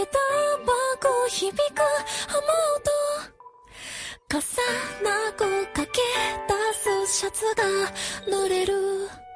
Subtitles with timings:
[0.00, 0.18] げた
[0.64, 1.60] 番号響く。
[2.28, 2.38] 雨
[2.76, 2.90] 音。
[4.28, 4.62] 傘
[5.04, 5.44] なご
[5.74, 6.00] かけ
[6.48, 7.64] 出すシャツが
[8.26, 9.29] 濡れる。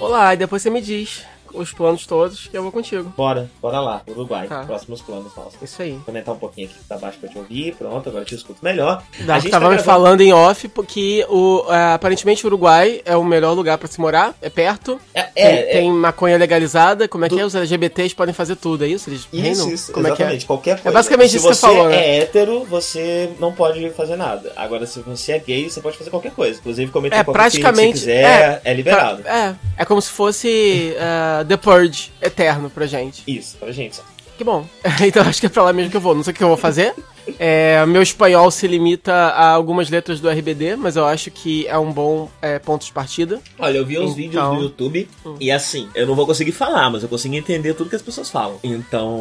[0.00, 3.12] Olá, e depois você me diz os planos todos e eu vou contigo.
[3.16, 4.64] bora, bora lá, Uruguai, Tá.
[4.64, 5.54] próximos planos nossos.
[5.62, 5.92] Isso aí.
[5.92, 8.58] Vou comentar um pouquinho aqui pra baixo pra te ouvir, pronto, agora eu te escuto
[8.62, 9.02] melhor.
[9.20, 12.48] Da, a gente tava tá me gravando- falando em off porque o, é, aparentemente o
[12.48, 15.00] Uruguai é o melhor lugar pra se morar, é perto.
[15.12, 17.44] É, tem, é, é- tem maconha legalizada, como é que Do- é?
[17.44, 19.08] Os LGBTs podem fazer tudo, é isso?
[19.10, 19.70] Eles Isso, reinam?
[19.72, 20.24] isso, como é que é?
[20.24, 20.92] exatamente, qualquer coisa.
[20.96, 21.96] basicamente se isso que você você falou, né?
[21.96, 24.52] é hétero, você não pode fazer nada.
[24.56, 26.58] Agora, se você é gay, você pode fazer qualquer coisa.
[26.58, 29.26] Inclusive, cometer É, qualquer crime que praticamente- você quiser, é, liberado.
[29.26, 33.22] É, é como se fosse é, The Purge eterno pra gente.
[33.26, 34.00] Isso, pra gente.
[34.36, 34.66] Que bom.
[35.06, 36.14] então acho que é pra lá mesmo que eu vou.
[36.14, 36.94] Não sei o que eu vou fazer.
[37.38, 41.78] É, meu espanhol se limita a algumas letras do RBD, mas eu acho que é
[41.78, 43.40] um bom é, ponto de partida.
[43.58, 45.08] Olha, eu vi uns Então- vídeos no YouTube
[45.40, 48.30] e assim, eu não vou conseguir falar, mas eu consigo entender tudo que as pessoas
[48.30, 48.58] falam.
[48.62, 49.18] Então,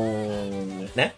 [0.95, 1.11] né?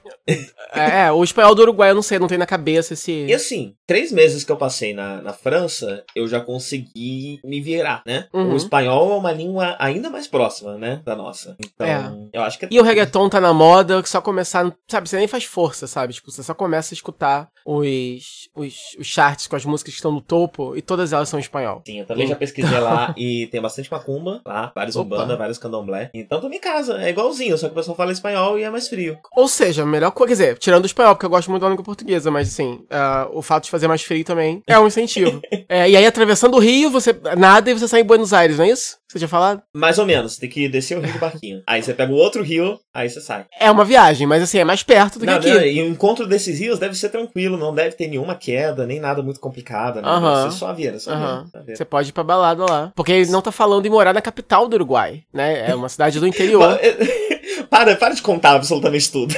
[0.74, 3.12] É, é, o espanhol do Uruguai eu não sei, não tem na cabeça esse.
[3.26, 8.02] E assim, três meses que eu passei na, na França, eu já consegui me virar,
[8.06, 8.26] né?
[8.34, 8.54] Uhum.
[8.54, 11.02] O espanhol é uma língua ainda mais próxima, né?
[11.06, 11.56] Da nossa.
[11.60, 12.12] Então, É.
[12.34, 14.72] eu acho que é E o reggaeton tá na moda, que só começar.
[14.88, 16.14] Sabe, você nem faz força, sabe?
[16.14, 20.12] Tipo, você só começa a escutar os, os, os charts com as músicas que estão
[20.12, 21.82] no topo e todas elas são em espanhol.
[21.86, 25.16] Sim, eu também já pesquisei lá e tem bastante macumba lá, vários Opa.
[25.16, 26.12] umbanda, vários candomblé.
[26.14, 28.88] Então tô em casa, é igualzinho, só que o pessoal fala espanhol e é mais
[28.88, 29.18] frio.
[29.36, 31.70] Ou seja, a melhor coisa, quer dizer, tirando o espanhol, porque eu gosto muito da
[31.70, 35.42] língua portuguesa, mas assim, ah, o fato de fazer mais frio também é um incentivo.
[35.68, 38.66] É, e aí, atravessando o Rio, você nada e você sai em Buenos Aires, não
[38.66, 38.98] é isso?
[39.16, 39.62] Você tinha falado?
[39.74, 41.64] Mais ou menos, tem que descer o rio do barquinho.
[41.66, 43.46] aí você pega o outro rio, aí você sai.
[43.58, 45.50] É uma viagem, mas assim, é mais perto do que Não, aqui.
[45.54, 49.00] não, e o encontro desses rios deve ser tranquilo, não deve ter nenhuma queda, nem
[49.00, 50.20] nada muito complicado, né?
[50.20, 51.22] Deve ser só a vieira, só a Aham.
[51.28, 51.78] vieira, só a vieira.
[51.78, 52.92] Você pode ir pra balada lá.
[52.94, 55.70] Porque ele não tá falando em morar na capital do Uruguai, né?
[55.70, 56.78] É uma cidade do interior.
[57.72, 59.34] para, para de contar absolutamente tudo.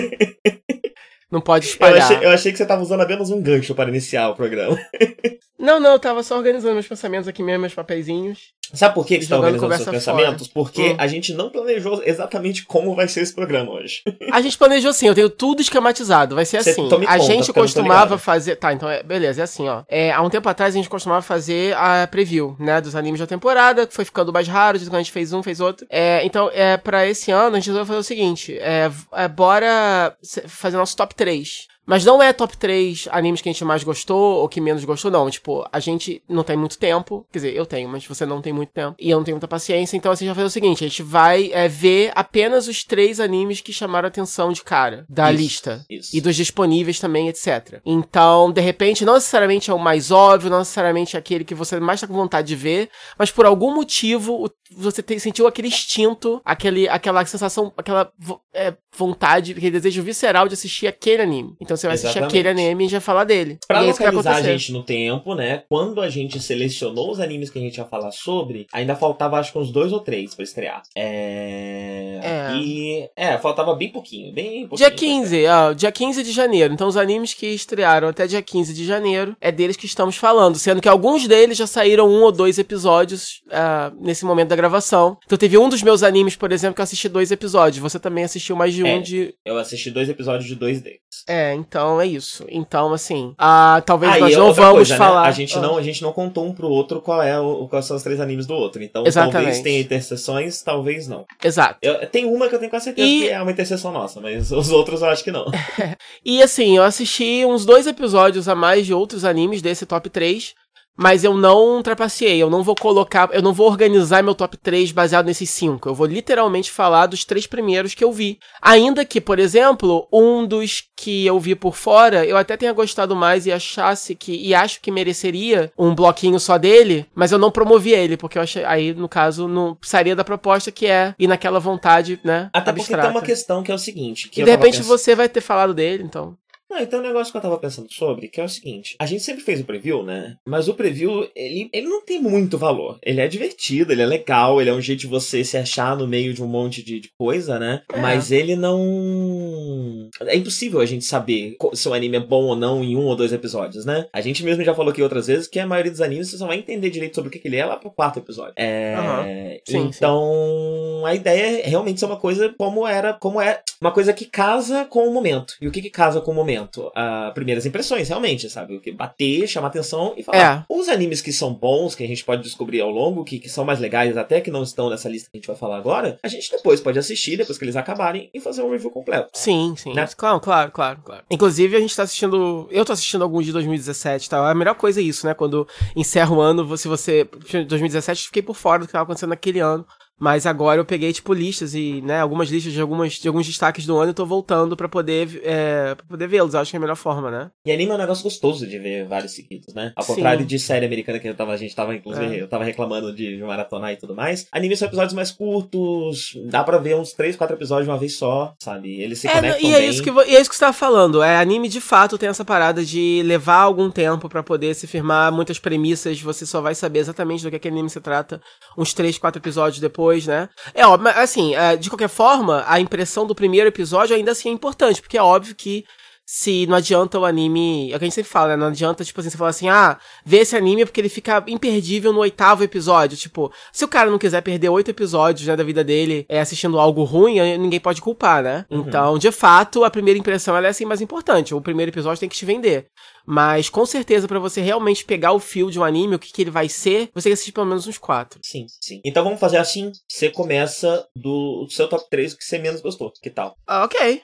[1.31, 2.03] Não pode Eu espalhar.
[2.03, 4.79] achei, eu achei que você tava usando apenas um gancho para iniciar o programa.
[5.57, 8.53] Não, não, eu tava só organizando meus pensamentos aqui mesmo, meus papeizinhos.
[8.75, 10.49] Sabe por que, você tá Jogando organizando seus pensamentos?
[10.49, 10.97] Porque Hum.
[10.99, 14.03] a gente não planejou exatamente como vai ser esse programa hoje.
[14.33, 16.35] A gente planejou assim, eu tenho tudo esquematizado.
[16.35, 16.87] Vai ser Cê assim.
[16.87, 18.57] a conta, gente eu costumava fazer.
[18.57, 19.85] Tá, então é, beleza, é assim, ó.
[19.89, 22.81] É, há um tempo atrás a gente costumava fazer a preview, né?
[22.81, 25.43] Dos animes da temporada, que foi ficando mais raro, de quando a gente fez um,
[25.43, 25.87] fez outro.
[25.89, 30.15] É, então, é, pra esse ano, a gente resolveu fazer o seguinte: é, é, bora
[30.49, 31.67] fazer nosso top 3.
[31.87, 35.11] Mas não é top 3 animes que a gente mais gostou ou que menos gostou,
[35.11, 35.29] não.
[35.29, 37.27] Tipo, a gente não tem muito tempo.
[37.31, 38.97] Quer dizer, eu tenho, mas você não tem muito tempo.
[38.99, 39.95] E eu não tenho muita paciência.
[39.95, 42.85] Então, assim, a gente vai fazer o seguinte: a gente vai é, ver apenas os
[42.85, 45.85] três animes que chamaram a atenção de cara da Isso, lista.
[45.91, 46.17] isso.
[46.17, 47.83] E dos disponíveis também, etc.
[47.85, 51.79] Então, de repente, não necessariamente é o mais óbvio, não necessariamente é aquele que você
[51.79, 52.89] mais tá com vontade de ver,
[53.19, 58.11] mas por algum motivo você tem- sentiu aquele instinto, aquele, aquela sensação, aquela
[58.55, 61.55] é, vontade, aquele desejo visceral de assistir aquele anime.
[61.61, 62.39] Então você vai assistir Exatamente.
[62.39, 63.59] aquele anime e vai falar dele.
[63.67, 65.63] Pra e é vai localizar a gente no tempo, né?
[65.69, 69.53] Quando a gente selecionou os animes que a gente ia falar sobre, ainda faltava acho
[69.53, 70.83] que uns dois ou três pra estrear.
[70.97, 72.21] É.
[72.23, 72.57] É.
[72.57, 73.09] E.
[73.17, 74.89] É, faltava bem pouquinho, bem pouquinho.
[74.89, 76.73] Dia 15, ó, dia 15 de janeiro.
[76.73, 80.59] Então, os animes que estrearam até dia 15 de janeiro é deles que estamos falando.
[80.59, 85.19] Sendo que alguns deles já saíram um ou dois episódios ah, nesse momento da gravação.
[85.25, 87.83] Então, teve um dos meus animes, por exemplo, que eu assisti dois episódios.
[87.83, 88.97] Você também assistiu mais de É.
[88.97, 89.35] um de.
[89.45, 90.94] Eu assisti dois episódios de dois deles.
[91.29, 92.45] É, então é isso.
[92.49, 93.35] Então, assim.
[93.39, 94.99] ah, talvez Ah, nós e não vamos coisa, né?
[94.99, 95.23] falar.
[95.27, 95.61] A gente, Ah.
[95.61, 98.21] não, a gente não contou um pro outro qual é o, quais são os três
[98.21, 98.83] animes do outro.
[98.83, 99.33] Então, Exatamente.
[99.35, 101.25] talvez tenha interseções, talvez não.
[101.43, 101.79] Exato.
[101.81, 104.51] Eu, tem uma que eu tenho quase certeza E- que é uma interseção nossa, mas
[104.53, 105.47] os outros eu acho que não.
[106.25, 110.55] E assim, eu assisti uns dois episódios a mais de outros animes desse top 3.
[110.97, 114.93] Mas eu não trapaceei, eu não vou colocar, eu não vou organizar meu top 3
[114.93, 115.89] baseado nesses cinco.
[115.89, 118.39] Eu vou literalmente falar dos três primeiros que eu vi.
[118.63, 123.17] Ainda que, por exemplo, um dos que eu vi por fora, eu até tenha gostado
[123.17, 127.51] mais e achasse que, e acho que mereceria um bloquinho só dele, mas eu não
[127.51, 131.27] promovi ele, porque eu achei, aí no caso, não precisaria da proposta que é ir
[131.27, 133.03] naquela vontade, né, Até porque abstrata.
[133.03, 134.29] tem uma questão que é o seguinte.
[134.29, 136.37] Que E de repente você vai ter falado dele, então.
[136.75, 139.23] Não, então o negócio que eu tava pensando sobre, que é o seguinte, a gente
[139.23, 140.37] sempre fez o preview, né?
[140.45, 142.99] Mas o preview, ele, ele não tem muito valor.
[143.01, 146.09] Ele é divertido, ele é legal, ele é um jeito de você se achar no
[146.09, 147.83] meio de um monte de, de coisa, né?
[147.93, 148.01] É.
[148.01, 150.11] Mas ele não.
[150.23, 153.15] É impossível a gente saber se o anime é bom ou não em um ou
[153.15, 154.09] dois episódios, né?
[154.13, 156.49] A gente mesmo já falou aqui outras vezes que a maioria dos animes você só
[156.49, 158.55] vai entender direito sobre o que que ele é lá pro quarto episódio.
[158.57, 158.97] É.
[158.97, 159.25] Aham.
[159.65, 164.13] Sim, então, a ideia é realmente ser uma coisa como era, como é, uma coisa
[164.13, 165.55] que casa com o momento.
[165.61, 166.64] E o que que casa com o momento?
[166.95, 168.77] Ah, primeiras impressões, realmente, sabe?
[168.77, 170.39] O que bater, chamar atenção e falar.
[170.69, 173.65] Os animes que são bons, que a gente pode descobrir ao longo, que, que são
[173.65, 176.29] mais legais, até que não estão nessa lista que a gente vai falar agora, a
[176.29, 179.31] gente depois pode assistir, depois que eles acabarem, e fazer um review completo.
[179.33, 179.93] Sim, sim.
[179.93, 180.07] Né?
[180.17, 181.25] Claro, claro, claro, claro.
[181.31, 182.69] Inclusive, a gente tá assistindo.
[182.71, 184.45] Eu tô assistindo alguns de 2017 e tal.
[184.45, 185.35] A melhor coisa é isso, né?
[185.35, 187.25] Quando encerra o ano, se você.
[187.25, 189.87] 2017 eu fiquei por fora do que tava acontecendo naquele ano.
[190.19, 193.85] Mas agora eu peguei, tipo, listas e, né, algumas listas de, algumas, de alguns destaques
[193.85, 196.55] do ano e tô voltando pra poder, é, pra poder vê-los.
[196.55, 197.51] Acho que é a melhor forma, né?
[197.67, 199.93] E anime é um negócio gostoso de ver vários seguidos, né?
[199.97, 200.15] Ao Sim.
[200.15, 202.43] contrário de série americana que eu tava, a gente tava, inclusive, É.
[202.43, 204.47] eu tava reclamando de, de maratonar e tudo mais.
[204.53, 208.17] Anime são episódios mais curtos, dá pra ver uns 3, 4 episódios de uma vez
[208.17, 209.01] só, sabe?
[209.01, 209.89] Eles se É, conectam e é bem.
[209.91, 211.23] isso, que, e é isso que você tava falando.
[211.23, 215.33] É, anime de fato tem essa parada de levar algum tempo pra poder se firmar
[215.33, 216.21] muitas premissas.
[216.21, 218.41] Você só vai saber exatamente do que aquele anime se trata
[218.77, 220.49] uns 3, 4 episódios depois, né?
[220.75, 224.53] É óbvio, assim, é, de qualquer forma, a impressão do primeiro episódio ainda assim é
[224.53, 225.85] importante, porque é óbvio que
[226.27, 227.93] se não adianta o anime.
[227.93, 228.57] É o que a gente sempre fala, né?
[228.57, 232.13] Não adianta, tipo assim, você falar assim, ah, vê esse anime porque ele fica imperdível
[232.13, 233.17] no oitavo episódio.
[233.17, 236.79] Tipo, se o cara não quiser perder oito episódios, né, da vida dele é, assistindo
[236.79, 238.65] algo ruim, ninguém pode culpar, né?
[238.71, 238.81] Uhum.
[238.81, 241.55] Então, de fato, a primeira impressão ela é assim mais importante.
[241.55, 242.87] O primeiro episódio tem que te vender.
[243.27, 246.43] Mas com certeza, pra você realmente pegar o fio de um anime, o que, que
[246.43, 248.39] ele vai ser, você tem que assistir pelo menos uns quatro.
[248.45, 249.01] Sim, sim.
[249.05, 253.11] Então vamos fazer assim: você começa do seu top 3 que você menos gostou.
[253.23, 253.57] Que tal?
[253.67, 254.23] Ah, ok.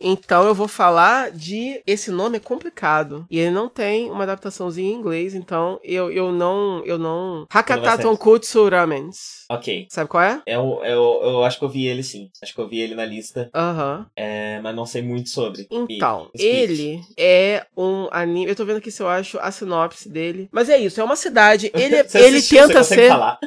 [0.00, 1.80] Então eu vou falar de.
[1.86, 3.26] Esse nome é complicado.
[3.30, 6.82] E ele não tem uma adaptaçãozinha em inglês, então eu, eu não.
[6.84, 7.46] Eu não.
[7.52, 8.02] Hakata certo.
[8.02, 9.44] Tonkutsu Ramens.
[9.50, 9.86] Ok.
[9.90, 10.42] Sabe qual é?
[10.46, 12.30] É o, é o- eu acho que eu vi ele sim.
[12.42, 14.06] Acho que eu vi ele na lista, Aham.
[14.16, 15.66] é, mas não sei muito sobre.
[15.70, 16.46] Então, explique.
[16.54, 18.48] ele é um anime.
[18.48, 20.48] Eu tô vendo aqui se eu acho a sinopse dele.
[20.52, 21.70] Mas é isso, é uma cidade.
[21.74, 21.96] Ele, ele
[22.36, 23.08] assistiu, tenta ser.
[23.08, 23.38] falar.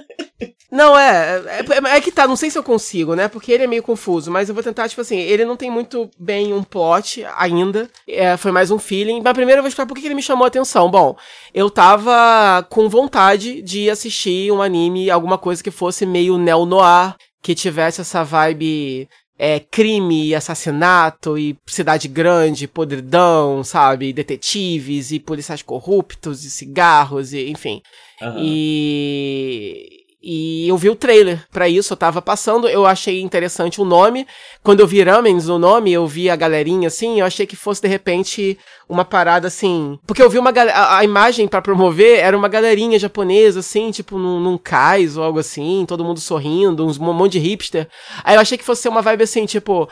[0.71, 1.97] Não, é, é.
[1.97, 3.27] É que tá, não sei se eu consigo, né?
[3.27, 6.09] Porque ele é meio confuso, mas eu vou tentar, tipo assim, ele não tem muito
[6.19, 7.89] bem um plot ainda.
[8.07, 9.21] É, foi mais um feeling.
[9.23, 10.89] Mas primeiro eu vou explicar por que ele me chamou a atenção.
[10.89, 11.15] Bom,
[11.53, 17.55] eu tava com vontade de assistir um anime, alguma coisa que fosse meio neo-noir, que
[17.55, 19.07] tivesse essa vibe.
[19.37, 24.13] É, crime, e assassinato e cidade grande, podridão, sabe?
[24.13, 27.81] Detetives e policiais corruptos e cigarros e enfim.
[28.21, 28.37] Aham.
[28.39, 29.94] E.
[30.27, 34.25] E eu vi o trailer pra isso, eu tava passando, eu achei interessante o nome.
[34.63, 37.83] Quando eu vi Ramens no nome, eu vi a galerinha assim, eu achei que fosse
[37.83, 39.97] de repente uma parada assim.
[40.05, 44.17] Porque eu vi uma a, a imagem pra promover era uma galerinha japonesa, assim, tipo
[44.17, 47.87] num, num cais ou algo assim, todo mundo sorrindo, uns, um monte de hipster.
[48.23, 49.87] Aí eu achei que fosse ser uma vibe assim, tipo.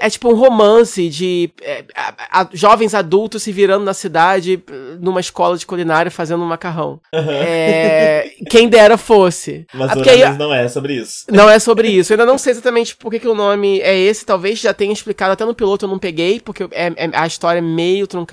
[0.00, 4.62] É tipo um romance de é, a- a- jovens adultos se virando na cidade,
[5.00, 7.00] numa escola de culinária fazendo um macarrão.
[7.12, 9.66] É, quem dera fosse.
[9.74, 11.24] Mas Ah, aí- não é sobre isso.
[11.30, 12.12] não é sobre isso.
[12.12, 14.24] Eu ainda não sei exatamente por que, que o nome é esse.
[14.24, 17.58] Talvez já tenha explicado até no piloto, eu não peguei, porque é, é- a história
[17.58, 18.27] é meio truncada.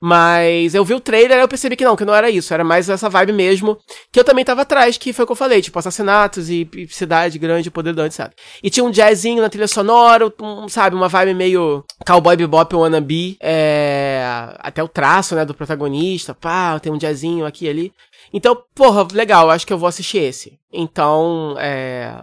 [0.00, 2.52] Mas eu vi o trailer e eu percebi que não, que não era isso.
[2.52, 3.78] Era mais essa vibe mesmo.
[4.10, 6.88] Que eu também tava atrás, que foi o que eu falei, tipo, assassinatos e, e
[6.88, 8.34] cidade grande, poder dante, sabe?
[8.62, 13.36] E tinha um jazzinho na trilha sonora, um, sabe, uma vibe meio cowboy bebop wannabe.
[13.40, 14.24] É,
[14.58, 16.34] até o traço, né, do protagonista.
[16.34, 17.92] Pá, tem um jazzinho aqui e ali.
[18.32, 20.58] Então, porra, legal, acho que eu vou assistir esse.
[20.72, 22.14] Então, é,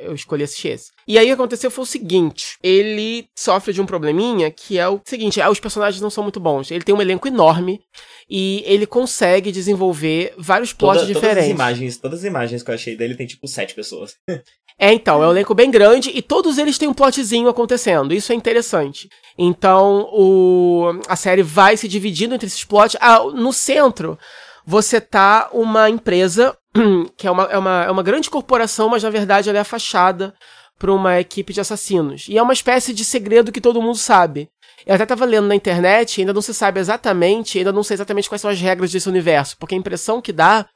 [0.00, 0.90] eu escolhi assistir esse.
[1.06, 4.88] E aí o que aconteceu foi o seguinte: ele sofre de um probleminha que é
[4.88, 6.70] o seguinte: é, os personagens não são muito bons.
[6.70, 7.80] Ele tem um elenco enorme
[8.28, 11.48] e ele consegue desenvolver vários plots Toda- diferentes.
[11.48, 14.14] Todas as imagens, todas as imagens que eu achei dele tem tipo sete pessoas.
[14.82, 18.14] É, então, é um elenco bem grande e todos eles têm um plotzinho acontecendo.
[18.14, 19.10] Isso é interessante.
[19.36, 22.96] Então, o, a série vai se dividindo entre esses plots.
[22.98, 24.18] Ah, no centro,
[24.66, 26.56] você tá uma empresa
[27.16, 29.64] que é uma, é, uma, é uma grande corporação, mas na verdade ela é a
[29.64, 30.34] fachada
[30.78, 32.26] para uma equipe de assassinos.
[32.28, 34.48] E é uma espécie de segredo que todo mundo sabe.
[34.86, 38.28] Eu até tava lendo na internet, ainda não se sabe exatamente, ainda não sei exatamente
[38.28, 40.66] quais são as regras desse universo, porque a impressão que dá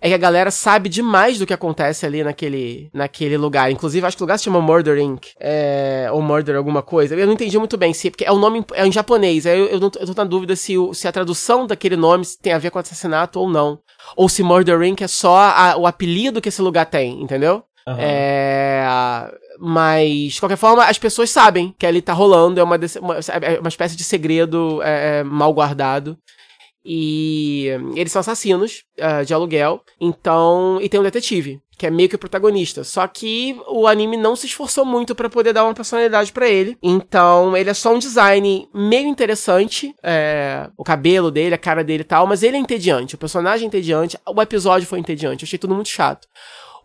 [0.00, 3.70] é que a galera sabe demais do que acontece ali naquele, naquele lugar.
[3.70, 5.26] Inclusive, acho que o lugar se chama Murder Inc.
[5.40, 7.16] É, ou Murder alguma coisa.
[7.16, 9.44] Eu não entendi muito bem, se, porque é o nome é em japonês.
[9.46, 12.24] Aí eu, eu, não, eu tô na dúvida se, o, se a tradução daquele nome
[12.40, 13.80] tem a ver com assassinato ou não.
[14.16, 15.02] Ou se Murder Inc.
[15.02, 17.64] é só a- o apelido que esse lugar tem, entendeu?
[17.86, 17.96] Uhum.
[17.98, 18.86] É,
[19.58, 23.58] mas, de qualquer forma, as pessoas sabem que ali tá rolando, é uma, uma, é
[23.58, 26.16] uma espécie de segredo é, é, mal guardado.
[26.90, 30.78] E eles são assassinos uh, de aluguel, então.
[30.80, 32.82] E tem um detetive, que é meio que o protagonista.
[32.82, 36.78] Só que o anime não se esforçou muito para poder dar uma personalidade para ele.
[36.82, 39.94] Então, ele é só um design meio interessante.
[40.02, 43.16] É, o cabelo dele, a cara dele e tal, mas ele é entediante.
[43.16, 45.42] O personagem é entediante, o episódio foi entediante.
[45.42, 46.26] Eu achei tudo muito chato.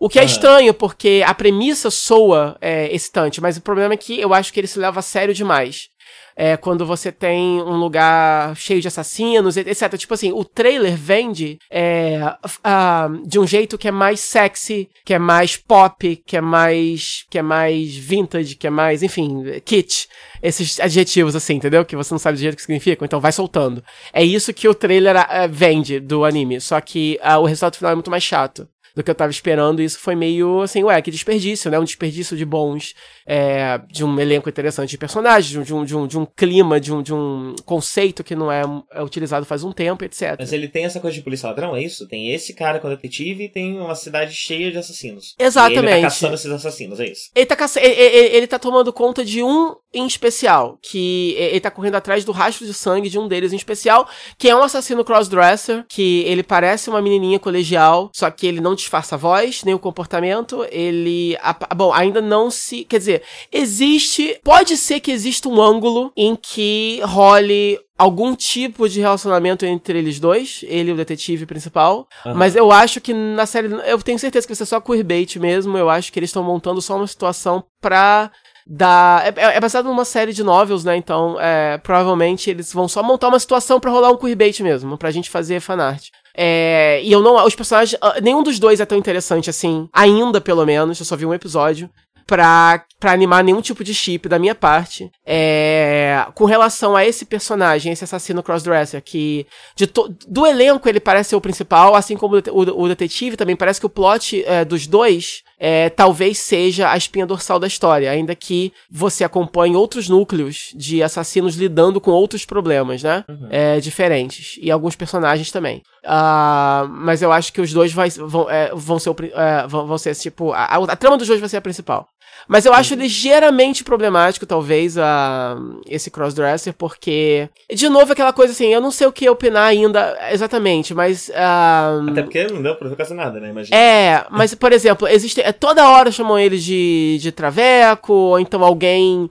[0.03, 0.27] O que é uhum.
[0.27, 4.59] estranho, porque a premissa soa é, excitante, mas o problema é que eu acho que
[4.59, 5.87] ele se leva a sério demais.
[6.35, 9.97] É, quando você tem um lugar cheio de assassinos, etc.
[9.97, 15.13] Tipo assim, o trailer vende é, uh, de um jeito que é mais sexy, que
[15.13, 20.07] é mais pop, que é mais, que é mais vintage, que é mais, enfim, kit.
[20.41, 21.85] Esses adjetivos assim, entendeu?
[21.85, 23.83] Que você não sabe direito o que significam, então vai soltando.
[24.11, 27.91] É isso que o trailer uh, vende do anime, só que uh, o resultado final
[27.91, 29.81] é muito mais chato do que eu tava esperando.
[29.81, 31.79] E isso foi meio assim, ué, que desperdício, né?
[31.79, 32.93] Um desperdício de bons,
[33.25, 36.93] é, de um elenco interessante de personagens, de um, de um, de um clima, de
[36.93, 40.35] um, de um conceito que não é, é utilizado faz um tempo, etc.
[40.39, 42.07] Mas ele tem essa coisa de polícia ladrão, é isso?
[42.07, 45.35] Tem esse cara com detetive e tem uma cidade cheia de assassinos.
[45.39, 45.85] Exatamente.
[45.85, 47.29] E ele tá caçando esses assassinos, é isso?
[47.35, 47.79] Ele tá, caça...
[47.79, 52.25] ele, ele, ele tá tomando conta de um em especial, que ele tá correndo atrás
[52.25, 56.21] do rastro de sangue de um deles em especial, que é um assassino crossdresser, que
[56.21, 60.65] ele parece uma menininha colegial, só que ele não disfarça a voz, nem o comportamento,
[60.71, 61.37] ele...
[61.75, 62.83] Bom, ainda não se...
[62.85, 64.39] Quer dizer, existe...
[64.43, 70.19] Pode ser que exista um ângulo em que role algum tipo de relacionamento entre eles
[70.19, 72.07] dois, ele e o detetive principal.
[72.25, 72.33] Uhum.
[72.35, 73.67] Mas eu acho que na série.
[73.85, 75.77] Eu tenho certeza que vai ser só queerbait mesmo.
[75.77, 78.31] Eu acho que eles estão montando só uma situação pra
[78.65, 79.23] da.
[79.23, 80.95] É, é, baseado numa série de novels, né?
[80.95, 85.11] Então, é, provavelmente eles vão só montar uma situação para rolar um queerbait mesmo, pra
[85.11, 86.09] gente fazer fanart.
[86.35, 87.45] É, e eu não.
[87.45, 87.97] Os personagens.
[88.01, 89.87] Ah, nenhum dos dois é tão interessante assim.
[89.93, 90.99] Ainda, pelo menos.
[90.99, 91.89] Eu só vi um episódio
[92.25, 95.11] pra, pra animar nenhum tipo de chip da minha parte.
[95.25, 100.99] É, com relação a esse personagem, esse assassino crossdresser, que de to, do elenco ele
[100.99, 104.43] parece ser o principal, assim como o, o, o detetive também, parece que o plot
[104.45, 109.77] é, dos dois é, talvez seja a espinha dorsal da história, ainda que você acompanhe
[109.77, 113.23] outros núcleos de assassinos lidando com outros problemas, né?
[113.29, 113.47] Uhum.
[113.49, 114.59] É, diferentes.
[114.61, 115.81] E alguns personagens também.
[116.03, 119.97] Uh, mas eu acho que os dois vai, vão, é, vão, ser, é, vão, vão
[119.97, 120.51] ser tipo.
[120.51, 122.09] A, a, a, trama dos dois vai ser a principal.
[122.47, 123.01] Mas eu acho uhum.
[123.01, 125.57] ligeiramente problemático, talvez, a,
[125.87, 127.49] esse crossdresser, porque.
[127.73, 131.29] De novo, aquela coisa assim, eu não sei o que opinar ainda exatamente, mas.
[131.29, 133.49] Uh, Até porque não deu pra fazer nada, né?
[133.49, 133.77] Imagina.
[133.77, 135.41] É, mas, por exemplo, existe.
[135.41, 139.29] É, toda hora chamam eles de, de traveco, ou então alguém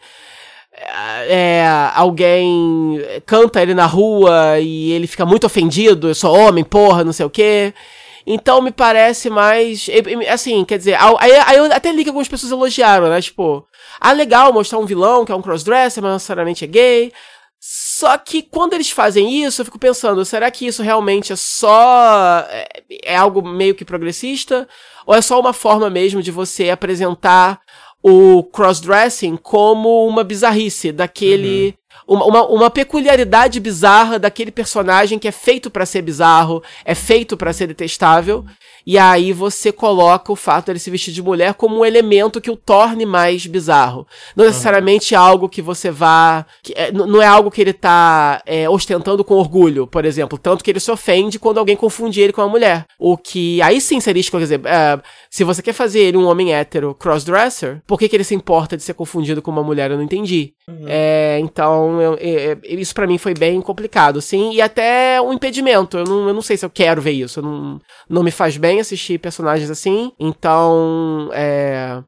[1.29, 1.65] é,
[1.95, 7.13] alguém canta ele na rua e ele fica muito ofendido, eu sou homem, porra, não
[7.13, 7.73] sei o quê.
[8.27, 9.89] Então me parece mais.
[10.31, 13.21] Assim, quer dizer, aí, aí eu até li que algumas pessoas elogiaram, né?
[13.21, 13.67] Tipo,
[14.01, 17.13] ah, legal mostrar um vilão que é um crossdresser, mas não necessariamente é gay.
[17.61, 22.45] Só que quando eles fazem isso, eu fico pensando, será que isso realmente é só.
[22.51, 22.67] é,
[23.05, 24.69] é algo meio que progressista?
[25.07, 27.61] Ou é só uma forma mesmo de você apresentar
[28.03, 31.67] o crossdressing como uma bizarrice daquele.
[31.67, 31.83] Uhum.
[32.05, 37.37] Uma, uma, uma, peculiaridade bizarra daquele personagem que é feito para ser bizarro, é feito
[37.37, 38.45] para ser detestável,
[38.87, 42.51] e aí você coloca o fato dele se vestir de mulher como um elemento que
[42.51, 44.07] o torne mais bizarro.
[44.37, 45.21] Não necessariamente uhum.
[45.21, 46.45] algo que você vá.
[46.63, 50.39] Que, é, não é algo que ele tá é, ostentando com orgulho, por exemplo.
[50.39, 52.87] Tanto que ele se ofende quando alguém confunde ele com uma mulher.
[52.99, 56.55] O que aí sim seria, quer dizer, é, se você quer fazer ele um homem
[56.55, 59.91] hétero crossdresser, por que, que ele se importa de ser confundido com uma mulher?
[59.91, 60.53] Eu não entendi.
[60.69, 60.85] Uhum.
[60.87, 64.53] É, então, eu, eu, isso para mim foi bem complicado, sim.
[64.53, 65.99] E até um impedimento.
[65.99, 67.41] Eu não, eu não sei se eu quero ver isso.
[67.43, 70.13] Não, não me faz bem assistir personagens assim.
[70.19, 72.03] Então, é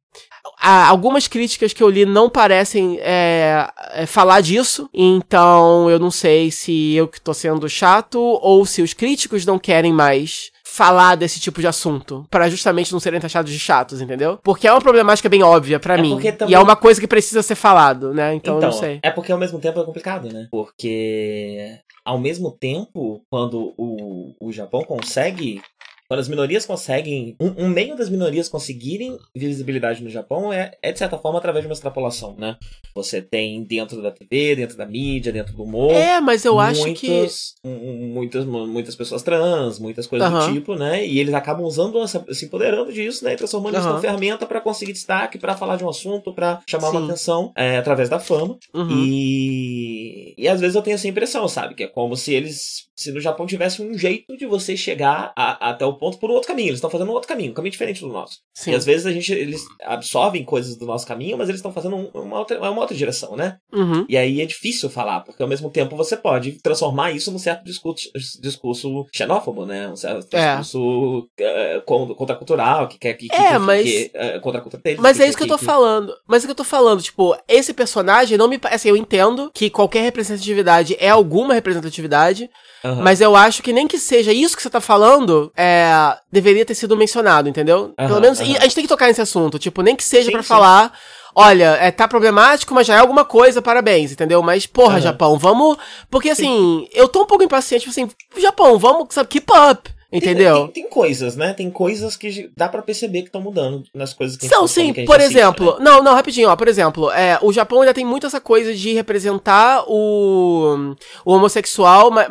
[0.61, 6.51] algumas críticas que eu li não parecem é, é, falar disso, então eu não sei
[6.51, 11.39] se eu que tô sendo chato ou se os críticos não querem mais falar desse
[11.39, 14.39] tipo de assunto, para justamente não serem taxados de chatos, entendeu?
[14.43, 16.19] Porque é uma problemática bem óbvia para é mim.
[16.21, 16.53] Também...
[16.53, 18.35] E é uma coisa que precisa ser falado, né?
[18.35, 18.99] Então, então eu não sei.
[19.03, 20.49] É porque ao mesmo tempo é complicado, né?
[20.51, 25.63] Porque ao mesmo tempo, quando o, o Japão consegue
[26.09, 27.35] quando as minorias conseguem.
[27.41, 31.63] Um, um, meio das minorias conseguirem visibilidade no Japão é, é, de certa forma, através
[31.63, 32.57] de uma extrapolação, né?
[32.95, 35.93] Você tem dentro da TV, dentro da mídia, dentro do humor.
[35.93, 37.69] É, mas eu acho muitos, que.
[37.69, 40.39] Muitas, muitas pessoas trans, muitas coisas uhum.
[40.47, 41.07] do tipo, né?
[41.07, 43.33] E eles acabam usando, se empoderando disso, né?
[43.33, 43.81] E transformando uhum.
[43.81, 46.97] isso numa ferramenta para conseguir destaque, para falar de um assunto, para chamar Sim.
[46.97, 48.59] uma atenção é, através da fama.
[48.75, 49.05] Uhum.
[49.07, 50.35] E.
[50.37, 51.75] E às vezes eu tenho essa impressão, sabe?
[51.75, 52.89] Que é como se eles.
[52.95, 56.49] Se no Japão tivesse um jeito de você chegar a, até o ponto por outro
[56.49, 56.69] caminho.
[56.69, 58.39] Eles estão fazendo um outro caminho, um caminho diferente do nosso.
[58.55, 58.73] Sim.
[58.73, 61.97] E às vezes a gente, eles absorvem coisas do nosso caminho, mas eles estão fazendo
[61.97, 63.59] um, uma, outra, uma outra direção, né?
[63.73, 64.05] Uhum.
[64.09, 67.65] E aí é difícil falar, porque ao mesmo tempo você pode transformar isso num certo
[67.65, 68.09] discurso,
[68.41, 69.89] discurso xenófobo, né?
[69.89, 70.57] Um certo é.
[70.57, 71.79] discurso é.
[71.79, 73.85] uh, contracultural, que quer que, que, é, que, mas...
[73.85, 75.01] que uh, contra a cultura deles.
[75.01, 76.15] Mas é isso que, eu tô falando.
[76.27, 79.71] Mas é que eu tô falando, tipo, esse personagem não me assim, eu entendo que
[79.71, 82.51] qualquer representatividade é alguma representatividade,
[82.85, 83.03] Uhum.
[83.03, 85.84] Mas eu acho que nem que seja isso que você tá falando, é,
[86.31, 87.95] deveria ter sido mencionado, entendeu?
[87.99, 88.41] Uhum, Pelo menos.
[88.41, 88.57] Uhum.
[88.59, 89.59] a gente tem que tocar nesse assunto.
[89.59, 90.93] Tipo, nem que seja para falar.
[91.35, 94.41] Olha, é, tá problemático, mas já é alguma coisa, parabéns, entendeu?
[94.41, 95.77] Mas, porra, Japão, vamos.
[96.09, 96.89] Porque assim, Sim.
[96.95, 98.09] eu tô um pouco impaciente, tipo assim,
[98.41, 99.91] Japão, vamos, sabe, keep up.
[100.15, 100.55] Entendeu?
[100.55, 101.53] Tem, tem, tem, coisas, né?
[101.55, 104.95] Tem coisas que dá para perceber que estão mudando nas coisas que São, a gente
[104.95, 105.79] sim, por assiste, exemplo.
[105.79, 105.85] Né?
[105.85, 106.57] Não, não, rapidinho, ó.
[106.57, 110.95] Por exemplo, é, o Japão ainda tem muito essa coisa de representar o,
[111.25, 112.29] o homossexual, mas,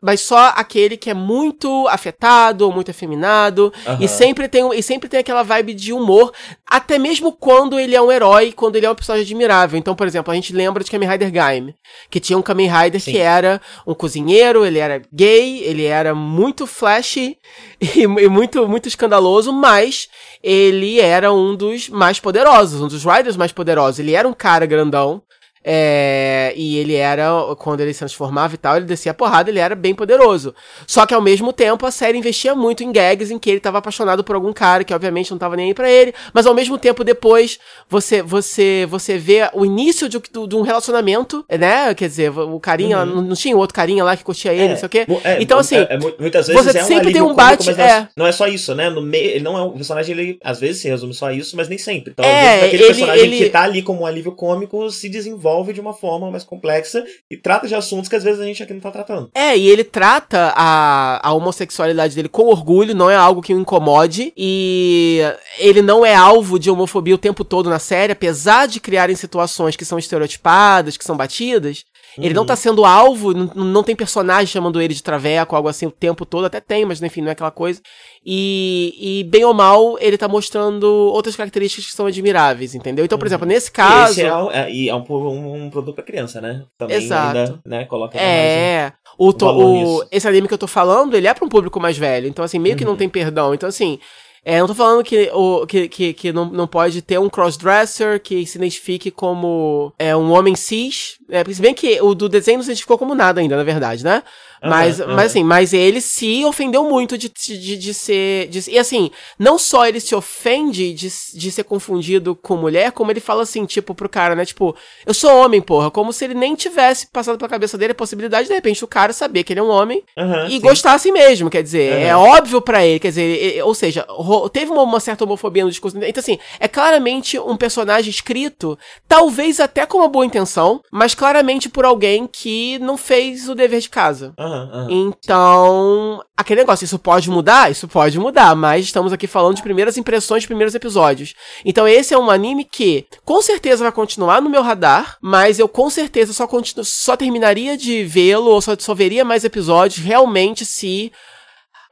[0.00, 3.72] mas, só aquele que é muito afetado muito afeminado.
[3.86, 3.96] Uhum.
[4.00, 6.32] E, sempre tem, e sempre tem aquela vibe de humor,
[6.66, 9.78] até mesmo quando ele é um herói, quando ele é uma personagem admirável.
[9.78, 11.74] Então, por exemplo, a gente lembra de Kamen Rider Gaime,
[12.10, 13.12] que tinha um Kamen Rider sim.
[13.12, 17.38] que era um cozinheiro, ele era gay, ele era muito Flash e,
[17.80, 20.08] e, muito, muito escandaloso, mas
[20.42, 23.98] ele era um dos mais poderosos, um dos Riders mais poderosos.
[23.98, 25.20] Ele era um cara grandão,
[25.64, 29.58] é, e ele era, quando ele se transformava e tal, ele descia a porrada, ele
[29.58, 30.54] era bem poderoso.
[30.86, 33.78] Só que ao mesmo tempo a série investia muito em gags em que ele tava
[33.78, 36.78] apaixonado por algum cara que obviamente não tava nem aí pra ele, mas ao mesmo
[36.78, 41.94] tempo depois você você você vê o início de, de, um relacionamento, né?
[41.94, 43.22] Quer dizer, o carinha, uhum.
[43.22, 45.06] não, tinha o outro carinha lá que curtia ele, é, não sei o quê.
[45.24, 48.08] É, então assim, é, é muitas vezes você é sempre tem um bate, não é.
[48.16, 48.88] não é só isso, né?
[48.88, 51.56] No meio, ele não é um personagem, ele às vezes se resume só a isso,
[51.56, 52.12] mas nem sempre.
[52.12, 53.38] Então, é, às vezes aquele ele, personagem ele...
[53.38, 57.04] que tá ali como um alívio cômico se desenvolve desenvolve de uma forma mais complexa
[57.30, 59.30] e trata de assuntos que às vezes a gente aqui não tá tratando.
[59.34, 63.60] É, e ele trata a, a homossexualidade dele com orgulho, não é algo que o
[63.60, 65.20] incomode, e
[65.58, 69.76] ele não é alvo de homofobia o tempo todo na série, apesar de criarem situações
[69.76, 71.84] que são estereotipadas, que são batidas.
[72.18, 72.24] Uhum.
[72.24, 75.86] Ele não tá sendo alvo, não, não tem personagem chamando ele de traveco, algo assim
[75.86, 77.80] o tempo todo, até tem, mas enfim, não é aquela coisa.
[78.26, 83.04] E, e, bem ou mal, ele tá mostrando outras características que são admiráveis, entendeu?
[83.04, 83.28] Então, por uhum.
[83.28, 84.20] exemplo, nesse caso.
[84.20, 86.64] E, é, um, é, e é um, um, um, produto pra criança, né?
[86.76, 87.38] Também Exato.
[87.38, 88.92] Ainda, né, coloca É.
[89.16, 91.96] o, to, o esse anime que eu tô falando, ele é pra um público mais
[91.96, 92.26] velho.
[92.26, 92.78] Então, assim, meio uhum.
[92.78, 92.98] que não uhum.
[92.98, 93.54] tem perdão.
[93.54, 93.98] Então, assim.
[94.44, 98.20] É, não tô falando que, o, que, que, que não, não pode ter um crossdresser
[98.20, 101.18] que se identifique como é, um homem cis.
[101.28, 104.04] É, se bem que o do desenho não se identificou como nada ainda, na verdade,
[104.04, 104.22] né?
[104.62, 108.48] Mas, uhum, mas assim, mas ele se ofendeu muito de, de, de ser.
[108.48, 113.10] De, e assim, não só ele se ofende de, de ser confundido com mulher, como
[113.10, 114.44] ele fala assim, tipo, pro cara, né?
[114.44, 114.74] Tipo,
[115.06, 115.90] eu sou homem, porra.
[115.90, 119.12] Como se ele nem tivesse passado pela cabeça dele a possibilidade, de repente, o cara
[119.12, 120.60] saber que ele é um homem uhum, e sim.
[120.60, 121.50] gostar assim mesmo.
[121.50, 122.02] Quer dizer, uhum.
[122.02, 122.98] é óbvio para ele.
[122.98, 124.06] Quer dizer, ele, ou seja,
[124.52, 125.96] teve uma, uma, certa homofobia no discurso.
[125.98, 131.68] Então, assim, é claramente um personagem escrito, talvez até com uma boa intenção, mas claramente
[131.68, 134.32] por alguém que não fez o dever de casa.
[134.38, 134.47] Uhum.
[134.48, 137.70] Uhum, Então, aquele negócio, isso pode mudar?
[137.70, 141.34] Isso pode mudar, mas estamos aqui falando de primeiras impressões de primeiros episódios.
[141.64, 145.68] Então, esse é um anime que com certeza vai continuar no meu radar, mas eu
[145.68, 150.64] com certeza só, continu só terminaria de vê-lo ou só, só veria mais episódios realmente
[150.64, 151.12] se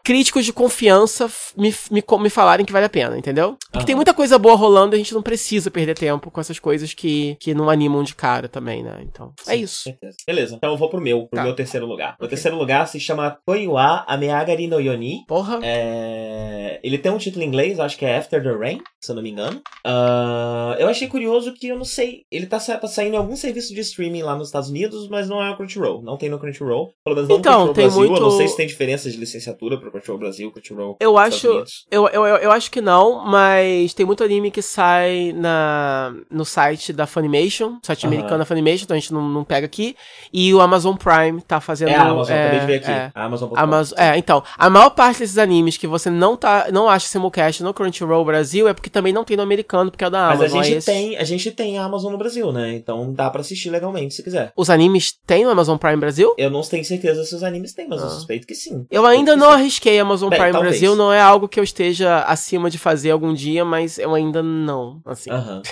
[0.07, 3.57] críticos de confiança me, me, me falarem que vale a pena, entendeu?
[3.59, 3.85] Porque uhum.
[3.87, 6.95] tem muita coisa boa rolando e a gente não precisa perder tempo com essas coisas
[6.95, 9.01] que, que não animam de cara também, né?
[9.03, 9.83] Então, é Sim, é isso.
[9.83, 10.17] Certeza.
[10.25, 11.43] Beleza, então eu vou pro meu, pro tá.
[11.43, 12.15] meu terceiro lugar.
[12.15, 12.25] Okay.
[12.25, 15.25] O terceiro lugar se chama Koiwa Ameagari no Yoni.
[15.27, 15.59] Porra.
[15.65, 16.79] É...
[16.85, 19.25] Ele tem um título em inglês, acho que é After the Rain, se eu não
[19.25, 19.61] me engano.
[19.85, 20.79] Uh...
[20.79, 23.75] Eu achei curioso que eu não sei, ele tá, sa tá saindo em algum serviço
[23.75, 26.01] de streaming lá nos Estados Unidos, mas não é o Crunchyroll.
[26.01, 26.93] Não tem no Crunchyroll.
[27.03, 28.09] Pelo menos não então, no Crunchyroll Brasil.
[28.09, 28.23] Muito...
[28.23, 30.97] Eu não sei se tem diferença de licenciatura pro Crunchyroll Brasil, Crunchyroll.
[31.01, 36.15] Eu acho, eu, eu, eu, acho que não, mas tem muito anime que sai na,
[36.31, 39.97] no site da Funimation, site americano da Funimation, então a gente não, não pega aqui.
[40.33, 41.91] E o Amazon Prime tá fazendo.
[41.91, 42.91] É, a Amazon, é, acabei de ver aqui.
[42.91, 46.89] É, Amazon, Amazon É, então, a maior parte desses animes que você não tá, não
[46.89, 50.27] acha simulcast no Crunchyroll Brasil é porque também não tem no americano, porque é da
[50.27, 50.43] Amazon.
[50.43, 52.75] Mas a gente é tem, a gente tem a Amazon no Brasil, né?
[52.75, 54.53] Então dá para assistir legalmente se quiser.
[54.57, 56.35] Os animes tem no Amazon Prime Brasil?
[56.37, 58.07] Eu não tenho certeza se os animes têm, mas ah.
[58.07, 58.87] eu suspeito que sim.
[58.91, 59.59] Eu ainda não sim.
[59.87, 60.73] Arrisquei Amazon Bem, Prime talvez.
[60.73, 64.43] Brasil, não é algo que eu esteja acima de fazer algum dia, mas eu ainda
[64.43, 65.31] não, assim.
[65.31, 65.63] Uhum.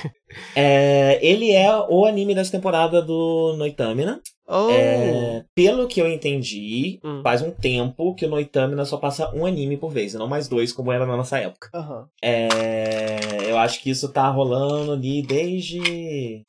[0.55, 4.21] é, ele é o anime dessa temporada do Noitamina.
[4.47, 4.69] Oh.
[4.71, 7.23] É, pelo que eu entendi, hum.
[7.23, 10.49] faz um tempo que o Noitamina só passa um anime por vez, e não mais
[10.49, 11.71] dois, como era na nossa época.
[11.75, 12.05] Uhum.
[12.23, 16.45] É, eu acho que isso tá rolando ali desde.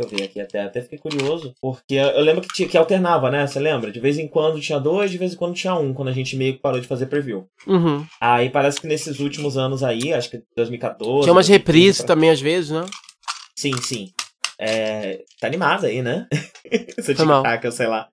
[0.00, 3.30] Deixa eu ver aqui, até, até fiquei curioso, porque eu lembro que, tinha, que alternava,
[3.30, 3.46] né?
[3.46, 3.90] Você lembra?
[3.90, 6.36] De vez em quando tinha dois, de vez em quando tinha um, quando a gente
[6.36, 7.46] meio que parou de fazer preview.
[7.66, 8.04] Uhum.
[8.20, 11.22] Aí parece que nesses últimos anos aí, acho que 2014.
[11.22, 12.08] Tinha umas reprises pra...
[12.08, 12.84] também, às vezes, né?
[13.56, 14.12] Sim, sim.
[14.58, 16.26] É, tá animada aí, né?
[17.00, 18.08] Seu tic sei lá.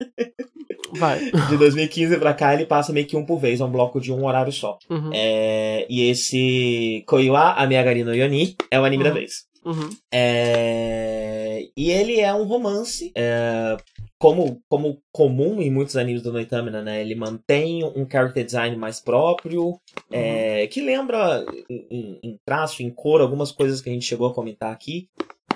[0.93, 1.19] Vai.
[1.49, 4.11] De 2015 pra cá, ele passa meio que um por vez, é um bloco de
[4.11, 4.77] um horário só.
[4.89, 5.09] Uhum.
[5.13, 9.09] É, e esse Koiwa Amiyagari no Yoni é o anime uhum.
[9.09, 9.45] da vez.
[9.67, 9.89] Uhum.
[10.13, 13.11] É, e ele é um romance.
[13.13, 13.75] É,
[14.17, 17.01] como, como comum em muitos animes do Noitamina, né?
[17.01, 20.67] Ele mantém um character design mais próprio, é, uhum.
[20.69, 24.71] que lembra em, em, traço, em cor, algumas coisas que a gente chegou a comentar
[24.71, 25.09] aqui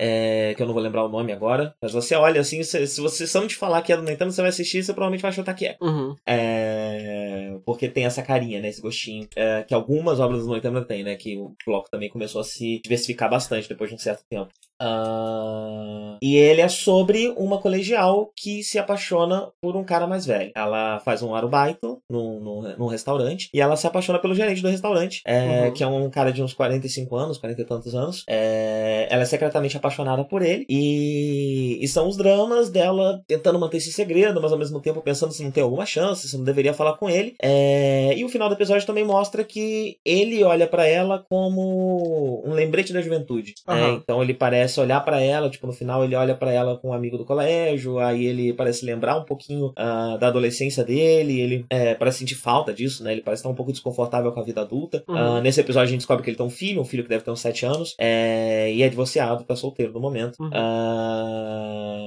[0.04, 1.76] é, que eu não vou lembrar o nome agora.
[1.80, 4.42] Mas você olha assim, se, se você só te falar que é do Nintendo, você
[4.42, 5.78] vai assistir você provavelmente vai chutar que é.
[5.80, 6.16] Uhum.
[6.26, 7.56] é.
[7.64, 8.70] Porque tem essa carinha, né?
[8.70, 9.28] Esse gostinho.
[9.36, 11.16] É, que algumas obras do Nintendo tem, né?
[11.16, 14.50] Que o bloco também começou a se diversificar bastante depois de um certo tempo.
[14.82, 20.52] Uh, e ele é sobre uma colegial que se apaixona por um cara mais velho.
[20.56, 24.70] Ela faz um arubaito num, num, num restaurante e ela se apaixona pelo gerente do
[24.70, 25.74] restaurante, é, uhum.
[25.74, 28.24] que é um cara de uns 45 anos, 40 e tantos anos.
[28.28, 33.78] É, ela é secretamente apaixonada por ele e, e, são os dramas dela tentando manter
[33.78, 36.74] esse segredo, mas ao mesmo tempo pensando se não tem alguma chance, se não deveria
[36.74, 37.36] falar com ele.
[37.42, 42.54] É, e o final do episódio também mostra que ele olha para ela como um
[42.54, 43.54] lembrete da juventude.
[43.68, 43.96] Uhum.
[43.96, 46.90] então ele parece parece olhar para ela, tipo, no final ele olha para ela com
[46.90, 51.66] um amigo do colégio, aí ele parece lembrar um pouquinho uh, da adolescência dele, ele
[51.70, 53.12] é, parece sentir falta disso, né?
[53.12, 55.04] Ele parece estar um pouco desconfortável com a vida adulta.
[55.08, 55.38] Uhum.
[55.38, 57.24] Uh, nesse episódio a gente descobre que ele tem um filho, um filho que deve
[57.24, 60.38] ter uns 7 anos, é, e é divorciado, tá solteiro no momento.
[60.40, 60.50] Uhum.
[60.50, 62.02] Uh,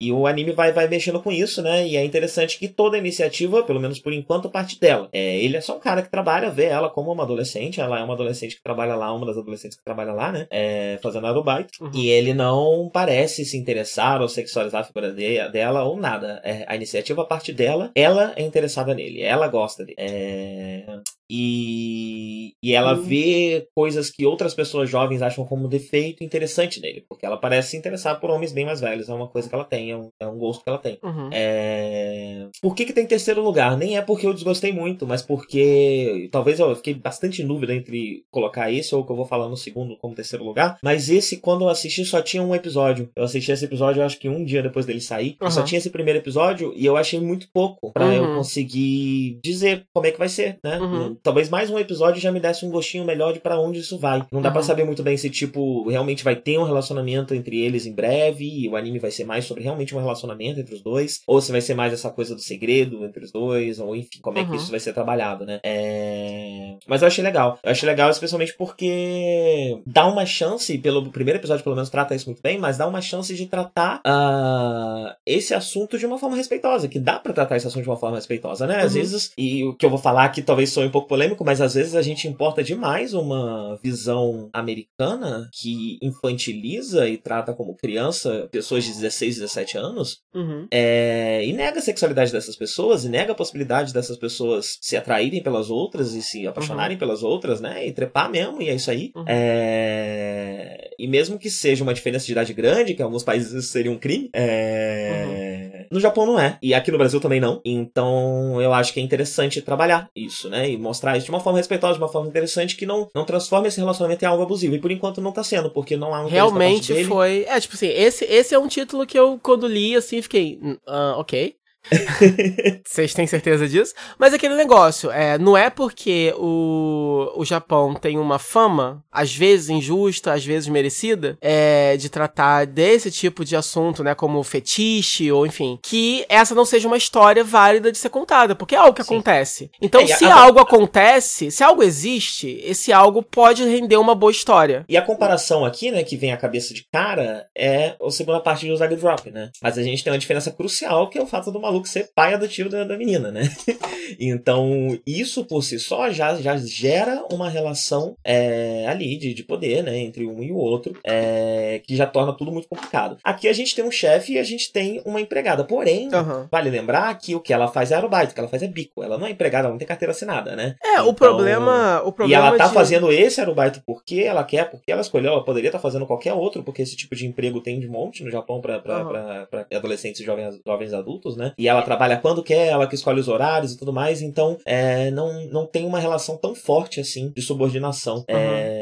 [0.00, 1.86] e o anime vai, vai mexendo com isso, né?
[1.86, 5.08] E é interessante que toda a iniciativa, pelo menos por enquanto, parte dela.
[5.12, 8.02] É, ele é só um cara que trabalha, vê ela como uma adolescente, ela é
[8.02, 10.46] uma adolescente que trabalha lá, uma das adolescentes que trabalha lá, né?
[10.50, 11.70] É, fazendo arubaito.
[11.80, 11.90] Uhum.
[11.94, 16.40] E ele não parece se interessar ou sexualizar a figura dela ou nada.
[16.44, 19.96] É, a iniciativa parte dela, ela é interessada nele, ela gosta dele.
[19.98, 20.84] É...
[21.32, 23.02] E, e ela uhum.
[23.02, 27.76] vê coisas que outras pessoas jovens acham como defeito interessante nele, porque ela parece se
[27.76, 30.26] interessar por homens bem mais velhos, é uma coisa que ela tem, é um, é
[30.26, 30.98] um gosto que ela tem.
[31.04, 31.30] Uhum.
[31.32, 32.48] É...
[32.60, 33.76] Por que, que tem terceiro lugar?
[33.76, 38.24] Nem é porque eu desgostei muito, mas porque talvez eu fiquei bastante em dúvida entre
[38.28, 41.36] colocar esse ou o que eu vou falar no segundo como terceiro lugar, mas esse,
[41.36, 43.08] quando eu assisti, só tinha um episódio.
[43.14, 45.50] Eu assisti esse episódio, eu acho que um dia depois dele sair, uhum.
[45.50, 48.12] só tinha esse primeiro episódio e eu achei muito pouco para uhum.
[48.12, 50.78] eu conseguir dizer como é que vai ser, né?
[51.22, 54.24] Talvez mais um episódio já me desse um gostinho melhor de para onde isso vai.
[54.32, 54.52] Não dá uhum.
[54.54, 58.44] para saber muito bem se, tipo, realmente vai ter um relacionamento entre eles em breve
[58.44, 61.52] e o anime vai ser mais sobre realmente um relacionamento entre os dois, ou se
[61.52, 64.50] vai ser mais essa coisa do segredo entre os dois, ou enfim, como é que
[64.50, 64.56] uhum.
[64.56, 65.60] isso vai ser trabalhado, né?
[65.62, 66.76] É...
[66.86, 67.58] Mas eu achei legal.
[67.62, 72.26] Eu achei legal especialmente porque dá uma chance, pelo primeiro episódio pelo menos trata isso
[72.26, 76.88] muito bem, mas dá uma chance de tratar uh, esse assunto de uma forma respeitosa,
[76.88, 78.78] que dá para tratar esse assunto de uma forma respeitosa, né?
[78.78, 79.00] Às uhum.
[79.00, 81.74] vezes, e o que eu vou falar aqui talvez soe um pouco polêmico, mas às
[81.74, 88.84] vezes a gente importa demais uma visão americana que infantiliza e trata como criança pessoas
[88.84, 90.68] de 16, 17 anos uhum.
[90.70, 95.42] é, e nega a sexualidade dessas pessoas e nega a possibilidade dessas pessoas se atraírem
[95.42, 97.00] pelas outras e se apaixonarem uhum.
[97.00, 97.84] pelas outras, né?
[97.84, 99.10] E trepar mesmo, e é isso aí.
[99.16, 99.24] Uhum.
[99.26, 103.72] É, e mesmo que seja uma diferença de idade grande, que em alguns países isso
[103.72, 105.86] seria um crime, é, uhum.
[105.90, 106.56] no Japão não é.
[106.62, 107.60] E aqui no Brasil também não.
[107.64, 110.70] Então eu acho que é interessante trabalhar isso, né?
[110.70, 113.68] E mostrar isso de uma forma respeitosa, de uma forma interessante, que não, não transforme
[113.68, 114.74] esse relacionamento em algo abusivo.
[114.74, 117.44] E por enquanto não tá sendo, porque não há um Realmente foi.
[117.48, 120.58] É, tipo assim, esse, esse é um título que eu, quando li, assim, fiquei.
[120.86, 121.54] Uh, ok.
[122.86, 123.94] Vocês têm certeza disso?
[124.18, 129.70] Mas aquele negócio, é, não é porque o, o Japão tem uma fama, às vezes
[129.70, 135.46] injusta, às vezes merecida, é, de tratar desse tipo de assunto, né, como fetiche ou
[135.46, 139.02] enfim, que essa não seja uma história válida de ser contada, porque é algo que
[139.02, 139.14] Sim.
[139.14, 139.70] acontece.
[139.80, 140.34] Então, é, se a...
[140.34, 144.84] algo acontece, se algo existe, esse algo pode render uma boa história.
[144.88, 148.66] E a comparação aqui, né, que vem à cabeça de cara, é a segunda parte
[148.66, 149.50] de Usagi Drop, né?
[149.62, 152.34] Mas a gente tem uma diferença crucial, que é o fato do maluco ser pai
[152.34, 153.42] adotivo da, da menina, né?
[154.18, 159.82] então, isso por si só já, já gera uma relação é, ali de, de poder,
[159.82, 159.98] né?
[159.98, 163.16] Entre um e o outro, é, que já torna tudo muito complicado.
[163.22, 165.64] Aqui a gente tem um chefe e a gente tem uma empregada.
[165.64, 166.46] Porém, uhum.
[166.50, 169.02] vale lembrar que o que ela faz é aerobaito, o que ela faz é bico.
[169.02, 170.76] Ela não é empregada, ela não tem carteira assinada, né?
[170.82, 172.02] É, então, o problema.
[172.04, 172.74] O problema e ela tá de...
[172.74, 176.32] fazendo esse aerobaito porque ela quer, porque ela escolheu, ela poderia estar tá fazendo qualquer
[176.32, 179.76] outro, porque esse tipo de emprego tem de monte no Japão para uhum.
[179.76, 181.52] adolescentes e jovens, jovens adultos, né?
[181.58, 185.10] E ela trabalha quando quer, ela que escolhe os horários e tudo mais, então é,
[185.10, 188.16] não, não tem uma relação tão forte assim de subordinação.
[188.16, 188.24] Uhum.
[188.28, 188.79] É,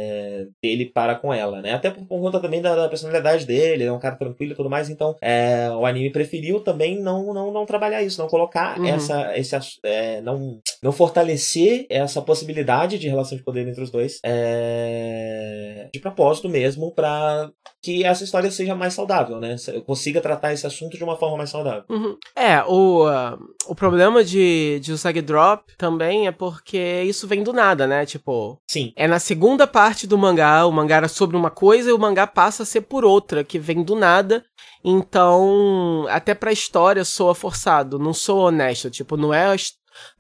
[0.63, 1.75] dele para com ela, né?
[1.75, 4.71] Até por, conta também da, da, personalidade dele, ele é um cara tranquilo e tudo
[4.71, 8.87] mais, então é, o anime preferiu também não, não, não trabalhar isso, não colocar uhum.
[8.87, 14.19] essa, esse, é, não, não fortalecer essa possibilidade de relação de poder entre os dois
[14.25, 17.51] é, de propósito mesmo para
[17.83, 19.57] que essa história seja mais saudável, né?
[19.69, 21.85] Eu consiga tratar esse assunto de uma forma mais saudável.
[21.89, 22.17] Uhum.
[22.35, 27.53] É, o, uh, o problema de, de Usagi Drop também é porque isso vem do
[27.53, 28.05] nada, né?
[28.05, 28.93] Tipo, Sim.
[28.97, 32.27] é na segunda parte do mangá, o mangá era sobre uma coisa e o mangá
[32.27, 34.45] passa a ser por outra, que vem do nada.
[34.85, 38.91] Então, até pra história soa forçado, não soa honesto.
[38.91, 39.47] Tipo, não é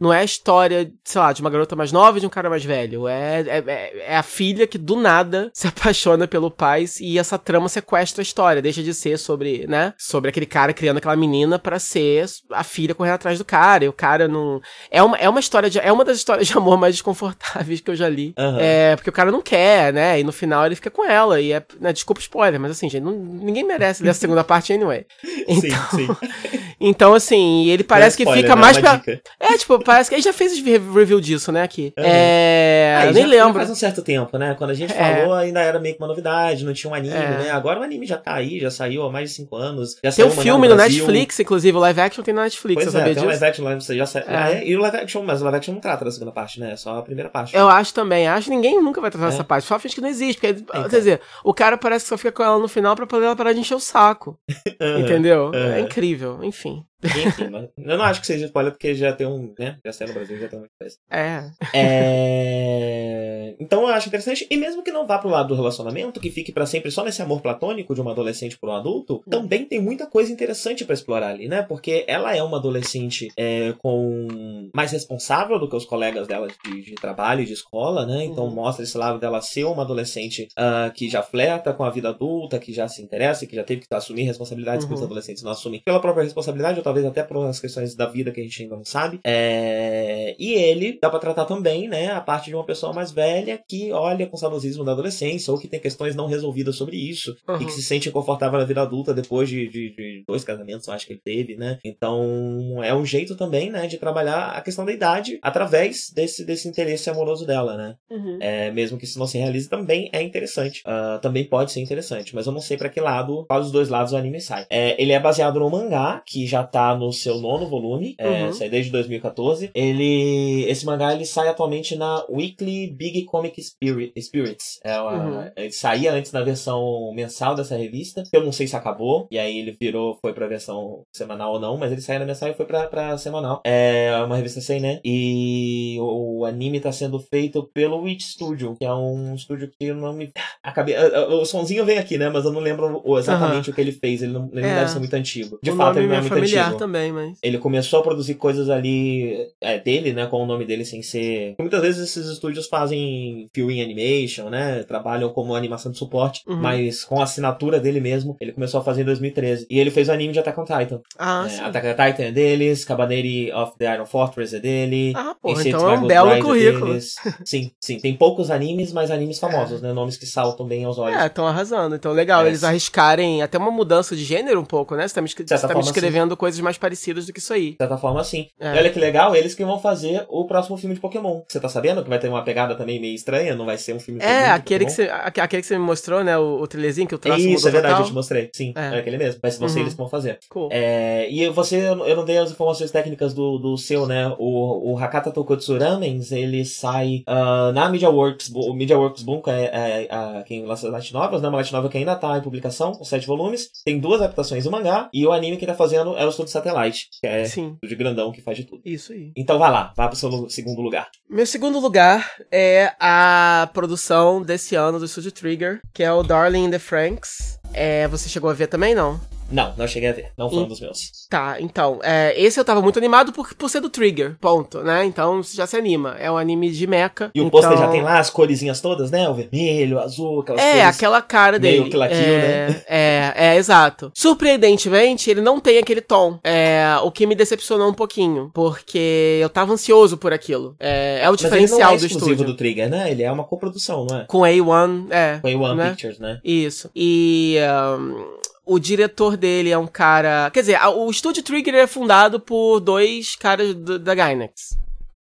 [0.00, 2.48] não é a história, sei lá, de uma garota mais nova e de um cara
[2.48, 3.08] mais velho.
[3.08, 7.38] É, é, é, é a filha que do nada se apaixona pelo pai e essa
[7.38, 8.62] trama sequestra a história.
[8.62, 9.94] Deixa de ser sobre, né?
[9.98, 13.84] Sobre aquele cara criando aquela menina para ser a filha correndo atrás do cara.
[13.84, 14.60] E o cara não.
[14.90, 15.78] É uma, é uma história de.
[15.78, 18.34] É uma das histórias de amor mais desconfortáveis que eu já li.
[18.38, 18.58] Uhum.
[18.58, 20.20] É, porque o cara não quer, né?
[20.20, 21.40] E no final ele fica com ela.
[21.40, 21.62] E é.
[21.80, 25.06] Né, desculpa spoiler, mas assim, gente, não, ninguém merece ler a segunda parte anyway.
[25.48, 26.60] Então, sim, sim.
[26.78, 28.60] então assim, ele parece que spoiler, fica né?
[28.60, 28.96] mais pra.
[28.96, 29.20] Dica.
[29.40, 31.92] É, tipo, tipo, parece que a gente já fez review disso, né, aqui.
[31.98, 32.04] Uhum.
[32.04, 32.96] É.
[32.98, 33.54] Ah, eu nem já, lembro.
[33.54, 34.54] faz um certo tempo, né?
[34.56, 35.20] Quando a gente é.
[35.20, 37.38] falou, ainda era meio que uma novidade, não tinha um anime, é.
[37.38, 37.50] né?
[37.50, 39.96] Agora o anime já tá aí, já saiu há mais de 5 anos.
[40.02, 42.94] Já tem um filme no, no Netflix, inclusive, o live action tem no Netflix, pois
[42.94, 43.26] é, tem disso?
[43.26, 44.20] live action já sa...
[44.20, 44.58] é.
[44.58, 44.66] é.
[44.66, 46.72] E o live action, mas o live action não trata da segunda parte, né?
[46.72, 47.54] É só a primeira parte.
[47.54, 47.72] Eu né?
[47.74, 49.28] acho também, acho que ninguém nunca vai tratar é.
[49.28, 49.66] essa parte.
[49.66, 50.88] Só finge que não existe, porque, então.
[50.88, 53.36] quer dizer, o cara parece que só fica com ela no final pra poder ela
[53.36, 54.38] parar de encher o saco.
[54.98, 55.52] Entendeu?
[55.54, 56.84] É incrível, enfim.
[57.02, 59.78] Enfim, eu não acho que seja spoiler porque já tem um, né?
[59.84, 60.96] Já saiu no Brasil, já tem uma coisa.
[61.10, 61.50] É.
[61.74, 63.56] é.
[63.60, 64.46] Então eu acho interessante.
[64.50, 67.22] E mesmo que não vá pro lado do relacionamento, que fique para sempre só nesse
[67.22, 71.28] amor platônico de uma adolescente por um adulto, também tem muita coisa interessante para explorar
[71.28, 71.62] ali, né?
[71.62, 74.26] Porque ela é uma adolescente é, com
[74.74, 78.24] mais responsável do que os colegas dela de, de trabalho e de escola, né?
[78.24, 78.54] Então uhum.
[78.54, 82.58] mostra esse lado dela ser uma adolescente uh, que já flerta com a vida adulta,
[82.58, 84.90] que já se interessa, que já teve que assumir responsabilidades uhum.
[84.90, 88.30] que os adolescentes não assumem pela própria responsabilidade talvez até por umas questões da vida
[88.32, 89.20] que a gente ainda não sabe.
[89.22, 90.34] É...
[90.38, 93.92] E ele dá pra tratar também, né, a parte de uma pessoa mais velha que
[93.92, 97.60] olha com saudosismo da adolescência ou que tem questões não resolvidas sobre isso uhum.
[97.60, 100.94] e que se sente inconfortável na vida adulta depois de, de, de dois casamentos, eu
[100.94, 101.78] acho que ele teve, né?
[101.82, 106.68] Então é um jeito também, né, de trabalhar a questão da idade através desse, desse
[106.68, 107.96] interesse amoroso dela, né?
[108.10, 108.38] Uhum.
[108.40, 110.82] É, mesmo que isso não se realize, também é interessante.
[110.86, 113.88] Uh, também pode ser interessante, mas eu não sei para que lado, qual dos dois
[113.88, 114.66] lados o anime sai.
[114.68, 118.52] É, ele é baseado no mangá, que já tá no seu nono volume, é, uhum.
[118.52, 119.70] sai desde 2014.
[119.74, 124.78] Ele, esse mangá ele sai atualmente na Weekly Big Comic Spirit, Spirits.
[124.84, 125.50] É uma, uhum.
[125.56, 128.22] Ele saía antes na versão mensal dessa revista.
[128.32, 131.76] Eu não sei se acabou, e aí ele virou, foi pra versão semanal ou não,
[131.76, 133.60] mas ele saiu na mensal e foi pra, pra semanal.
[133.64, 135.00] É uma revista sem, né?
[135.04, 139.86] E o, o anime tá sendo feito pelo Witch Studio, que é um estúdio que
[139.86, 140.30] eu não me.
[140.62, 140.94] Acabei.
[141.28, 142.28] O, sonzinho vem aqui, né?
[142.28, 144.22] Mas eu não lembro exatamente o que ele fez.
[144.22, 144.74] Ele não, ele é.
[144.74, 145.58] deve ser muito antigo.
[145.62, 146.78] De o fato, ele não é, é muito familiar antigo.
[146.78, 147.38] também, mas.
[147.42, 150.26] Ele começou a produzir coisas ali é, dele, né?
[150.26, 151.54] Com o nome dele sem ser.
[151.58, 154.82] Muitas vezes esses estúdios fazem viewing animation, né?
[154.84, 156.56] Trabalham como animação de suporte, uhum.
[156.56, 159.66] mas com a assinatura dele mesmo, ele começou a fazer em 2013.
[159.70, 161.00] E ele fez o anime de Attack on Titan.
[161.18, 161.60] Ah, é, sim.
[161.62, 165.12] Attack on Titan é deles, Cabaneri of the Iron Fortress é dele.
[165.16, 166.96] Ah, porra, então é um belo é currículo.
[166.96, 167.00] É
[167.44, 167.98] sim, sim.
[167.98, 169.92] Tem poucos animes, mas animes famosos, né?
[169.92, 171.20] Nomes que saltam bem aos olhos.
[171.20, 171.94] É, estão arrasando.
[171.94, 172.48] Então legal, é.
[172.48, 175.06] eles arriscarem até uma mudança de gênero um pouco, né?
[175.06, 176.36] Você tá me, você tá me escrevendo sim.
[176.36, 177.72] coisas mais parecidas do que isso aí.
[177.72, 178.48] De certa forma, sim.
[178.60, 178.74] É.
[178.74, 181.42] E olha que legal, eles que vão fazer o próximo filme de Pokémon.
[181.46, 183.54] Você tá sabendo que vai ter uma pegada também meio estranha?
[183.54, 186.36] Não vai ser um filme É, aquele que, você, aquele que você me mostrou, né?
[186.38, 188.06] O, o que o traço Isso, é verdade, total.
[188.06, 188.50] eu te mostrei.
[188.54, 189.40] Sim, é, é aquele mesmo.
[189.48, 189.84] Ser você uhum.
[189.84, 190.38] eles que vão fazer.
[190.48, 190.68] Cool.
[190.70, 194.34] É, e você, eu não dei as informações técnicas do, do seu, né?
[194.38, 198.50] O, o Hakata Tokotsu Ramens, ele sai uh, na Media Works.
[198.54, 201.48] O Media Works Bunka é, é, é, quem lança Light Novels, né?
[201.48, 203.68] Uma Light Novel que ainda tá em publicação, com sete volumes.
[203.84, 205.08] Tem duas adaptações do mangá.
[205.12, 207.76] E o anime que tá fazendo é o Estúdio Satellite, que é Sim.
[207.82, 208.82] de grandão que faz de tudo.
[208.84, 209.32] Isso aí.
[209.36, 211.08] Então vai lá, vá pro seu segundo lugar.
[211.28, 216.66] Meu segundo lugar é a produção desse ano do Studio Trigger, que é o Darling
[216.66, 217.58] in the Franks.
[217.72, 219.20] É, você chegou a ver também, não?
[219.50, 220.30] Não, não cheguei a ver.
[220.36, 221.26] Não foi um dos meus.
[221.28, 222.00] Tá, então.
[222.02, 225.04] É, esse eu tava muito animado por, por ser do Trigger, ponto, né?
[225.04, 226.16] Então já se anima.
[226.18, 227.30] É um anime de mecha.
[227.34, 227.50] E o então...
[227.50, 229.28] pôster já tem lá as coresinhas todas, né?
[229.28, 231.80] O vermelho, o azul, aquelas É, aquela cara dele.
[231.80, 232.82] Meio Kill é, né?
[232.88, 234.10] É, é, exato.
[234.14, 236.38] Surpreendentemente, ele não tem aquele tom.
[236.44, 238.50] É, o que me decepcionou um pouquinho.
[238.52, 240.76] Porque eu tava ansioso por aquilo.
[240.78, 242.46] É, é o diferencial Mas ele não é do estúdio.
[242.46, 243.10] do Trigger, né?
[243.10, 244.24] Ele é uma coprodução, não é?
[244.26, 245.38] Com A1, é.
[245.40, 245.90] Com A1 né?
[245.90, 246.40] Pictures, né?
[246.44, 246.90] Isso.
[246.94, 247.56] E.
[247.98, 250.50] Um, o diretor dele é um cara.
[250.52, 254.76] Quer dizer, o estúdio Trigger é fundado por dois caras do, da Gainax.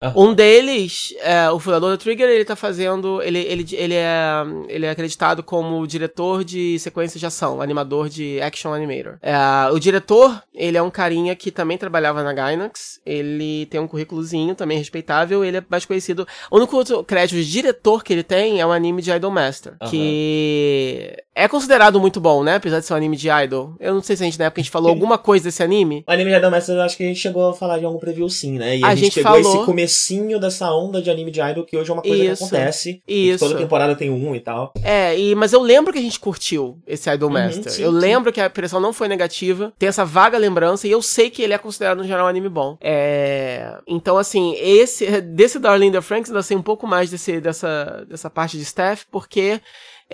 [0.03, 0.31] Uhum.
[0.31, 3.21] Um deles, é, o fundador da Trigger, ele tá fazendo.
[3.21, 8.41] Ele, ele, ele, é, ele é acreditado como diretor de sequências de ação, animador de
[8.41, 9.17] action animator.
[9.21, 9.35] É,
[9.71, 12.99] o diretor, ele é um carinha que também trabalhava na Gainax.
[13.05, 15.43] Ele tem um currículozinho também respeitável.
[15.43, 16.27] Ele é mais conhecido.
[16.51, 19.75] O único crédito de diretor que ele tem é um anime de Idolmaster.
[19.81, 19.89] Uhum.
[19.89, 22.55] Que é considerado muito bom, né?
[22.55, 23.75] Apesar de ser um anime de idol.
[23.79, 26.03] Eu não sei se a gente na época a gente falou alguma coisa desse anime.
[26.07, 28.29] O anime de Idolmaster, eu acho que a gente chegou a falar de algum preview
[28.29, 28.77] sim, né?
[28.77, 29.55] E a, a gente, gente pegou falou...
[29.55, 32.55] esse comecinho dessa onda de anime de idol, que hoje é uma coisa isso, que
[32.55, 33.01] acontece.
[33.07, 33.45] Isso.
[33.45, 34.73] Toda temporada tem um e tal.
[34.83, 37.71] É, e, mas eu lembro que a gente curtiu esse Idol uhum, Master.
[37.71, 37.97] Sim, eu sim.
[37.97, 41.41] lembro que a pressão não foi negativa, tem essa vaga lembrança, e eu sei que
[41.41, 42.77] ele é considerado no geral um anime bom.
[42.79, 43.75] É...
[43.87, 48.57] Então, assim, esse desse Darlinda Franks, ainda sei um pouco mais desse, dessa, dessa parte
[48.57, 49.59] de staff, porque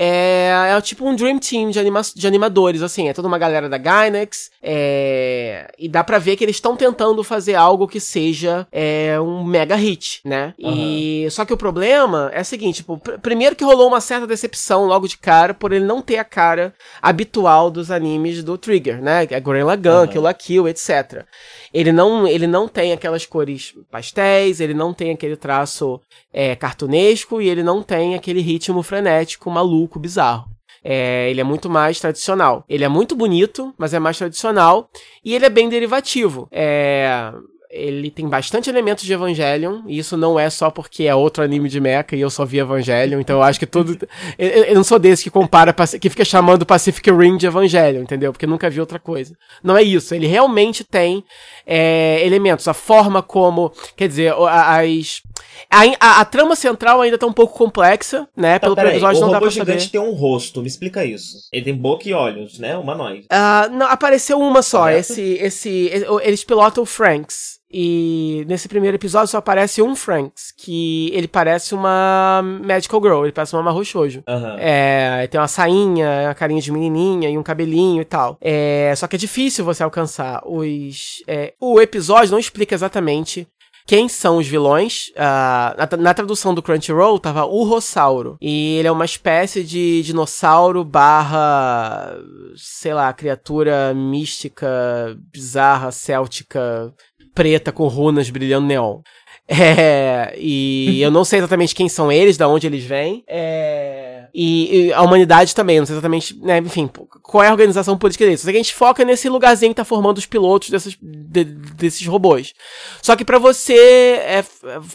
[0.01, 3.67] é, é tipo um Dream Team de, anima de animadores, assim, é toda uma galera
[3.67, 8.65] da Gainax, é, e dá pra ver que eles estão tentando fazer algo que seja
[8.71, 10.53] é, um mega hit, né?
[10.57, 10.73] Uhum.
[10.73, 14.25] E só que o problema é o seguinte, tipo, pr primeiro que rolou uma certa
[14.25, 19.01] decepção logo de cara por ele não ter a cara habitual dos animes do Trigger,
[19.01, 19.27] né?
[19.29, 20.07] É Gurren Lagann, uhum.
[20.07, 21.25] Kill la Kill, etc.
[21.73, 25.99] Ele não, ele não tem aquelas cores pastéis, ele não tem aquele traço
[26.34, 30.49] é, cartunesco e ele não tem aquele ritmo frenético, maluco, bizarro.
[30.84, 32.63] É, ele é muito mais tradicional.
[32.67, 34.89] Ele é muito bonito, mas é mais tradicional.
[35.23, 36.47] E ele é bem derivativo.
[36.51, 37.32] É,
[37.69, 41.69] ele tem bastante elementos de Evangelion, e isso não é só porque é outro anime
[41.69, 43.95] de mecha e eu só vi Evangelion, então eu acho que tudo.
[44.39, 48.32] eu, eu, não sou desse que compara, que fica chamando Pacific Rim de Evangelion, entendeu?
[48.32, 49.36] Porque nunca vi outra coisa.
[49.63, 51.23] Não é isso, ele realmente tem
[51.71, 53.71] é, elementos, a forma como.
[53.95, 55.21] Quer dizer, as.
[55.69, 58.58] A, a, a, trama central ainda tá um pouco complexa, né?
[58.58, 59.62] Tá, Pelo tá, episódio não dá pra saber.
[59.62, 61.47] O robô gigante tem um rosto, me explica isso.
[61.53, 62.75] Ele tem boca e olhos, né?
[62.75, 63.27] Humanoide.
[63.32, 64.89] Uh, não, apareceu uma só.
[64.89, 65.91] Esse, esse,
[66.23, 67.59] eles pilotam o Franks.
[67.71, 73.32] E nesse primeiro episódio só aparece um Franks, que ele parece uma Magical Girl, ele
[73.32, 74.23] parece uma Maru Shoujo.
[74.27, 74.55] Uhum.
[74.58, 78.38] É, tem uma sainha, uma carinha de menininha e um cabelinho e tal.
[78.41, 81.23] É, só que é difícil você alcançar os...
[81.27, 83.47] É, o episódio não explica exatamente
[83.89, 85.08] quem são os vilões.
[85.15, 88.38] Uh, na, na, tradução do Crunchyroll tava o Rossauro.
[88.39, 92.15] E ele é uma espécie de dinossauro barra,
[92.55, 96.93] sei lá, criatura mística, bizarra, céltica,
[97.39, 98.99] preta com runas brilhando neon.
[99.47, 103.23] É, e eu não sei exatamente quem são eles, da onde eles vêm.
[103.25, 106.89] É, e, e, a humanidade também, não sei exatamente, né, enfim,
[107.24, 108.42] qual é a organização política deles.
[108.42, 112.06] Só que a gente foca nesse lugarzinho que tá formando os pilotos desses, de, desses
[112.06, 112.54] robôs.
[113.02, 114.44] Só que para você é,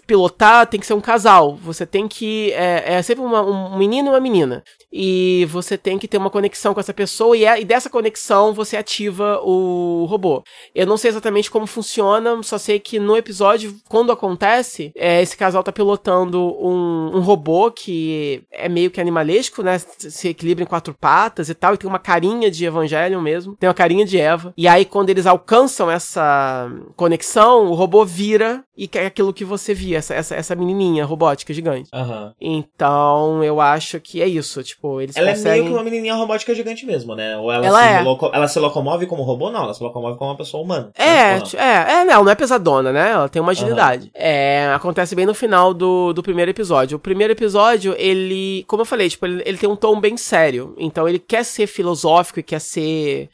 [0.07, 1.57] pilotar, tem que ser um casal.
[1.57, 2.53] Você tem que.
[2.53, 4.62] É, é sempre uma, um menino e uma menina.
[4.92, 8.55] E você tem que ter uma conexão com essa pessoa, e, é, e dessa conexão
[8.55, 10.42] você ativa o robô.
[10.75, 15.37] Eu não sei exatamente como funciona, só sei que no episódio, quando acontece é, esse
[15.37, 19.78] casal tá pilotando um, um robô que é meio que animalesco, né?
[19.78, 23.68] Se equilibra em quatro patas e tal, e tem uma carinha de Evangelion mesmo, tem
[23.68, 24.52] uma carinha de Eva.
[24.56, 29.72] E aí, quando eles alcançam essa conexão, o robô vira e é aquilo que você
[29.72, 31.88] via, essa, essa, essa menininha robótica gigante.
[31.94, 32.32] Uhum.
[32.40, 35.50] Então, eu acho que é isso, tipo, eles Ela conseguem...
[35.50, 37.37] é meio que uma menininha robótica gigante mesmo, né?
[37.38, 38.00] Ou ela, ela se, é.
[38.00, 38.30] loco...
[38.32, 39.50] ela se locomove como robô?
[39.50, 40.90] Não, ela se locomove como uma pessoa humana.
[40.98, 43.10] É, é, é, não, não é pesadona, né?
[43.12, 44.06] Ela tem uma agilidade.
[44.06, 44.10] Uhum.
[44.14, 46.96] É, acontece bem no final do, do primeiro episódio.
[46.96, 50.74] O primeiro episódio, ele, como eu falei, tipo, ele, ele tem um tom bem sério.
[50.79, 53.31] Então, ele quer ser filosófico e quer ser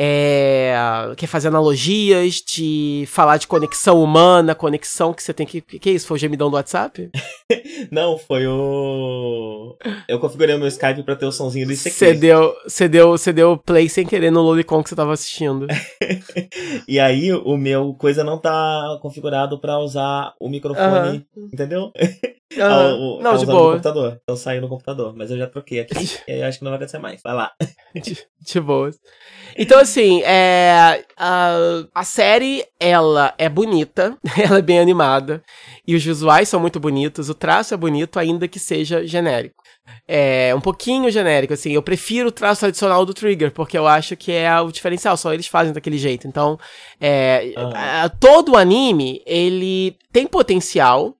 [0.00, 0.72] é,
[1.16, 5.60] quer fazer analogias, de falar de conexão humana, conexão que você tem que.
[5.60, 6.06] Que é isso?
[6.06, 7.10] Foi o gemidão do WhatsApp?
[7.90, 9.76] Não, foi o.
[10.06, 11.90] Eu configurei o meu Skype pra ter o somzinho do ICQ.
[11.90, 15.66] Você deu, você deu, deu play sem querer no Lolicon que você tava assistindo.
[16.86, 21.90] e aí, o meu coisa não tá configurado pra usar o microfone, entendeu?
[22.56, 23.20] Uhum.
[23.20, 23.72] não, de boa.
[23.72, 24.20] Computador.
[24.22, 25.14] Então saiu no computador.
[25.16, 25.94] Mas eu já troquei aqui
[26.26, 27.20] e acho que não vai acontecer mais.
[27.22, 27.52] Vai lá.
[27.94, 28.90] De, de boa.
[29.56, 31.56] Então, assim, é, a,
[31.92, 35.42] a série, ela é bonita, ela é bem animada,
[35.84, 39.56] e os visuais são muito bonitos, o traço é bonito, ainda que seja genérico.
[40.06, 41.72] É um pouquinho genérico, assim.
[41.72, 45.32] Eu prefiro o traço tradicional do Trigger, porque eu acho que é o diferencial, só
[45.32, 46.28] eles fazem daquele jeito.
[46.28, 46.58] Então,
[47.00, 48.10] é, ah.
[48.20, 51.14] todo o anime, ele tem potencial,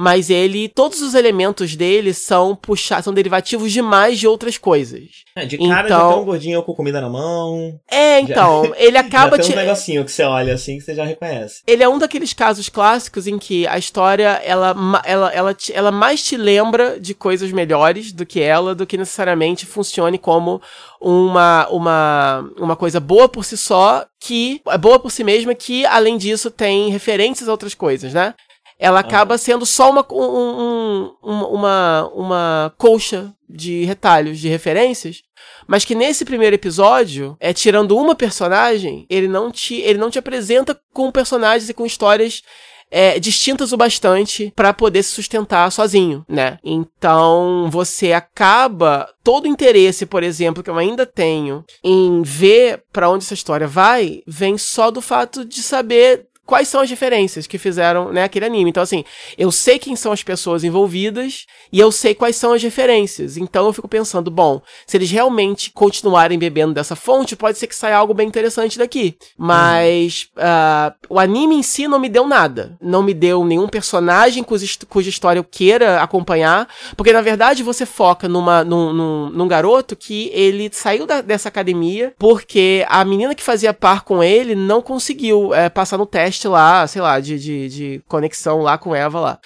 [0.00, 5.02] mas ele, todos os elementos dele são puxados, são derivativos demais de outras coisas.
[5.34, 7.80] É, de cara então, já tem um gordinho com comida na mão.
[7.90, 9.36] É, então, já, ele acaba...
[9.36, 11.62] já tem um negocinho que você olha assim que você já reconhece.
[11.66, 16.22] Ele é um daqueles casos clássicos em que a história, ela, ela, ela, ela mais
[16.22, 20.62] te lembra de coisas melhores do que ela, do que necessariamente funcione como
[21.00, 25.84] uma, uma, uma coisa boa por si só, que é boa por si mesma, que
[25.86, 28.32] além disso tem referências a outras coisas, né?
[28.78, 29.38] Ela acaba uhum.
[29.38, 35.22] sendo só uma, um, um, uma, uma colcha de retalhos, de referências,
[35.66, 40.18] mas que nesse primeiro episódio, é tirando uma personagem, ele não te, ele não te
[40.18, 42.42] apresenta com personagens e com histórias
[42.90, 46.58] é, distintas o bastante para poder se sustentar sozinho, né?
[46.64, 53.10] Então você acaba todo o interesse, por exemplo, que eu ainda tenho em ver para
[53.10, 57.58] onde essa história vai, vem só do fato de saber quais são as diferenças que
[57.58, 58.70] fizeram, né, aquele anime.
[58.70, 59.04] Então, assim,
[59.36, 63.36] eu sei quem são as pessoas envolvidas e eu sei quais são as referências.
[63.36, 67.76] Então, eu fico pensando, bom, se eles realmente continuarem bebendo dessa fonte, pode ser que
[67.76, 69.14] saia algo bem interessante daqui.
[69.36, 72.78] Mas uh, o anime em si não me deu nada.
[72.80, 76.66] Não me deu nenhum personagem cuja, cuja história eu queira acompanhar.
[76.96, 81.50] Porque, na verdade, você foca numa, num, num, num garoto que ele saiu da, dessa
[81.50, 86.37] academia porque a menina que fazia par com ele não conseguiu é, passar no teste
[86.38, 89.40] teste lá, sei lá, de, de, de conexão lá com Eva lá.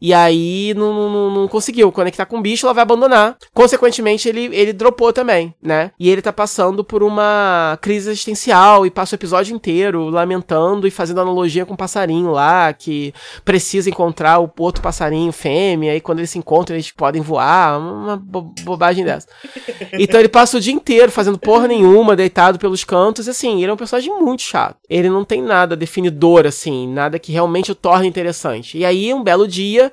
[0.00, 3.36] E aí não, não, não, conseguiu conectar com o bicho, ela vai abandonar.
[3.52, 5.90] Consequentemente, ele, ele dropou também, né?
[5.98, 10.90] E ele tá passando por uma crise existencial e passa o episódio inteiro lamentando e
[10.90, 13.12] fazendo analogia com o um passarinho lá, que
[13.44, 17.78] precisa encontrar o outro passarinho fêmea, e quando eles se encontram, eles podem voar.
[17.78, 19.28] Uma bo bobagem dessa.
[19.98, 23.26] Então ele passa o dia inteiro fazendo porra nenhuma, deitado pelos cantos.
[23.26, 24.76] E assim, ele é um personagem muito chato.
[24.88, 28.78] Ele não tem nada definidor, assim, nada que realmente o torne interessante.
[28.78, 29.87] E aí, um belo dia,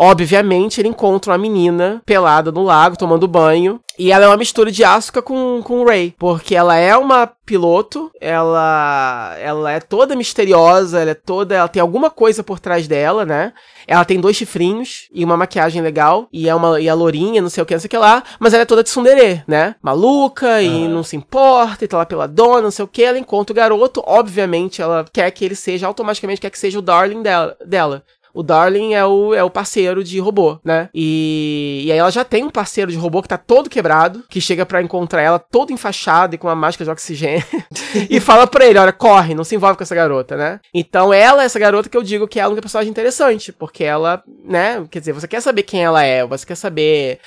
[0.00, 3.80] Obviamente, ele encontra uma menina pelada no lago, tomando banho.
[3.98, 6.14] E ela é uma mistura de Asuka com, com Ray.
[6.16, 11.56] Porque ela é uma piloto, ela ela é toda misteriosa, ela é toda.
[11.56, 13.52] Ela tem alguma coisa por trás dela, né?
[13.88, 16.28] Ela tem dois chifrinhos e uma maquiagem legal.
[16.32, 18.22] E é uma e a lourinha, não sei o que, não sei o que lá.
[18.38, 19.74] Mas ela é toda de tsundere, né?
[19.82, 23.02] Maluca e não se importa, e tá lá pela dona, não sei o que.
[23.02, 24.00] Ela encontra o garoto.
[24.06, 27.56] Obviamente, ela quer que ele seja, automaticamente quer que seja o darling dela.
[27.66, 28.04] dela.
[28.38, 30.88] O Darling é o, é o parceiro de robô, né?
[30.94, 34.40] E, e aí ela já tem um parceiro de robô que tá todo quebrado, que
[34.40, 37.44] chega para encontrar ela todo enfaixado e com uma máscara de oxigênio.
[38.08, 40.60] e fala pra ele: olha, corre, não se envolve com essa garota, né?
[40.72, 44.22] Então ela é essa garota que eu digo que é uma personagem interessante, porque ela,
[44.44, 44.86] né?
[44.88, 47.18] Quer dizer, você quer saber quem ela é, você quer saber,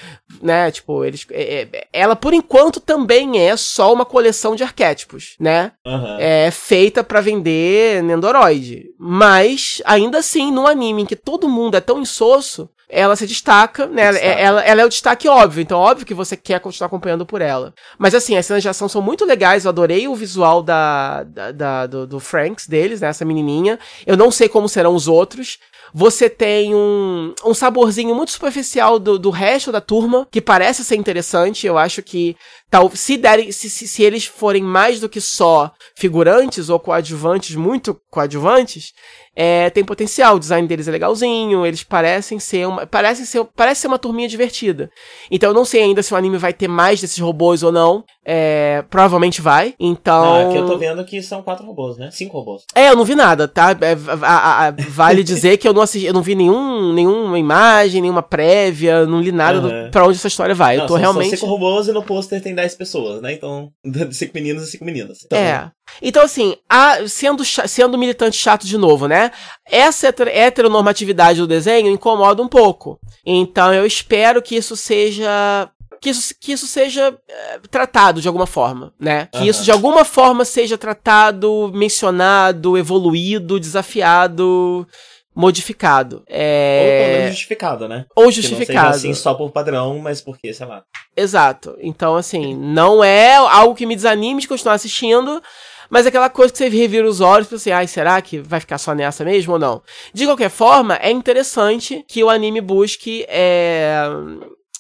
[0.42, 0.72] né?
[0.72, 1.28] Tipo, eles.
[1.32, 5.74] É, é, ela, por enquanto, também é só uma coleção de arquétipos, né?
[5.86, 6.18] Uhum.
[6.22, 8.86] É feita para vender Nendoroid.
[8.98, 13.88] Mas, ainda assim, no anime em que todo mundo é tão insosso, ela se destaca,
[13.88, 14.04] né?
[14.04, 17.26] Ela, é, ela, ela, é o destaque óbvio, então óbvio que você quer continuar acompanhando
[17.26, 17.74] por ela.
[17.98, 21.52] Mas assim, as cenas de ação são muito legais, eu adorei o visual da, da,
[21.52, 23.08] da do, do, Franks deles, né?
[23.08, 23.80] Essa menininha.
[24.06, 25.58] Eu não sei como serão os outros.
[25.94, 30.96] Você tem um, um saborzinho muito superficial do, do resto da turma, que parece ser
[30.96, 31.68] interessante.
[31.68, 32.36] Eu acho que
[32.72, 37.54] tal, se, derem, se, se, se eles forem mais do que só figurantes ou coadjuvantes,
[37.54, 38.94] muito coadjuvantes,
[39.36, 40.38] é, tem potencial.
[40.38, 44.28] O design deles é legalzinho, eles parecem ser uma, parecem ser, parece ser uma turminha
[44.28, 44.90] divertida.
[45.30, 48.06] Então eu não sei ainda se o anime vai ter mais desses robôs ou não.
[48.24, 49.74] É, provavelmente vai.
[49.80, 50.24] Então.
[50.24, 52.10] Não, aqui eu tô vendo que são quatro robôs, né?
[52.12, 52.64] Cinco robôs.
[52.76, 53.72] É, eu não vi nada, tá?
[53.72, 58.02] É, a, a, vale dizer que eu não assisti, eu não vi nenhum, nenhuma imagem,
[58.02, 59.86] nenhuma prévia, não li nada uhum.
[59.86, 60.78] do, pra onde essa história vai.
[60.78, 61.30] Não, eu tô são, realmente.
[61.30, 63.34] São cinco robôs e no pôster tem dez pessoas, né?
[63.34, 63.72] Então,
[64.12, 65.24] cinco meninos e cinco meninas.
[65.26, 65.72] Então, é.
[66.00, 69.32] Então, assim, a, sendo, sendo militante chato de novo, né?
[69.68, 73.00] Essa heteronormatividade do desenho incomoda um pouco.
[73.26, 75.70] Então, eu espero que isso seja
[76.02, 79.28] que isso, que isso seja é, tratado de alguma forma, né?
[79.32, 79.46] Que uhum.
[79.46, 84.88] isso de alguma forma seja tratado, mencionado, evoluído, desafiado,
[85.36, 86.24] modificado.
[86.28, 87.20] É...
[87.22, 88.06] Ou justificado, né?
[88.16, 88.90] Ou justificado.
[88.90, 90.84] Que assim só por padrão, mas porque, sei lá.
[91.16, 91.78] Exato.
[91.80, 95.40] Então, assim, não é algo que me desanime de continuar assistindo,
[95.88, 98.40] mas é aquela coisa que você revira os olhos e pensa assim, ai, será que
[98.40, 99.84] vai ficar só nessa mesmo ou não?
[100.12, 104.02] De qualquer forma, é interessante que o anime busque é,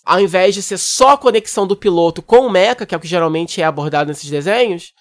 [0.06, 3.02] ao invés de ser só a conexão do piloto com o mecha, que é o
[3.02, 4.94] que geralmente é abordado nesses desenhos,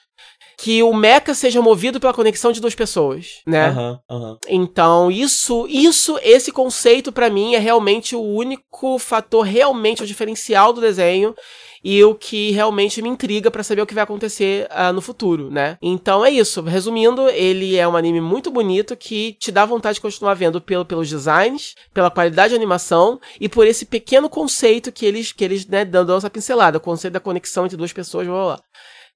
[0.59, 3.71] que o mecha seja movido pela conexão de duas pessoas, né?
[3.71, 4.39] Uhum, uhum.
[4.47, 10.73] Então, isso, isso, esse conceito para mim é realmente o único fator realmente o diferencial
[10.75, 11.35] do desenho
[11.83, 15.51] e o que realmente me intriga para saber o que vai acontecer uh, no futuro,
[15.51, 15.78] né?
[15.81, 16.61] Então é isso.
[16.62, 20.85] Resumindo, ele é um anime muito bonito que te dá vontade de continuar vendo pelo,
[20.85, 25.66] pelos designs, pela qualidade de animação e por esse pequeno conceito que eles, que eles
[25.66, 28.61] né, dão essa pincelada, o conceito da conexão entre duas pessoas, blá blá.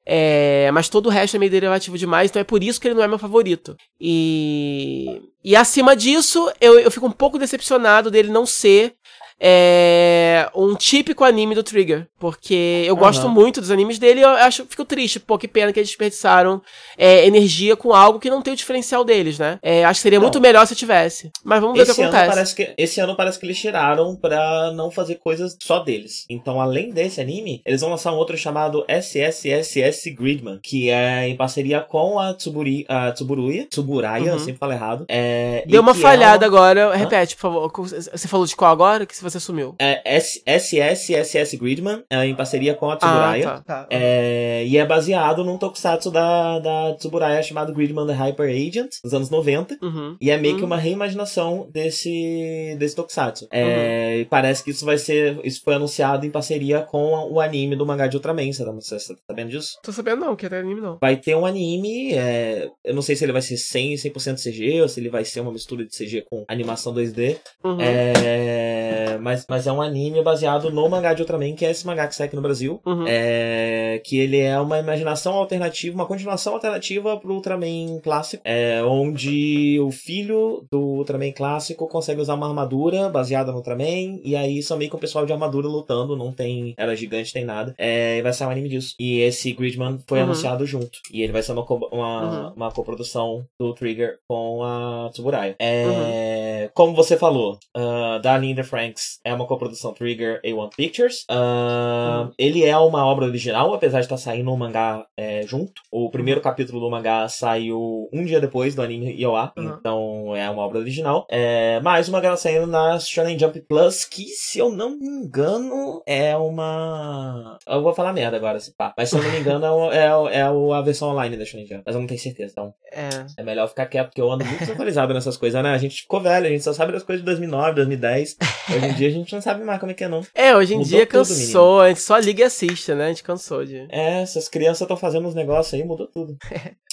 [0.07, 2.95] É, mas todo o resto é meio derivativo demais, então é por isso que ele
[2.95, 3.75] não é meu favorito.
[3.99, 8.95] E, e acima disso, eu, eu fico um pouco decepcionado dele não ser
[9.41, 12.07] é um típico anime do Trigger.
[12.19, 13.01] Porque eu uhum.
[13.01, 15.91] gosto muito dos animes dele e eu acho, fico triste, pô, que pena que eles
[15.91, 16.63] desperdiçaram
[16.97, 19.59] é, energia com algo que não tem o diferencial deles, né?
[19.63, 20.25] É, acho que seria não.
[20.25, 21.31] muito melhor se tivesse.
[21.45, 22.31] Mas vamos ver o que acontece.
[22.31, 26.25] Parece que, esse ano parece que eles tiraram pra não fazer coisas só deles.
[26.31, 31.37] Então, além desse anime, eles vão lançar um outro chamado SSSS Gridman, que é em
[31.37, 34.31] parceria com a, Tsuburi, a Tsuburuya, Tsuburaya, uhum.
[34.31, 35.05] eu sempre falo errado.
[35.09, 36.57] É, Deu uma falhada é uma...
[36.57, 36.95] agora, Hã?
[36.95, 37.73] repete, por favor.
[37.87, 39.05] Você falou de qual agora?
[39.05, 39.75] Que você sumiu.
[39.79, 43.49] É SSSS Gridman, é em parceria com a Tsuburaya.
[43.49, 43.85] Ah, tá.
[43.85, 43.87] tá.
[43.91, 49.15] É, e é baseado num tokusatsu da, da Tsuburaya chamado Gridman The Hyper Agent, dos
[49.15, 49.79] anos 90.
[49.83, 50.17] Uhum.
[50.21, 50.61] E é meio uhum.
[50.61, 53.49] que uma reimaginação desse, desse tokusatsu.
[53.51, 54.21] É, uhum.
[54.21, 55.41] E parece que isso vai ser.
[55.45, 58.53] Isso foi anunciado em parceria com o anime do mangá de Ultraman.
[58.53, 59.79] Você tá, você tá sabendo disso?
[59.83, 60.99] Tô sabendo não, que é anime não.
[61.01, 62.15] Vai ter um anime.
[62.15, 65.25] É, eu não sei se ele vai ser 100, 100% CG ou se ele vai
[65.25, 67.37] ser uma mistura de CG com animação 2D.
[67.63, 67.81] Uhum.
[67.81, 72.07] É, mas, mas é um anime baseado no mangá de Ultraman, que é esse mangá
[72.07, 72.81] que sai aqui no Brasil.
[72.85, 73.05] Uhum.
[73.07, 78.43] É, que ele é uma imaginação alternativa, uma continuação alternativa pro Ultraman clássico.
[78.45, 84.21] É, onde o filho do Ultraman clássico consegue usar uma armadura baseada no Ultraman.
[84.23, 86.17] E aí são meio que um pessoal de armadura lutando.
[86.17, 86.75] Não tem.
[86.77, 87.75] Era gigante, tem nada.
[87.79, 88.95] É, vai ser um anime disso.
[88.99, 90.25] E esse Gridman foi uhum.
[90.25, 91.01] anunciado junto.
[91.13, 92.53] E ele vai ser uma, co uma, uhum.
[92.57, 95.57] uma coprodução do Trigger com a Tsuburaya.
[95.59, 96.71] É, uhum.
[96.75, 101.25] Como você falou, uh, da Linda Franks é uma coprodução Trigger A1 Pictures.
[101.31, 105.83] Uh, ele é uma obra original, apesar de estar saindo um mangá é, junto.
[105.91, 110.63] O primeiro capítulo do mangá saiu um dia depois do anime Iowa, então é uma
[110.63, 111.27] obra original.
[111.31, 116.03] É, mais uma galera saindo na Shonen Jump Plus, que se eu não me engano
[116.07, 117.59] é uma.
[117.67, 118.95] Eu vou falar merda agora, se pá.
[118.97, 121.83] Mas se eu não me engano é, é, é a versão online da Shonen Jump.
[121.85, 122.75] Mas eu não tenho certeza, então.
[122.93, 123.09] É.
[123.39, 125.71] É melhor ficar quieto, porque eu ando muito desatualizado nessas coisas, né?
[125.71, 128.37] A gente ficou velho, a gente só sabe das coisas de 2009, 2010.
[128.75, 130.23] Hoje em dia a gente não sabe mais como é que é, não.
[130.35, 133.07] É, hoje em mudou dia cansou, a gente só liga e assiste, né?
[133.07, 133.87] A gente cansou de.
[133.89, 136.37] É, essas crianças estão fazendo uns negócios aí, mudou tudo.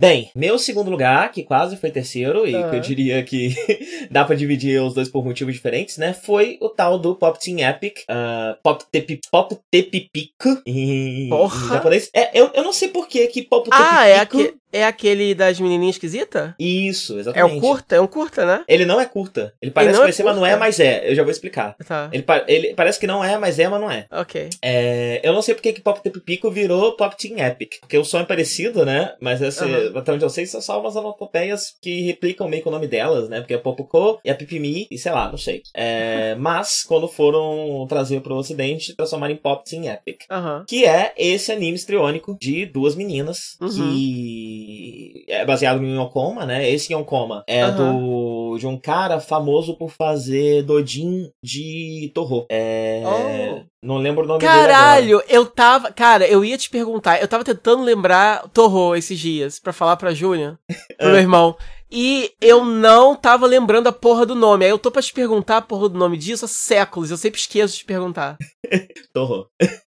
[0.00, 2.70] Bem, meu segundo lugar, que quase foi terceiro, e uhum.
[2.70, 3.54] que eu diria que
[4.10, 6.14] dá para dividir os dois por motivos diferentes, né?
[6.14, 7.98] Foi o tal do Pop Team Epic.
[8.08, 10.32] Uh, Pop Tepi, Pop Tepipic
[10.64, 12.08] em, em japonês.
[12.14, 13.92] É, eu, eu não sei por que que Pop Tepipic...
[13.92, 14.54] Ah, é aquele...
[14.72, 16.54] É aquele das menininhas esquisita?
[16.58, 17.54] Isso, exatamente.
[17.54, 17.96] É o curta?
[17.96, 18.64] É um curta, né?
[18.68, 19.52] Ele não é curta.
[19.60, 21.10] Ele parece que vai é mas não é, mas é.
[21.10, 21.76] Eu já vou explicar.
[21.86, 22.08] Tá.
[22.12, 24.06] Ele, ele, parece que não é, mas é, mas não é.
[24.10, 24.48] Ok.
[24.62, 27.80] É, eu não sei porque que Pop Team Pico virou Pop Team Epic.
[27.80, 29.14] Porque o som é parecido, né?
[29.20, 29.98] Mas esse, uhum.
[29.98, 33.28] até onde eu sei, são só umas anotopeias que replicam meio que o nome delas,
[33.28, 33.40] né?
[33.40, 35.62] Porque é Popuko e a Pipimi, e sei lá, não sei.
[35.74, 40.22] É, mas, quando foram trazer pro ocidente, transformaram em Pop Team Epic.
[40.30, 40.64] Uhum.
[40.66, 43.68] Que é esse anime estriônico de duas meninas uhum.
[44.64, 46.68] Que é baseado em Yonkoma, né?
[46.68, 47.76] Esse Yonkoma é uhum.
[47.76, 52.46] do de um cara famoso por fazer Dodin de Torro.
[52.50, 53.64] É, oh.
[53.82, 55.92] Não lembro o nome Caralho, dele Caralho, eu tava.
[55.92, 57.20] Cara, eu ia te perguntar.
[57.20, 60.58] Eu tava tentando lembrar Torro esses dias para falar pra Júlia,
[60.98, 61.56] pro meu irmão.
[61.92, 64.64] E eu não tava lembrando a porra do nome.
[64.64, 67.10] Aí eu tô pra te perguntar a porra do nome disso há séculos.
[67.10, 68.38] Eu sempre esqueço de te perguntar.
[69.12, 69.48] Torro.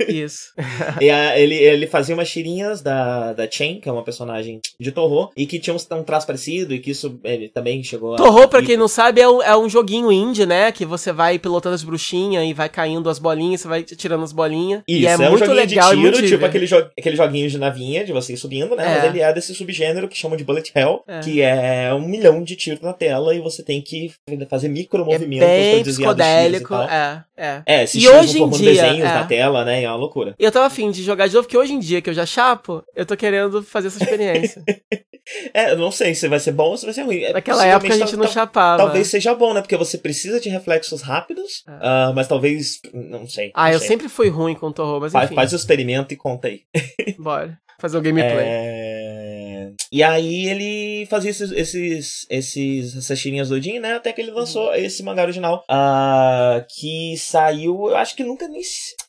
[0.05, 0.51] Isso.
[0.59, 5.31] a, ele, ele fazia umas tirinhas da, da Chen, que é uma personagem de Torro,
[5.37, 8.61] e que tinha um, um traço parecido, e que isso ele também chegou Torro, pra
[8.61, 10.71] quem não sabe, é um, é um joguinho indie, né?
[10.71, 14.31] Que você vai pilotando as bruxinhas e vai caindo as bolinhas, você vai tirando as
[14.31, 14.81] bolinhas.
[14.87, 17.49] Isso, e é, é muito um joguinho legal de tiro, tipo aquele, jo aquele joguinho
[17.49, 18.83] de navinha, de você ir subindo, né?
[18.83, 18.95] É.
[18.95, 21.19] Mas ele é desse subgênero que chamam de Bullet Hell, é.
[21.19, 24.11] que é um milhão de tiros na tela e você tem que
[24.49, 27.61] fazer micro movimentos é bem psicodélico, é, é.
[27.65, 29.13] É, esses e hoje em dia, desenhos é.
[29.13, 29.83] na tela, né?
[29.83, 30.35] É uma loucura.
[30.39, 32.83] Eu tava afim de jogar de novo, porque hoje em dia que eu já chapo,
[32.95, 34.63] eu tô querendo fazer essa experiência.
[35.53, 37.23] é, eu não sei se vai ser bom ou se vai ser ruim.
[37.23, 38.83] É, Naquela época a gente não chapava.
[38.83, 39.61] Talvez seja bom, né?
[39.61, 43.51] Porque você precisa de reflexos rápidos, uh, mas talvez, não sei.
[43.53, 43.87] Ah, não eu sei.
[43.87, 45.27] sempre fui ruim com o Torro, mas enfim.
[45.27, 46.61] Faz, faz o experimento e conta aí.
[47.17, 47.57] Bora.
[47.77, 48.45] Fazer o gameplay.
[48.47, 49.71] É...
[49.91, 53.95] E aí ele fazia esses, esses, esses essas tirinhas do Jin, né?
[53.95, 54.75] Até que ele lançou uhum.
[54.75, 55.63] esse mangá original.
[55.69, 58.61] Uh, que saiu, eu acho que nunca nem.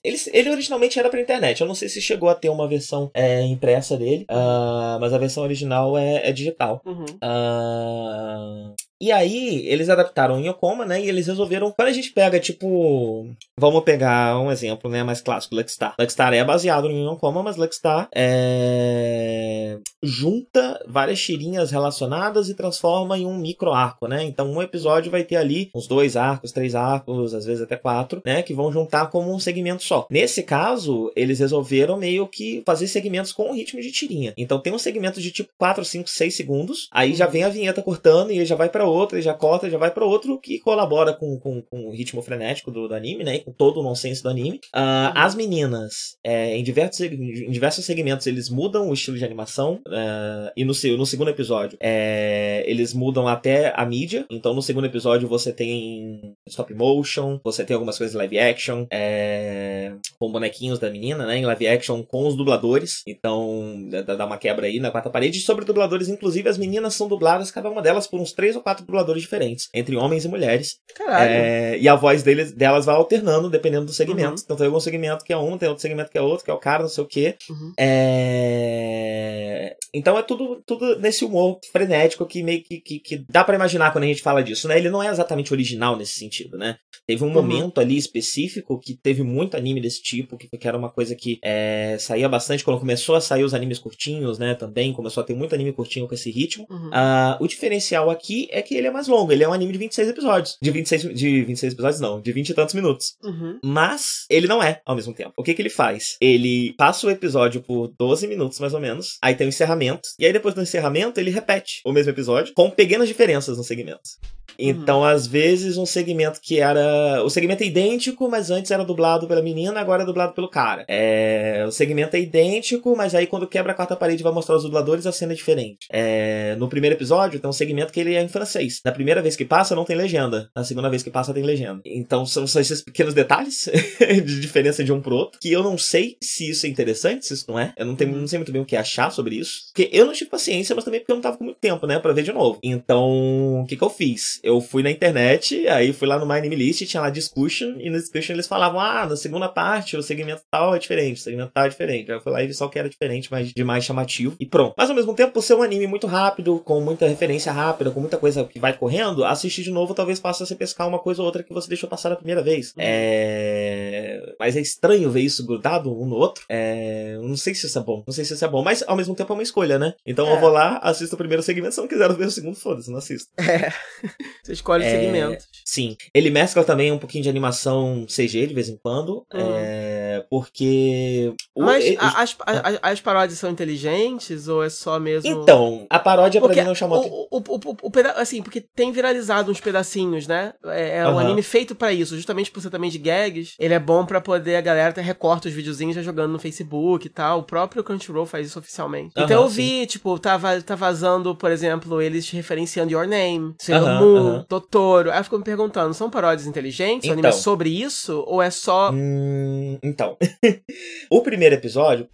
[0.02, 1.60] Ele, ele originalmente era pra internet.
[1.60, 4.26] Eu não sei se chegou a ter uma versão é, impressa dele.
[4.30, 6.82] Uh, mas a versão original é, é digital.
[6.84, 7.04] Uhum.
[7.22, 11.02] Uh, e aí, eles adaptaram em Yokoma, né?
[11.02, 11.70] E eles resolveram.
[11.70, 13.28] Quando a gente pega, tipo.
[13.58, 15.02] Vamos pegar um exemplo, né?
[15.02, 15.94] Mais clássico, Luckstar.
[15.98, 19.78] Luckstar é baseado em Yokoma, mas Luckstar é.
[20.02, 24.24] junta várias tirinhas relacionadas e transforma em um micro arco, né?
[24.24, 28.22] Então, um episódio vai ter ali uns dois arcos, três arcos, às vezes até quatro,
[28.24, 28.42] né?
[28.42, 30.06] Que vão juntar como um segmento só.
[30.10, 34.32] Nesse caso, eles resolveram meio que fazer segmentos com o ritmo de tirinha.
[34.38, 36.88] Então, tem um segmento de tipo 4, 5, 6 segundos.
[36.90, 39.78] Aí já vem a vinheta cortando e já vai para outro, e já corta, já
[39.78, 43.38] vai para outro, que colabora com, com, com o ritmo frenético do, do anime, né?
[43.38, 44.60] Com todo o nonsense do anime.
[44.74, 49.80] Uh, as meninas, é, em, diversos, em diversos segmentos, eles mudam o estilo de animação.
[49.86, 54.26] Uh, e no, no segundo episódio, é, eles mudam até a mídia.
[54.30, 59.92] Então, no segundo episódio, você tem stop motion, você tem algumas coisas live action, é,
[60.18, 61.38] com bonequinhos da menina, né?
[61.38, 63.02] Em live action com os dubladores.
[63.06, 65.40] Então, dá uma quebra aí na quarta parede.
[65.40, 68.75] Sobre dubladores, inclusive, as meninas são dubladas, cada uma delas, por uns três ou quatro
[68.84, 70.76] dubladores diferentes, entre homens e mulheres.
[70.94, 71.30] Caralho.
[71.30, 74.30] É, e a voz deles, delas vai alternando dependendo do segmento.
[74.30, 74.42] Uhum.
[74.44, 76.54] Então tem algum segmento que é um, tem outro segmento que é outro, que é
[76.54, 77.36] o cara, não sei o quê.
[77.48, 77.72] Uhum.
[77.78, 79.76] É...
[79.92, 83.92] Então é tudo, tudo nesse humor frenético que meio que, que, que dá para imaginar
[83.92, 84.76] quando a gente fala disso, né?
[84.76, 86.76] Ele não é exatamente original nesse sentido, né?
[87.06, 87.34] Teve um uhum.
[87.34, 91.38] momento ali específico que teve muito anime desse tipo, que, que era uma coisa que
[91.42, 94.54] é, saía bastante quando começou a sair os animes curtinhos, né?
[94.54, 96.66] Também começou a ter muito anime curtinho com esse ritmo.
[96.70, 99.78] Uh, o diferencial aqui é que ele é mais longo, ele é um anime de
[99.78, 100.56] 26 episódios.
[100.60, 103.16] De 26, de 26 episódios, não, de 20 e tantos minutos.
[103.22, 103.58] Uhum.
[103.64, 105.32] Mas ele não é ao mesmo tempo.
[105.36, 106.16] O que, que ele faz?
[106.20, 109.18] Ele passa o episódio por 12 minutos, mais ou menos.
[109.22, 110.08] Aí tem o encerramento.
[110.18, 114.18] E aí, depois do encerramento, ele repete o mesmo episódio, com pequenas diferenças nos segmentos.
[114.58, 115.04] Então, uhum.
[115.04, 117.22] às vezes, um segmento que era.
[117.22, 120.84] O segmento é idêntico, mas antes era dublado pela menina, agora é dublado pelo cara.
[120.88, 121.64] É...
[121.66, 125.06] O segmento é idêntico, mas aí quando quebra a quarta parede vai mostrar os dubladores,
[125.06, 125.86] a cena é diferente.
[125.90, 126.56] É...
[126.56, 128.55] No primeiro episódio, tem um segmento que ele é em francês.
[128.84, 130.50] Na primeira vez que passa, não tem legenda.
[130.54, 131.80] Na segunda vez que passa, tem legenda.
[131.84, 135.76] Então, são, são esses pequenos detalhes de diferença de um pro outro, que eu não
[135.76, 137.72] sei se isso é interessante, se isso não é.
[137.76, 139.66] Eu não, tenho, não sei muito bem o que achar sobre isso.
[139.74, 141.98] Porque eu não tive paciência, mas também porque eu não tava com muito tempo, né,
[141.98, 142.58] pra ver de novo.
[142.62, 144.26] Então, o que que eu fiz?
[144.42, 147.90] eu fui na internet, aí fui lá no My Anime List, tinha lá discussion, e
[147.90, 151.50] no discussion eles falavam, ah, na segunda parte o segmento tal é diferente, o segmento
[151.52, 152.10] tal é diferente.
[152.10, 154.46] Aí eu fui lá e vi só que era diferente, mas de mais chamativo, e
[154.46, 154.74] pronto.
[154.76, 158.00] Mas ao mesmo tempo, por ser um anime muito rápido, com muita referência rápida, com
[158.00, 161.26] muita coisa que vai correndo, assistir de novo talvez faça você pescar uma coisa ou
[161.26, 162.68] outra que você deixou passar a primeira vez.
[162.68, 162.74] Uhum.
[162.78, 164.34] É...
[164.38, 166.44] Mas é estranho ver isso grudado um no outro.
[166.48, 167.16] É...
[167.20, 169.14] Não sei se isso é bom, não sei se isso é bom, mas ao mesmo
[169.14, 169.94] tempo é uma escolha, né?
[170.06, 170.32] Então é.
[170.32, 172.98] eu vou lá, assisto o primeiro segmento, se não quiser ver o segundo, foda-se, não
[172.98, 173.30] assisto.
[173.38, 173.72] É.
[174.42, 175.46] Você escolhe é, segmentos.
[175.64, 175.96] Sim.
[176.14, 179.26] Ele mescla também um pouquinho de animação CG de vez em quando.
[179.34, 179.38] Hum.
[179.56, 181.32] É, porque.
[181.56, 185.30] Mas o, as, as, as, paródias são inteligentes ou é só mesmo.
[185.30, 187.28] Então, a paródia porque pra mim não chamou.
[187.30, 188.12] O, o, o, o peda...
[188.12, 190.52] Assim, porque tem viralizado uns pedacinhos, né?
[190.66, 193.54] É, é um anime feito para isso, justamente por ser também de gags.
[193.58, 197.06] Ele é bom para poder a galera ter recorta os videozinhos já jogando no Facebook
[197.06, 197.40] e tal.
[197.40, 199.12] O próprio Crunchyroll faz isso oficialmente.
[199.16, 199.86] então eu vi, sim.
[199.86, 205.10] tipo, tá, tá vazando, por exemplo, eles referenciando Your Name, Sailor Moon, Totoro.
[205.10, 207.04] Aí eu fico me perguntando, são paródias inteligentes?
[207.04, 208.24] Então, o anime é sobre isso?
[208.26, 208.90] Ou é só.
[208.92, 210.05] Hum, então.
[211.10, 212.08] o primeiro episódio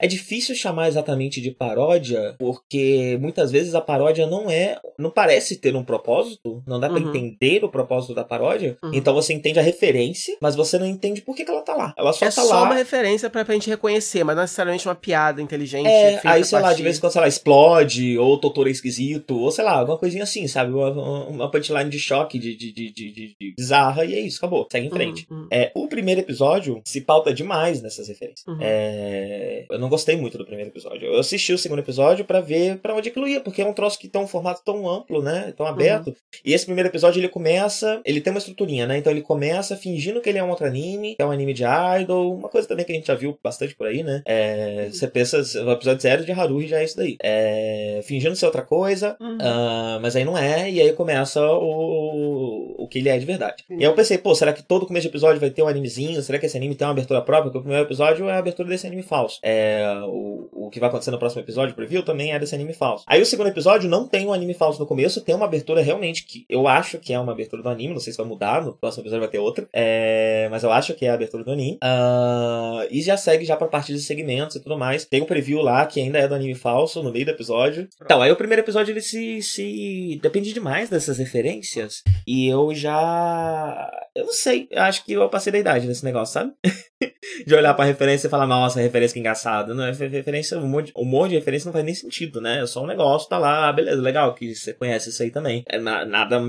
[0.00, 4.78] é difícil chamar exatamente de paródia, porque muitas vezes a paródia não é.
[4.98, 7.08] não parece ter um propósito, não dá para uhum.
[7.08, 8.76] entender o propósito da paródia.
[8.82, 8.90] Uhum.
[8.92, 11.94] Então você entende a referência, mas você não entende por que, que ela tá lá.
[11.96, 12.46] Ela só é tá só lá.
[12.46, 15.88] É só uma referência pra, pra gente reconhecer, mas não necessariamente uma piada inteligente.
[15.88, 18.72] É, aí sei lá, de vez em quando, sei lá, explode, ou o Totoro é
[18.72, 20.72] esquisito, ou sei lá, alguma coisinha assim, sabe?
[20.72, 20.90] Uma,
[21.28, 24.66] uma punchline de choque, de, de, de, de, de bizarra, e é isso, acabou.
[24.70, 25.26] Segue em frente.
[25.30, 25.48] Uhum.
[25.50, 28.46] É, o primeiro episódio se pauta demais nessas referências.
[28.46, 28.58] Uhum.
[28.60, 31.06] É, eu não gostei muito do primeiro episódio.
[31.06, 33.98] Eu assisti o segundo episódio para ver para onde aquilo ia, porque é um troço
[33.98, 35.52] que tem um formato tão amplo, né?
[35.56, 36.08] Tão aberto.
[36.08, 36.14] Uhum.
[36.44, 38.98] E esse primeiro episódio ele começa, ele tem uma estruturinha, né?
[38.98, 41.64] Então ele começa fingindo que ele é um outro anime, que é um anime de
[42.00, 44.22] idol, uma coisa também que a gente já viu bastante por aí, né?
[44.26, 47.16] É, você pensa, o episódio zero de Haruhi já é isso daí.
[47.22, 52.88] É, fingindo ser outra coisa, uh, mas aí não é, e aí começa o, o
[52.88, 53.64] que ele é de verdade.
[53.70, 56.20] E aí eu pensei, pô, será que todo começo de episódio vai ter um animezinho?
[56.22, 57.44] Será que esse anime tem uma abertura própria?
[57.44, 59.38] Porque o primeiro episódio é a abertura desse anime falso.
[59.42, 63.04] É, o, o que vai acontecer no próximo episódio, preview, também é desse anime falso.
[63.06, 66.24] Aí o segundo episódio não tem um anime falso no começo, tem uma abertura realmente
[66.24, 68.72] que eu acho que é uma abertura do anime, não sei se vai mudar, no
[68.72, 71.78] próximo episódio vai ter outra, é, mas eu acho que é a abertura do anime.
[71.84, 75.04] Uh, e já segue já pra parte de segmentos e tudo mais.
[75.04, 77.86] Tem um preview lá que ainda é do anime falso no meio do episódio.
[78.02, 83.90] Então, aí o primeiro episódio ele se, se depende demais dessas referências e eu já
[84.14, 86.52] eu não sei, acho que eu passei da idade nesse negócio, sabe?
[87.46, 89.74] de olhar pra referência e falar, nossa, referência que engraçada.
[89.74, 92.62] Não, é referência, um monte, um monte de referência não faz nem sentido, né?
[92.62, 95.64] É só um negócio, tá lá, ah, beleza, legal, que você conhece isso aí também.
[95.68, 96.40] É na, nada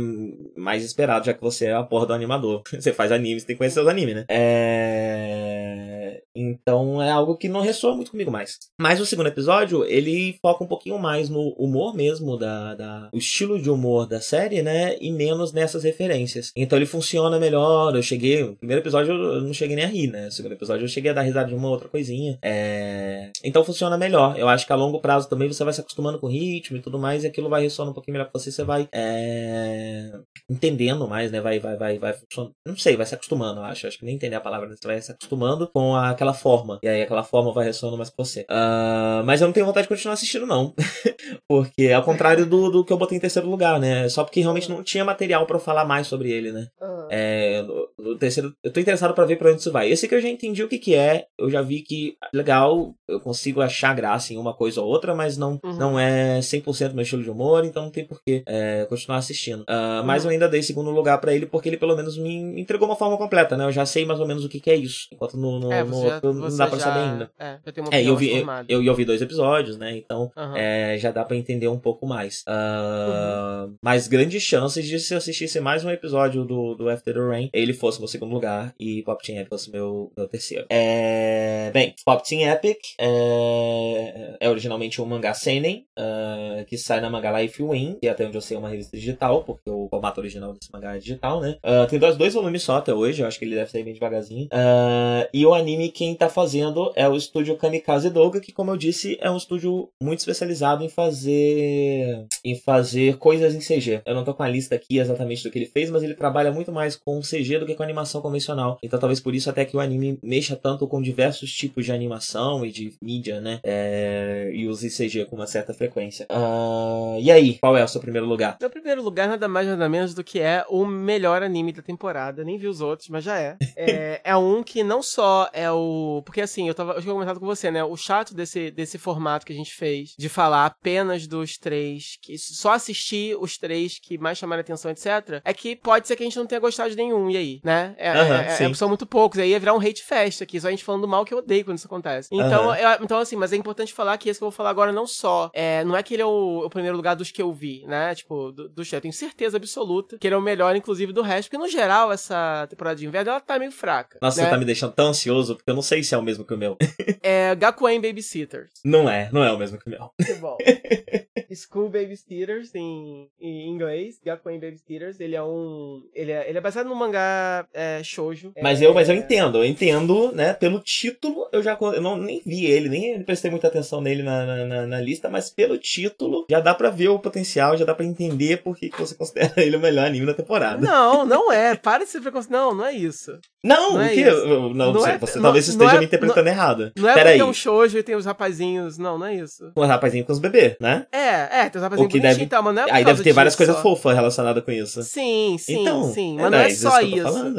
[0.56, 2.64] mais esperado, já que você é a porra do animador.
[2.72, 4.26] você faz anime, você tem que conhecer os animes, né?
[4.30, 6.22] É...
[6.36, 8.58] Então é algo que não ressoa muito comigo mais.
[8.80, 13.18] Mas o segundo episódio, ele foca um pouquinho mais no humor mesmo, da, da, o
[13.18, 14.96] estilo de humor da série, né?
[15.02, 16.52] E menos nessas referências.
[16.56, 17.96] Então ele funciona melhor.
[17.96, 18.44] Eu cheguei.
[18.44, 20.26] No primeiro episódio eu não cheguei nem a rir, né?
[20.26, 22.38] No segundo episódio eu cheguei a dar risada de uma outra coisinha.
[22.44, 23.32] É...
[23.44, 24.38] Então funciona melhor.
[24.38, 26.82] Eu acho que a longo prazo também você vai se acostumando com o ritmo e
[26.82, 30.12] tudo mais, e aquilo vai ressoando um pouquinho melhor pra você, você vai é...
[30.50, 31.42] entendendo mais, né?
[31.42, 32.54] Vai, vai, vai, vai funcionando.
[32.66, 33.88] Não sei, vai se acostumando, eu acho.
[33.88, 34.76] Acho que nem entender a palavra, né?
[34.80, 36.80] você vai se acostumando com a, aquela forma.
[36.84, 38.42] E aí aquela forma vai ressoando mais com você.
[38.50, 39.24] Uh...
[39.26, 40.74] Mas eu não tenho vontade de continuar assistindo, não.
[41.48, 44.08] porque ao contrário do, do que eu botei em terceiro lugar, né?
[44.10, 46.68] Só porque realmente não tinha material para falar mais sobre ele, né?
[46.82, 47.08] Uhum.
[47.10, 49.90] É, no, no, terceiro, eu tô interessado para ver pra onde isso vai.
[49.90, 53.20] Esse que eu já entendi o que que é, eu já vi que legal, eu
[53.20, 55.78] consigo achar graça em uma coisa ou outra, mas não, uhum.
[55.78, 59.62] não é 100% meu estilo de humor, então não tem porquê é, continuar assistindo.
[59.62, 62.88] Uh, mas eu ainda dei segundo lugar para ele porque ele pelo menos me entregou
[62.88, 63.66] uma forma completa, né?
[63.66, 65.84] Eu já sei mais ou menos o que que é isso, enquanto no, no, é,
[65.84, 67.32] no já, outro não dá pra já, saber ainda.
[67.40, 69.98] É, eu tenho uma é, eu vi, eu, eu, eu, vi dois episódios, né?
[69.98, 70.56] Então uhum.
[70.56, 72.44] é, já dá para entender um pouco mais.
[72.48, 73.76] Uh, uhum.
[73.84, 77.50] Mas grandes chances de se eu assistisse mais um episódio do, do After the Rain,
[77.54, 80.39] ele fosse meu segundo lugar e Pop Team fosse meu, meu terceiro.
[80.70, 81.72] É...
[81.74, 87.40] Bem, Pop Team Epic é, é originalmente um mangá seinen, uh, que sai na Manga
[87.40, 90.54] Life Win, que até onde eu sei é uma revista digital, porque o formato original
[90.54, 91.58] desse mangá é digital, né?
[91.64, 93.94] Uh, tem dois, dois volumes só até hoje, eu acho que ele deve sair bem
[93.94, 94.46] devagarzinho.
[94.46, 98.78] Uh, e o anime quem tá fazendo é o estúdio Kamikaze Doga, que como eu
[98.78, 104.02] disse, é um estúdio muito especializado em fazer em fazer coisas em CG.
[104.06, 106.52] Eu não tô com a lista aqui exatamente do que ele fez, mas ele trabalha
[106.52, 108.78] muito mais com CG do que com animação convencional.
[108.84, 112.64] Então talvez por isso até que o anime mexa tanto com diversos tipos de animação
[112.64, 113.60] e de mídia, né?
[113.64, 114.52] É...
[114.54, 116.28] E use CG com uma certa frequência.
[116.30, 117.20] Uh...
[117.20, 118.58] E aí, qual é o seu primeiro lugar?
[118.62, 122.44] Meu primeiro lugar nada mais nada menos do que é o melhor anime da temporada.
[122.44, 123.58] Nem vi os outros, mas já é.
[123.76, 126.22] é, é um que não só é o.
[126.24, 126.94] Porque assim, eu tava.
[126.94, 127.84] Eu tinha comentado com você, né?
[127.84, 132.38] O chato desse, desse formato que a gente fez de falar apenas dos três, que
[132.38, 136.26] só assistir os três que mais chamaram atenção, etc., é que pode ser que a
[136.26, 137.96] gente não tenha gostado de nenhum, e aí, né?
[137.98, 140.68] É, uhum, é, é, são muito poucos, aí ia virar um hate fest aqui, só
[140.68, 142.30] a gente falando mal que eu odeio quando isso acontece.
[142.32, 142.76] Então, uhum.
[142.76, 145.08] eu, então assim, mas é importante falar que esse que eu vou falar agora não
[145.08, 147.86] só, é, não é que ele é o, o primeiro lugar dos que eu vi,
[147.88, 148.14] né?
[148.16, 151.50] Tipo, do, do eu tenho certeza absoluta que ele é o melhor, inclusive, do resto,
[151.50, 154.18] porque no geral, essa temporada de inverno, ela tá meio fraca.
[154.22, 154.48] Nossa, né?
[154.48, 156.54] você tá me deixando tão ansioso, porque eu não sei se é o mesmo que
[156.54, 156.78] o meu.
[157.22, 158.72] é Gakuen Babysitters.
[158.84, 160.12] Não é, não é o mesmo que o meu.
[160.26, 160.58] Que bom.
[161.56, 166.04] School Babysitters em, em inglês, Gakuen Babysitters, ele é um...
[166.14, 168.54] Ele é, ele é baseado no mangá é, shoujo.
[168.62, 172.18] Mas, é, eu, mas eu entendo, eu entendo, né, pelo título, eu já eu não,
[172.18, 176.46] nem vi ele, nem prestei muita atenção nele na, na, na, lista, mas pelo título
[176.50, 179.76] já dá pra ver o potencial, já dá pra entender por que você considera ele
[179.76, 180.86] o melhor anime da temporada.
[180.86, 183.38] Não, não é, para de ser preconceito, não, não é isso.
[183.64, 184.24] Não, não é que?
[184.24, 186.92] Não, não, você, é, você talvez não, esteja é, me interpretando não, errado.
[186.96, 187.40] Não é Pera porque aí.
[187.40, 189.72] é um shoujo e tem os rapazinhos, não, não é isso.
[189.76, 191.06] Um rapazinho com os bebês, né?
[191.12, 192.44] É, é, tem os rapazinhos bonitinhos deve...
[192.46, 195.04] então, mas não é Aí deve ter várias coisas fofas relacionadas com isso.
[195.04, 197.54] Sim, sim, então, sim, mas é, não é, só isso.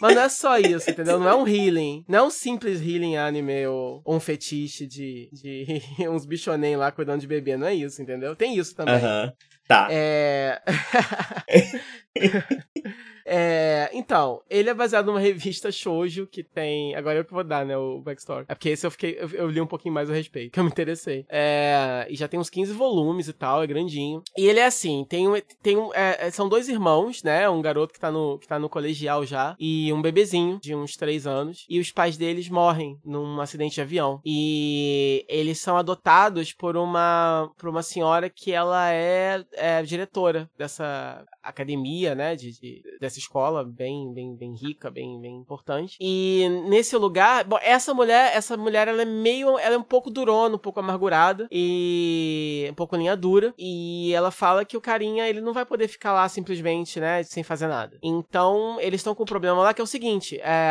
[0.00, 1.18] Mas não é só isso, entendeu?
[1.18, 1.95] Não é um healing.
[2.08, 7.26] Não simples healing anime ou, ou um fetiche de, de uns bichonem lá cuidando de
[7.26, 7.56] bebê.
[7.56, 8.34] Não é isso, entendeu?
[8.34, 8.94] Tem isso também.
[8.94, 9.24] Aham.
[9.24, 9.32] Uh -huh.
[9.68, 9.88] Tá.
[9.90, 10.62] É.
[13.26, 16.94] É, então, ele é baseado numa revista shoujo que tem.
[16.94, 17.76] Agora eu que vou dar, né?
[17.76, 18.46] O backstory.
[18.48, 19.18] É porque esse eu fiquei.
[19.18, 21.26] Eu, eu li um pouquinho mais a respeito, que eu me interessei.
[21.28, 24.22] É, e já tem uns 15 volumes e tal, é grandinho.
[24.36, 25.34] E ele é assim: tem um.
[25.62, 27.48] Tem um é, é, são dois irmãos, né?
[27.48, 29.56] Um garoto que tá, no, que tá no colegial já.
[29.58, 31.66] E um bebezinho de uns 3 anos.
[31.68, 34.20] E os pais deles morrem num acidente de avião.
[34.24, 41.24] E eles são adotados por uma, por uma senhora que ela é, é diretora dessa
[41.42, 45.96] academia, né, de, de, dessa escola bem, bem, bem rica, bem, bem importante.
[46.00, 50.10] E nesse lugar, bom, essa mulher, essa mulher, ela é meio, ela é um pouco
[50.10, 53.54] durona, um pouco amargurada e um pouco linha dura.
[53.58, 57.42] E ela fala que o carinha, ele não vai poder ficar lá simplesmente, né, sem
[57.42, 57.98] fazer nada.
[58.02, 60.70] Então, eles estão com um problema lá que é o seguinte, é,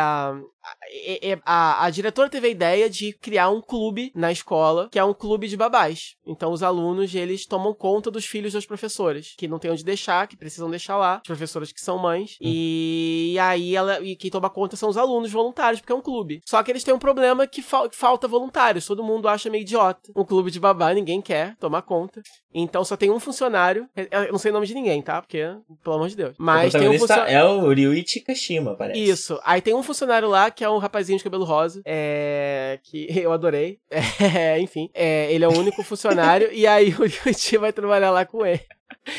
[1.45, 5.03] a, a, a, diretora teve a ideia de criar um clube na escola, que é
[5.03, 6.15] um clube de babás.
[6.25, 10.27] Então os alunos, eles tomam conta dos filhos das professoras, que não tem onde deixar,
[10.27, 12.37] que precisam deixar lá, as professoras que são mães.
[12.41, 12.45] Hum.
[12.47, 16.41] E aí ela e quem toma conta são os alunos voluntários, porque é um clube.
[16.45, 20.11] Só que eles têm um problema que, fa falta voluntários, todo mundo acha meio idiota.
[20.15, 22.21] Um clube de babá, ninguém quer tomar conta.
[22.53, 25.21] Então só tem um funcionário, eu não sei o nome de ninguém, tá?
[25.21, 25.43] Porque,
[25.83, 26.35] pelo amor de Deus.
[26.39, 27.33] Mas o tem um funcionário.
[27.33, 29.03] É o Ryuichi Kashima, parece.
[29.03, 29.39] Isso.
[29.43, 32.79] Aí tem um funcionário lá que é um rapazinho de cabelo rosa, é...
[32.83, 33.79] que eu adorei.
[33.89, 34.59] É...
[34.59, 35.31] Enfim, é...
[35.31, 38.61] ele é o único funcionário, e aí o Yuichi vai trabalhar lá com ele.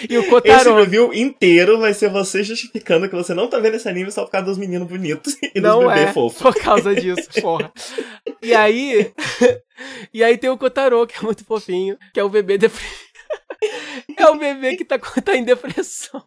[0.09, 0.70] E o Kotaro.
[0.70, 4.24] Esse review inteiro vai ser você justificando que você não tá vendo esse anime só
[4.24, 6.43] por causa dos meninos bonitos e não dos bebês é fofos.
[6.43, 7.72] por causa disso, porra.
[8.43, 9.12] E aí.
[10.12, 13.05] e aí tem o Kotaro, que é muito fofinho, que é o bebê deprimido.
[14.16, 16.22] É o bebê que tá, tá em depressão.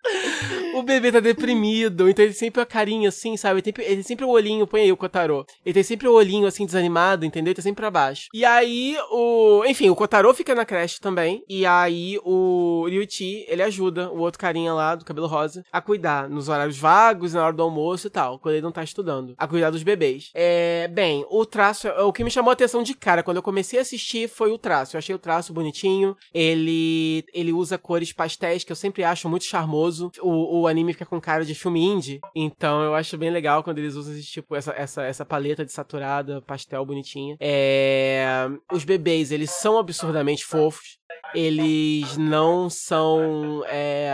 [0.76, 3.60] O bebê tá deprimido, então ele sempre a carinha assim, sabe?
[3.60, 5.46] Ele, sempre, ele sempre o olhinho, põe aí o Kotaro.
[5.66, 7.52] Ele tem sempre o olhinho assim desanimado, entendeu?
[7.52, 8.28] Ele tá sempre pra baixo.
[8.34, 9.64] E aí o.
[9.66, 11.44] Enfim, o Kotaro fica na creche também.
[11.50, 16.30] E aí o Ryuichi, ele ajuda o outro carinha lá do cabelo rosa a cuidar
[16.30, 19.34] nos horários vagos, na hora do almoço e tal, quando ele não tá estudando.
[19.38, 20.32] A cuidar dos bebês.
[20.34, 20.88] É.
[20.90, 21.88] Bem, o traço.
[21.88, 24.58] O que me chamou a atenção de cara quando eu comecei a assistir foi o
[24.58, 24.96] traço.
[24.96, 26.16] Eu achei o traço bonitinho.
[26.34, 27.26] Ele.
[27.34, 30.12] Ele usa cores pastéis, que eu sempre acho muito charmoso.
[30.22, 33.80] O, o anime fica com cara de filme indie, então eu acho bem legal quando
[33.80, 37.38] eles usam esse tipo, essa, essa, essa paleta de saturada, pastel bonitinha.
[37.40, 38.48] É...
[38.72, 41.00] Os bebês, eles são absurdamente fofos.
[41.34, 43.64] Eles não são.
[43.68, 44.12] É...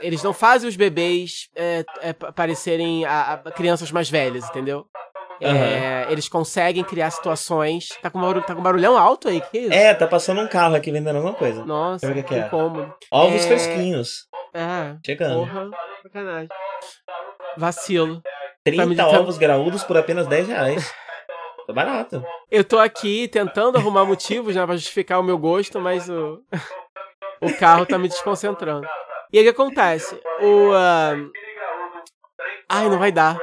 [0.00, 4.86] Eles não fazem os bebês é, é, parecerem a, a crianças mais velhas, entendeu?
[5.40, 7.88] É, eles conseguem criar situações.
[8.00, 9.40] Tá com, barulho, tá com barulhão alto aí?
[9.40, 9.72] Que isso?
[9.72, 11.64] É, tá passando um carro aqui vendendo alguma coisa.
[11.64, 12.38] Nossa, o que que é.
[12.46, 12.94] incômodo.
[13.10, 13.48] Ovos É.
[13.48, 14.26] fresquinhos.
[14.54, 15.34] É, Chegando.
[15.46, 15.70] porra,
[16.02, 16.48] sacanagem.
[17.56, 18.22] Vacilo.
[18.64, 20.92] 30 me dizer- ovos graúdos por apenas 10 reais.
[21.66, 22.24] Tá barato.
[22.50, 26.40] Eu tô aqui tentando arrumar motivos, né, pra justificar o meu gosto, mas o,
[27.42, 28.86] o carro tá me desconcentrando.
[29.32, 30.14] E aí o que acontece?
[30.40, 30.72] O.
[30.74, 31.14] ah,
[32.70, 33.36] Ai, não vai dar.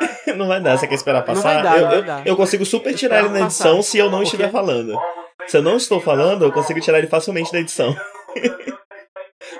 [0.36, 1.62] Não vai dar, você quer esperar passar?
[1.62, 3.90] dar, eu, eu- eu consigo super tirar ele na edição passar.
[3.90, 4.98] se eu não estiver falando.
[5.46, 7.96] Se eu não estou falando, eu consigo tirar ele facilmente da edição.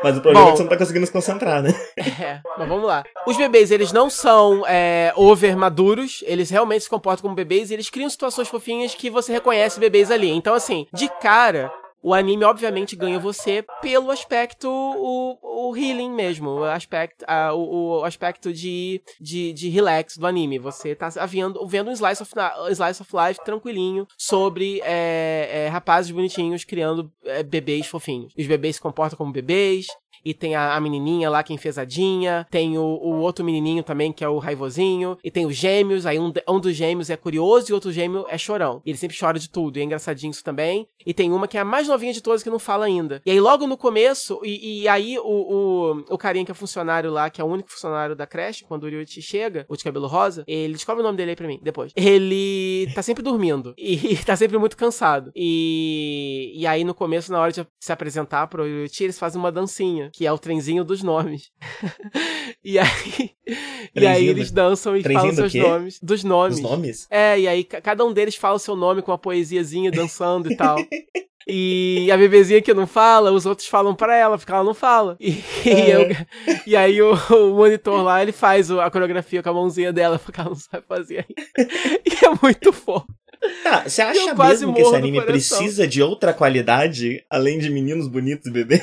[0.03, 0.49] Mas o problema Bom.
[0.49, 1.71] é que você não tá conseguindo se concentrar, né?
[2.21, 3.05] É, mas vamos lá.
[3.27, 7.75] Os bebês, eles não são é, over maduros, eles realmente se comportam como bebês e
[7.75, 10.31] eles criam situações fofinhas que você reconhece bebês ali.
[10.31, 11.73] Então, assim, de cara.
[12.03, 18.01] O anime, obviamente, ganha você pelo aspecto, o, o healing mesmo, o aspecto, a- o,
[18.01, 20.59] o aspecto de, de, de relax do anime.
[20.59, 22.33] Você tá vendo, vendo um slice of,
[22.71, 28.33] slice of life tranquilinho sobre é, é, rapazes bonitinhos criando é, bebês fofinhos.
[28.39, 29.87] Os bebês se comportam como bebês,
[30.29, 34.13] e tem a, a menininha lá que é enfesadinha, tem o, o outro menininho também
[34.13, 37.71] que é o raivosinho, e tem os gêmeos, aí um, um dos gêmeos é curioso
[37.71, 38.83] e outro gêmeo é chorão.
[38.85, 40.87] E ele sempre chora de tudo, e é engraçadinho isso também.
[41.07, 43.23] E tem uma que é a mais novinha de todas que não fala ainda.
[43.25, 47.11] E aí logo no começo, e, e aí o, o, o carinha que é funcionário
[47.11, 50.07] lá, que é o único funcionário da creche, quando o Ryuichi chega, o de cabelo
[50.07, 51.91] rosa, ele descobre o nome dele aí pra mim, depois.
[51.97, 55.33] Ele tá sempre dormindo, e tá sempre muito cansado.
[55.35, 59.51] E, e aí no começo, na hora de se apresentar pro Ryuichi, eles fazem uma
[59.51, 61.53] dancinha, que é o trenzinho dos nomes.
[62.65, 63.31] e aí,
[63.95, 65.61] e aí eles dançam e falam seus quê?
[65.63, 66.01] nomes.
[66.03, 66.57] Dos nomes.
[66.57, 67.07] Os nomes?
[67.09, 70.51] É, e aí ca- cada um deles fala o seu nome com uma poesiazinha dançando
[70.51, 70.77] e tal.
[71.51, 75.17] E a bebezinha que não fala, os outros falam pra ela, porque ela não fala.
[75.19, 75.31] E,
[75.65, 75.95] e, É.
[75.97, 76.17] eu-
[76.67, 80.39] e aí o, o monitor lá, ele faz a coreografia com a mãozinha dela, porque
[80.39, 81.73] ela não sabe fazer ainda.
[82.05, 83.07] E é muito fofo.
[83.63, 88.47] Tá, você acha mesmo que esse anime precisa de outra qualidade, além de meninos bonitos
[88.47, 88.83] e bebês?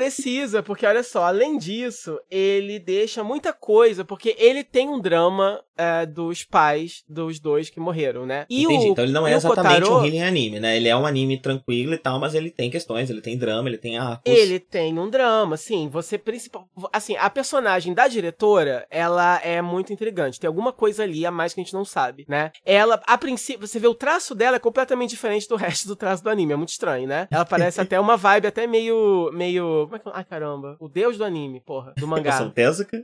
[0.00, 5.62] Precisa, porque olha só, além disso, ele deixa muita coisa, porque ele tem um drama
[5.76, 8.46] é, dos pais dos dois que morreram, né?
[8.48, 8.88] E Entendi.
[8.88, 10.76] o, então ele não é exatamente Kotaro, um healing anime, né?
[10.76, 13.78] Ele é um anime tranquilo e tal, mas ele tem questões, ele tem drama, ele
[13.78, 14.22] tem arcos.
[14.24, 15.88] Ele tem um drama, sim.
[15.88, 20.40] Você principal, assim, a personagem da diretora, ela é muito intrigante.
[20.40, 22.52] Tem alguma coisa ali a mais que a gente não sabe, né?
[22.64, 26.22] Ela, a princípio, você vê o traço dela é completamente diferente do resto do traço
[26.22, 27.28] do anime, é muito estranho, né?
[27.30, 31.18] Ela parece até uma vibe até meio meio, como é que, ai caramba, o deus
[31.18, 32.32] do anime, porra, do mangá.
[32.32, 33.02] São Tezuka.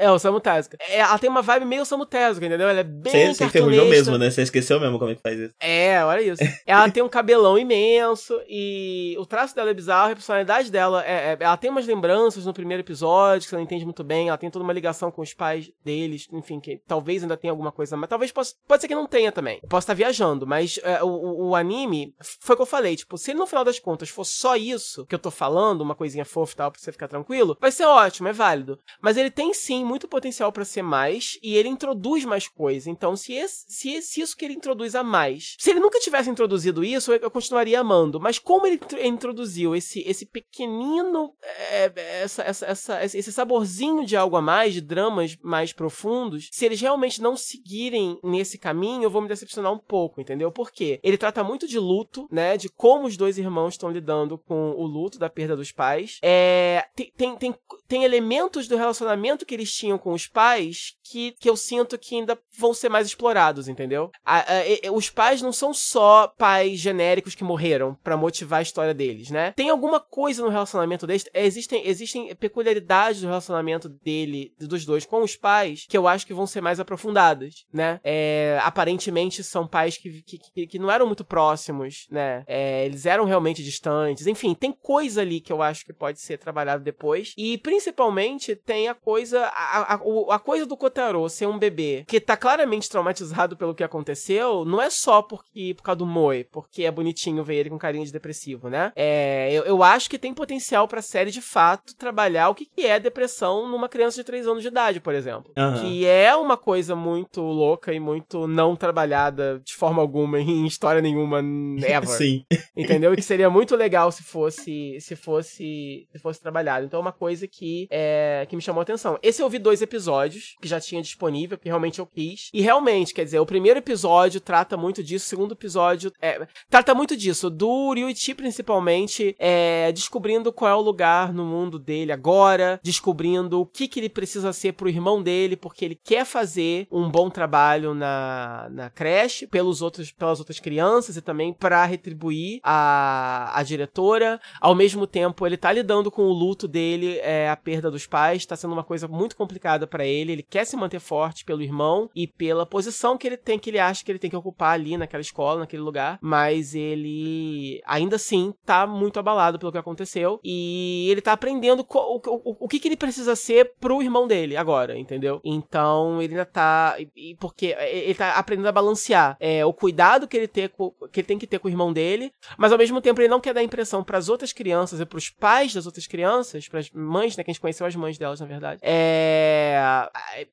[0.00, 0.76] É, o Samu Tezuka.
[0.80, 2.68] É, ela tem uma vibe meio Samu Tezuka, entendeu?
[2.68, 4.30] Ela é bem Você, enferrujou mesmo, né?
[4.30, 5.54] Você esqueceu mesmo como é que faz isso.
[5.60, 6.42] É, olha isso.
[6.64, 11.04] ela tem um cabelão imenso e o traço dela é bizarro, e a personalidade dela
[11.04, 14.28] é, é- Ela tem umas lembranças no primeiro episódio que você não entende muito bem.
[14.28, 17.72] Ela tem toda uma ligação com os pais deles, enfim, que talvez ainda tenha alguma
[17.72, 19.58] coisa, mas talvez possa, pode ser que não tenha também.
[19.62, 22.94] Eu posso estar viajando, mas é, o, o- o anime foi o que eu falei.
[22.94, 26.17] Tipo, se no final das contas for só isso que eu tô falando, uma coisinha
[26.24, 28.78] fofa e tal, pra você ficar tranquilo, vai ser ótimo, é válido.
[29.00, 32.86] Mas ele tem sim muito potencial pra ser mais e ele introduz mais coisas.
[32.86, 36.84] Então, se, esse, se, isso que ele introduz a mais, se ele nunca tivesse introduzido
[36.84, 38.20] isso, eu, continuaria amando.
[38.20, 41.92] Mas como ele intro- introduziu esse, esse pequenino, é,
[42.22, 46.80] essa, essa, essa- esse saborzinho de algo a mais, de dramas mais profundos, se eles
[46.80, 50.50] realmente não seguirem nesse caminho, eu vou me decepcionar um pouco, entendeu?
[50.50, 51.00] Por quê?
[51.02, 52.56] Ele trata muito de luto, né?
[52.56, 56.07] De como os dois irmãos estão lidando com o luto da perda dos pais.
[56.22, 57.54] É, tem, tem,
[57.86, 62.16] tem, elementos do relacionamento que eles tinham com os pais que, que eu sinto que
[62.16, 64.10] ainda vão ser mais explorados, entendeu?
[64.24, 68.94] A, a, os pais não são só pais genéricos que morreram para motivar a história
[68.94, 69.52] deles, né?
[69.52, 75.22] Tem alguma coisa no relacionamento deles, existem, existem peculiaridades do relacionamento dele, dos dois com
[75.22, 78.00] os pais, que eu acho que vão ser mais aprofundadas, né?
[78.04, 82.44] É, aparentemente são pais que, que, que, que, não eram muito próximos, né?
[82.46, 84.26] É, eles eram realmente distantes.
[84.26, 87.34] Enfim, tem coisa ali que eu acho que pode ser trabalhado depois.
[87.36, 89.44] E principalmente tem a coisa.
[89.46, 90.00] A, a,
[90.34, 94.80] a coisa do Kotaro ser um bebê que tá claramente traumatizado pelo que aconteceu, não
[94.80, 98.12] é só porque, por causa do Moe, porque é bonitinho ver ele com carinho de
[98.12, 98.92] depressivo, né?
[98.94, 102.86] É, eu, eu acho que tem potencial pra série de fato trabalhar o que, que
[102.86, 105.52] é depressão numa criança de 3 anos de idade, por exemplo.
[105.56, 105.80] Uhum.
[105.80, 111.02] Que é uma coisa muito louca e muito não trabalhada de forma alguma em história
[111.02, 111.38] nenhuma
[111.78, 112.06] ever.
[112.06, 112.44] Sim.
[112.76, 113.12] Entendeu?
[113.12, 116.86] E que seria muito legal se fosse se fosse se fosse trabalhado.
[116.86, 119.18] Então é uma coisa que é, que me chamou a atenção.
[119.22, 122.50] Esse eu vi dois episódios que já tinha disponível, que realmente eu quis.
[122.52, 126.94] E realmente, quer dizer, o primeiro episódio trata muito disso, o segundo episódio é, trata
[126.94, 132.80] muito disso, do Ryuichi principalmente, é, descobrindo qual é o lugar no mundo dele agora,
[132.82, 137.10] descobrindo o que que ele precisa ser pro irmão dele, porque ele quer fazer um
[137.10, 143.52] bom trabalho na, na creche, pelos outros, pelas outras crianças e também para retribuir a,
[143.58, 144.40] a diretora.
[144.60, 148.44] Ao mesmo tempo, ele tá lidando com o luto dele, é, a perda dos pais,
[148.44, 150.32] tá sendo uma coisa muito complicada para ele.
[150.32, 153.78] Ele quer se manter forte pelo irmão e pela posição que ele tem, que ele
[153.78, 158.52] acha que ele tem que ocupar ali naquela escola, naquele lugar, mas ele ainda assim
[158.64, 162.88] tá muito abalado pelo que aconteceu e ele tá aprendendo o, o, o que, que
[162.88, 165.40] ele precisa ser pro irmão dele agora, entendeu?
[165.44, 166.96] Então ele ainda tá.
[167.38, 170.70] Porque ele tá aprendendo a balancear é, o cuidado que ele, ter
[171.12, 173.40] que ele tem que ter com o irmão dele, mas ao mesmo tempo ele não
[173.40, 177.36] quer dar impressão para as outras crianças e pros pais das outras crianças, pras mães,
[177.36, 177.44] né?
[177.44, 178.80] Que a gente conheceu as mães delas, na verdade.
[178.82, 179.78] É.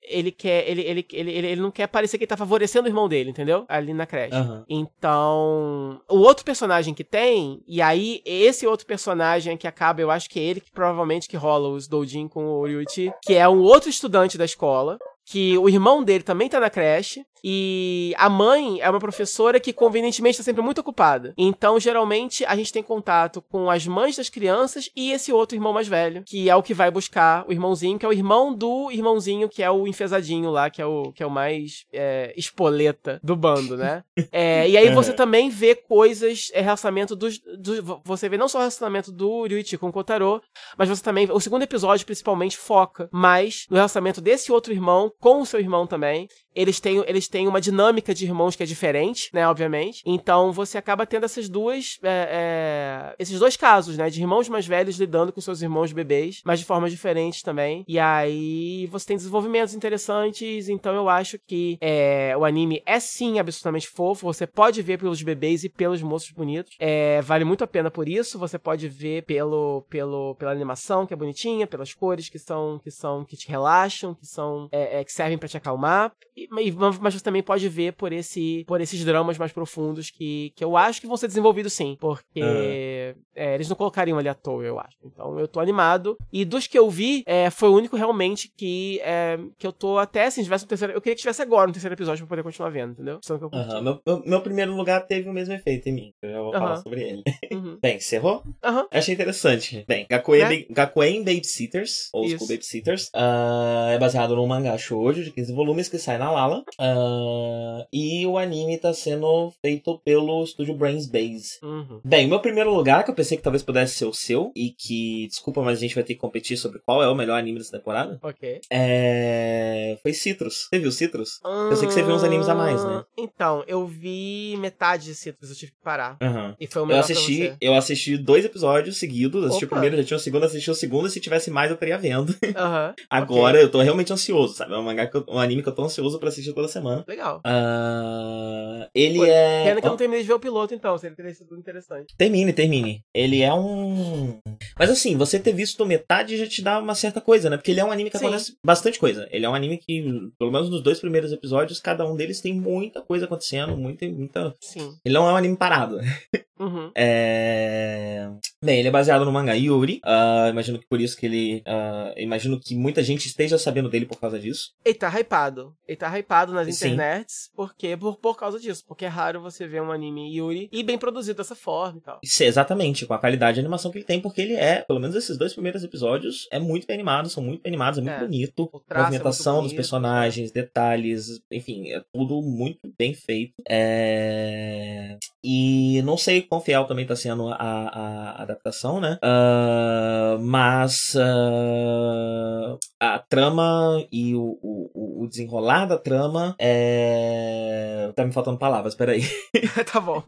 [0.01, 0.67] Ele quer.
[0.69, 3.65] Ele, ele, ele, ele, não quer parecer que ele tá favorecendo o irmão dele, entendeu?
[3.67, 4.35] Ali na creche.
[4.35, 4.63] Uhum.
[4.69, 6.01] Então.
[6.09, 10.39] O outro personagem que tem, e aí esse outro personagem que acaba, eu acho que
[10.39, 13.89] é ele que provavelmente que rola os Doujin com o Ryuichi, que é um outro
[13.89, 18.89] estudante da escola, que o irmão dele também tá na creche, e a mãe é
[18.89, 21.31] uma professora que convenientemente está sempre muito ocupada.
[21.37, 25.71] Então, geralmente, a gente tem contato com as mães das crianças e esse outro irmão
[25.71, 28.89] mais velho, que é o que vai buscar o irmãozinho, que é o irmão do
[28.89, 33.19] irmãozinho, que é o enfesadinho lá, que é o, que é o mais é, espoleta
[33.23, 34.03] do bando, né?
[34.31, 37.39] É, e aí você também vê coisas, é, relacionamento dos.
[37.39, 40.41] Do, você vê não só o relacionamento do Ryuichi com o Kotaro,
[40.77, 41.29] mas você também.
[41.31, 45.87] O segundo episódio, principalmente, foca mais no relacionamento desse outro irmão com o seu irmão
[45.87, 46.27] também.
[46.55, 50.01] Eles têm, eles têm uma dinâmica de irmãos que é diferente, né, obviamente.
[50.05, 51.97] Então você acaba tendo essas duas.
[52.03, 54.09] É, é, esses dois casos, né?
[54.09, 57.83] De irmãos mais velhos lidando com seus irmãos bebês, mas de formas diferentes também.
[57.87, 60.69] E aí você tem desenvolvimentos interessantes.
[60.69, 64.25] Então eu acho que é, o anime é sim absolutamente fofo.
[64.25, 66.75] Você pode ver pelos bebês e pelos moços bonitos.
[66.79, 68.39] É, vale muito a pena por isso.
[68.39, 72.91] Você pode ver pelo, pelo, pela animação, que é bonitinha, pelas cores que são que
[72.91, 76.11] são que te relaxam, que são é, é, que servem para te acalmar.
[76.35, 80.63] E, mas você também pode ver por, esse, por esses dramas mais profundos que, que
[80.63, 83.21] eu acho que vão ser desenvolvidos sim, porque uhum.
[83.35, 84.97] é, eles não colocariam ali à toa, eu acho.
[85.03, 86.17] Então eu tô animado.
[86.31, 89.97] E dos que eu vi, é, foi o único realmente que, é, que eu tô
[89.97, 90.93] até assim, se tivesse um terceiro.
[90.93, 93.19] Eu queria que tivesse agora um terceiro episódio pra poder continuar vendo, entendeu?
[93.29, 93.81] Uhum.
[93.81, 96.13] Meu, meu, meu, primeiro lugar teve o mesmo efeito em mim.
[96.21, 97.23] Eu já vou falar sobre ele.
[97.51, 97.77] Uhum.
[97.81, 98.43] Bem, encerrou?
[98.45, 98.87] Uhum.
[98.91, 99.85] Achei interessante.
[99.87, 100.65] Bem, Gakuen, é?
[100.69, 105.97] Gakuen Babysitters, ou School Babysitters, uh, é baseado num mangá shoujo de 15 volumes que
[105.97, 106.63] sai na Lala.
[106.79, 111.59] Uh, e o anime tá sendo feito pelo estúdio Brains Base.
[111.63, 112.01] Uhum.
[112.03, 115.27] Bem, meu primeiro lugar, que eu pensei que talvez pudesse ser o seu, e que,
[115.27, 117.77] desculpa, mas a gente vai ter que competir sobre qual é o melhor anime dessa
[117.77, 118.19] temporada.
[118.21, 118.61] Ok.
[118.71, 119.97] É...
[120.01, 120.67] Foi Citrus.
[120.69, 121.39] Você viu Citrus?
[121.43, 121.69] Uhum.
[121.69, 123.05] Eu sei que você viu uns animes a mais, né?
[123.17, 126.17] Então, eu vi metade de Citrus, eu tive que parar.
[126.21, 126.55] Uhum.
[126.59, 129.75] E foi o melhor eu assisti, Eu assisti dois episódios seguidos, assisti Opa.
[129.75, 131.97] o primeiro, já tinha o segundo, assisti o segundo, e se tivesse mais eu teria
[131.97, 132.35] vendo.
[133.09, 133.63] Agora okay.
[133.63, 134.73] eu tô realmente ansioso, sabe?
[134.73, 137.03] É um, mangá que eu, um anime que eu tô ansioso pra assistir toda semana.
[137.07, 137.41] Legal.
[137.45, 139.63] Uh, ele Pô, é.
[139.65, 142.15] Pena que eu não terminei de ver o piloto, então, seria teria sido interessante.
[142.17, 143.03] Termine, termine.
[143.13, 144.39] Ele é um.
[144.77, 147.57] Mas assim, você ter visto metade já te dá uma certa coisa, né?
[147.57, 148.25] Porque ele é um anime que Sim.
[148.25, 149.27] acontece bastante coisa.
[149.31, 150.03] Ele é um anime que,
[150.37, 154.07] pelo menos nos dois primeiros episódios, cada um deles tem muita coisa acontecendo, muita.
[154.07, 154.53] muita...
[154.61, 154.97] Sim.
[155.03, 155.99] Ele não é um anime parado.
[156.57, 156.89] Uhum.
[156.95, 158.29] É...
[158.63, 159.99] Bem, ele é baseado no mangá Yuri.
[160.05, 161.63] Uh, imagino que por isso que ele.
[161.67, 164.71] Uh, imagino que muita gente esteja sabendo dele por causa disso.
[164.83, 165.75] Ele tá hypado.
[165.87, 166.87] Ele tá hypado nas Sim.
[166.87, 167.51] internets.
[167.55, 168.83] Porque, por, por causa disso.
[168.87, 172.19] Porque é raro você ver um anime Yuri e bem produzido dessa forma e tal.
[172.23, 175.15] Isso, exatamente, com a qualidade de animação que ele tem, porque ele é, pelo menos
[175.15, 178.19] esses dois primeiros episódios, é muito bem animado, são muito bem animados, é muito é.
[178.19, 178.69] bonito.
[178.89, 183.53] A movimentação é dos personagens, detalhes, enfim, é tudo muito bem feito.
[183.67, 185.17] É...
[185.43, 189.19] E não sei quão fiel também tá sendo a, a adaptação, né?
[189.23, 198.11] Uh, mas uh, a trama e o, o, o, desenrolar da trama é.
[198.15, 199.21] Tá me faltando palavras, peraí.
[199.91, 200.23] tá bom.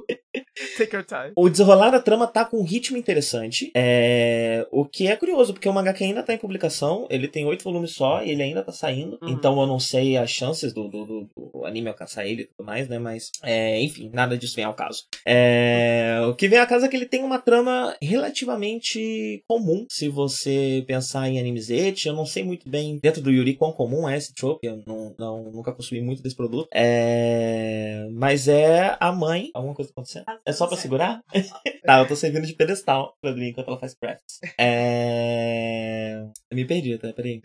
[0.78, 1.32] Take your time.
[1.36, 3.72] O desenrolar da trama tá com um ritmo interessante.
[3.76, 4.68] É...
[4.72, 7.64] O que é curioso, porque o mangá que ainda tá em publicação, ele tem oito
[7.64, 9.18] volumes só e ele ainda tá saindo.
[9.22, 9.30] Uhum.
[9.30, 12.66] Então eu não sei as chances do, do, do, do anime alcançar ele e tudo
[12.66, 13.00] mais, né?
[13.00, 13.80] Mas, é...
[13.82, 15.04] enfim, nada disso vem ao caso.
[15.26, 16.20] É...
[16.28, 20.84] O que vem ao caso é que ele tem uma trama relativamente comum, se você
[20.88, 22.08] pensar em animizete.
[22.08, 25.16] Eu não sei muito bem dentro do Yuri quão comum é esse trope, eu não,
[25.18, 26.68] não, nunca consumi muito desse produto.
[26.74, 28.08] É...
[28.14, 29.50] Mas é a mãe.
[29.54, 30.26] Alguma coisa acontecendo?
[30.46, 31.22] É só pra segurar?
[31.86, 34.40] tá, eu tô servindo de pedestal pra mim enquanto ela faz crafts.
[34.60, 36.22] É.
[36.50, 37.12] Eu me perdi, tá?
[37.14, 37.42] Peraí.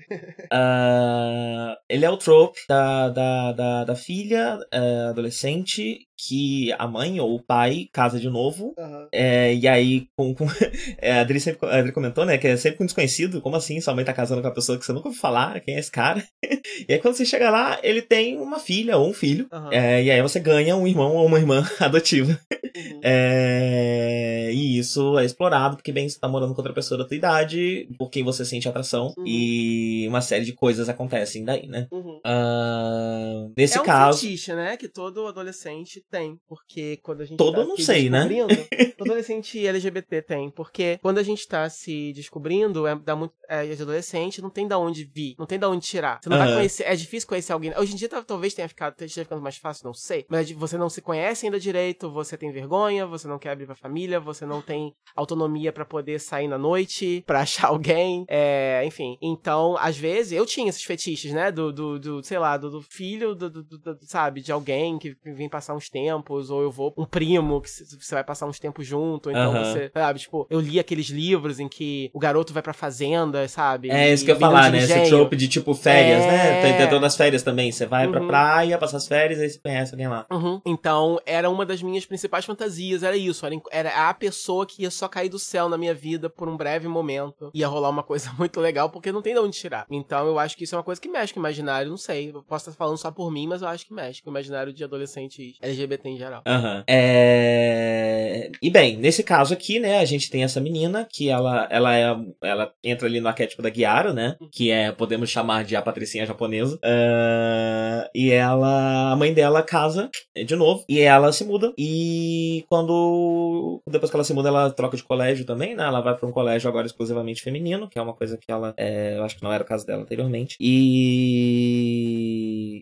[0.53, 1.77] Uh...
[1.89, 7.35] Ele é o trope da, da, da, da filha uh, adolescente que a mãe ou
[7.35, 8.75] o pai casa de novo.
[8.79, 9.09] Uhum.
[9.13, 10.47] É, e aí, com, com
[10.99, 12.39] é, a, Adri sempre, a Adri comentou, né?
[12.39, 13.41] Que é sempre um desconhecido.
[13.41, 13.81] Como assim?
[13.81, 15.61] Sua mãe tá casando com uma pessoa que você nunca ouviu falar?
[15.61, 16.25] Quem é esse cara?
[16.89, 19.49] e aí, quando você chega lá, ele tem uma filha ou um filho.
[19.53, 19.73] Uhum.
[19.73, 22.39] É, e aí você ganha um irmão ou uma irmã adotiva.
[22.77, 23.01] Uhum.
[23.03, 27.17] É, e isso é explorado, porque bem, você tá morando com outra pessoa da tua
[27.17, 29.13] idade, por quem você sente atração.
[29.19, 29.25] Uhum.
[29.27, 31.89] E uma série de coisas acontecem daí, né?
[31.93, 34.21] Uh, nesse é um caso.
[34.21, 34.77] Fetiche, né?
[34.77, 38.29] Que todo adolescente tem, porque quando a gente Todo tá não sei, né?
[38.99, 43.65] todo adolescente LGBT tem, porque quando a gente tá se descobrindo, é, dá muito, é,
[43.65, 46.21] de adolescente, não tem da onde vir, não tem da onde tirar.
[46.23, 46.45] Você não uhum.
[46.45, 47.73] vai conhecer, é difícil conhecer alguém.
[47.79, 50.91] Hoje em dia talvez tenha ficado, esteja ficando mais fácil, não sei, mas você não
[50.91, 54.61] se conhece ainda direito, você tem vergonha, você não quer abrir pra família, você não
[54.61, 59.17] tem autonomia para poder sair na noite, para achar alguém, é, enfim.
[59.23, 62.83] Então, às vezes, eu tinha esses fetiches, né, do, do, do sei lá, do, do
[62.83, 66.71] filho, do, do, do, sabe, de alguém que vem passar uns tempos tempos, ou eu
[66.71, 70.61] vou um primo que você vai passar uns tempos junto, então você, sabe, tipo, eu
[70.61, 73.91] li aqueles livros em que o garoto vai pra fazenda, sabe?
[73.91, 74.79] É isso que eu ia falar, né?
[74.79, 76.27] Esse trope de tipo férias, né?
[76.27, 76.53] é...
[76.53, 76.63] né?
[76.63, 77.71] Tem, tem todas as férias também.
[77.71, 78.13] Você vai uhum.
[78.13, 80.27] pra praia, passa as férias, aí você conhece alguém lá.
[80.31, 80.61] Uhum.
[80.67, 83.47] Então, era uma das minhas principais fantasias, era isso.
[83.47, 86.57] Era, era a pessoa que ia só cair do céu na minha vida por um
[86.57, 87.51] breve momento.
[87.55, 89.87] Ia rolar uma coisa muito legal, porque não tem de onde tirar.
[89.91, 92.31] Então, eu acho que isso é uma coisa que mexe com o imaginário, não sei.
[92.31, 94.73] Eu posso estar falando só por mim, mas eu acho que mexe com o imaginário
[94.73, 96.43] de adolescentes LGBT LGBT em geral.
[96.47, 96.83] Uhum.
[96.89, 98.51] É...
[98.63, 102.17] E bem, nesse caso aqui, né, a gente tem essa menina que ela, ela, é,
[102.43, 104.37] ela entra ali no arquétipo da Guiara, né?
[104.51, 106.77] Que é, podemos chamar de a patricinha japonesa.
[106.77, 108.09] Uh...
[108.15, 110.11] E ela, a mãe dela casa
[110.45, 111.73] de novo e ela se muda.
[111.79, 115.85] E quando, depois que ela se muda, ela troca de colégio também, né?
[115.85, 119.17] Ela vai para um colégio agora exclusivamente feminino, que é uma coisa que ela, é...
[119.17, 120.57] eu acho que não era o caso dela anteriormente.
[120.61, 120.83] E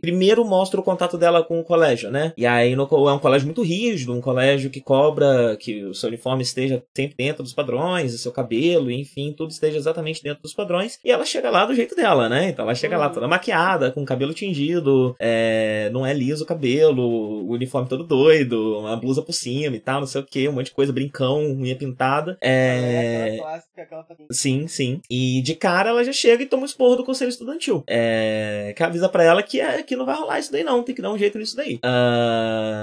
[0.01, 2.33] primeiro mostra o contato dela com o colégio, né?
[2.37, 6.09] E aí no, é um colégio muito rígido, um colégio que cobra que o seu
[6.09, 10.55] uniforme esteja sempre dentro dos padrões, o seu cabelo, enfim, tudo esteja exatamente dentro dos
[10.55, 10.99] padrões.
[11.05, 12.49] E ela chega lá do jeito dela, né?
[12.49, 13.03] Então ela chega uhum.
[13.03, 17.89] lá toda maquiada, com o cabelo tingido, é, não é liso o cabelo, o uniforme
[17.89, 20.73] todo doido, uma blusa por cima e tal, não sei o que, um monte de
[20.73, 22.37] coisa, brincão, unha pintada.
[22.41, 25.01] É, é clássica que ela tá Sim, sim.
[25.11, 27.83] E de cara ela já chega e toma o esporro do conselho estudantil.
[27.89, 30.95] É, que avisa para ela que, é, que não vai rolar isso daí não, tem
[30.95, 31.77] que dar um jeito nisso daí.
[31.77, 32.80] Uh,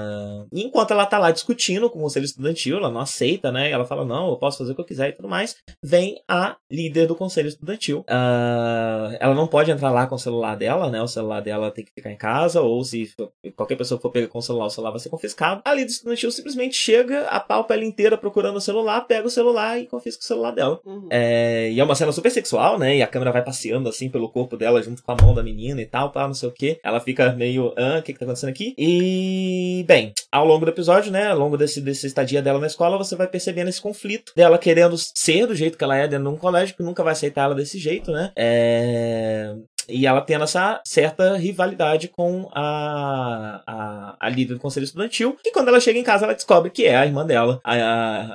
[0.52, 3.70] e enquanto ela tá lá discutindo com o conselho estudantil, ela não aceita, né?
[3.70, 5.56] Ela fala, não, eu posso fazer o que eu quiser e tudo mais.
[5.82, 8.00] Vem a líder do conselho estudantil.
[8.00, 11.02] Uh, ela não pode entrar lá com o celular dela, né?
[11.02, 13.12] O celular dela tem que ficar em casa, ou se
[13.56, 15.60] qualquer pessoa for pegar com o celular, o celular vai ser confiscado.
[15.64, 19.86] A líder estudantil simplesmente chega, apalpa ela inteira procurando o celular, pega o celular e
[19.86, 20.80] confisca o celular dela.
[20.84, 21.08] Uhum.
[21.10, 22.96] É, e é uma cena super sexual, né?
[22.96, 25.80] E a câmera vai passeando assim pelo corpo dela junto com a mão da menina
[25.80, 26.78] e tal, tal, não sei o que.
[26.82, 28.74] Ela fica meio, ah, o que que tá acontecendo aqui?
[28.76, 32.98] E, bem, ao longo do episódio, né, ao longo desse, desse estadia dela na escola,
[32.98, 36.34] você vai percebendo esse conflito dela querendo ser do jeito que ela é dentro de
[36.34, 38.30] um colégio, que nunca vai aceitar ela desse jeito, né?
[38.36, 39.54] É...
[39.88, 45.52] e ela tendo essa certa rivalidade com a, a, a líder do conselho estudantil, e
[45.52, 47.74] quando ela chega em casa, ela descobre que é a irmã dela, a,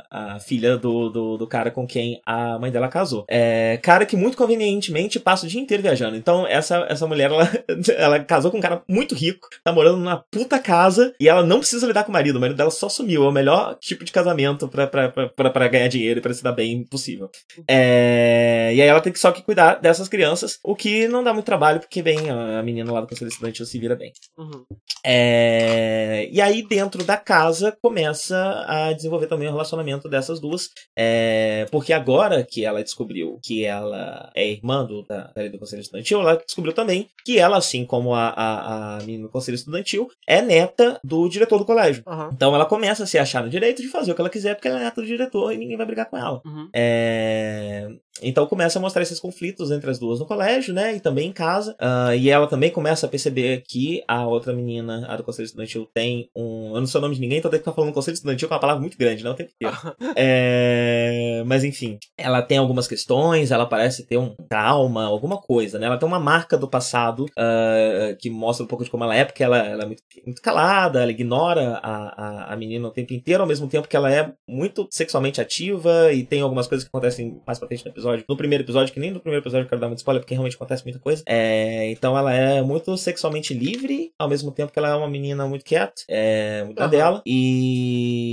[0.10, 3.26] a, a filha do, do, do, cara com quem a mãe dela casou.
[3.30, 6.16] É, cara que muito convenientemente passa o dia inteiro viajando.
[6.16, 7.50] Então, essa, essa mulher, ela,
[7.98, 11.60] ela casou com um cara muito rico, tá morando numa puta casa, e ela não
[11.60, 12.38] precisa lidar com o marido.
[12.38, 13.24] O marido dela só sumiu.
[13.24, 16.44] É o melhor tipo de casamento pra, pra, pra, pra, ganhar dinheiro e pra se
[16.44, 17.30] dar bem possível.
[17.68, 21.34] É, e aí ela tem que só que cuidar dessas crianças, o que não dá
[21.34, 24.12] muito trabalho, porque, bem, a menina lá do conselho estudante se vira bem.
[24.38, 24.66] Uhum.
[25.06, 30.70] É, e aí, dentro da casa, começa a desenvolver também o relacionamento dessas duas.
[30.98, 36.22] É, porque agora que ela descobriu que ela é irmã do, da, do Conselho Estudantil,
[36.22, 40.42] ela descobriu também que ela, assim como a, a, a menina do Conselho Estudantil, é
[40.42, 42.04] neta do diretor do colégio.
[42.08, 42.30] Uhum.
[42.34, 44.68] Então ela começa a se achar no direito de fazer o que ela quiser, porque
[44.68, 46.42] ela é neta do diretor e ninguém vai brigar com ela.
[46.46, 46.70] Uhum.
[46.74, 47.90] É,
[48.22, 50.96] então começa a mostrar esses conflitos entre as duas no colégio, né?
[50.96, 51.76] E também em casa.
[51.82, 55.88] Uh, e ela também começa a perceber que a outra menina, a do Conselho Estudantil,
[55.94, 56.76] tem um.
[56.76, 58.54] Eu não sei o nome de ninguém, então tem que ficar falando Conselho Estudantil com
[58.54, 59.78] uma palavra muito grande, não né, o tempo inteiro.
[60.16, 61.44] é...
[61.46, 65.88] Mas enfim, ela tem algumas questões, ela parece ter um trauma, alguma coisa, né?
[65.88, 69.26] Ela tem uma marca do passado uh, que mostra um pouco de como ela é,
[69.26, 73.14] porque ela, ela é muito, muito calada, ela ignora a, a, a menina o tempo
[73.14, 76.90] inteiro, ao mesmo tempo que ela é muito sexualmente ativa e tem algumas coisas que
[76.90, 79.66] acontecem mais pra frente no episódio episódio, no primeiro episódio, que nem no primeiro episódio
[79.66, 81.24] eu quero dar muito spoiler, porque realmente acontece muita coisa.
[81.26, 85.48] É, então ela é muito sexualmente livre, ao mesmo tempo que ela é uma menina
[85.48, 86.90] muito quieta, é, muito uhum.
[86.90, 88.30] dela, e...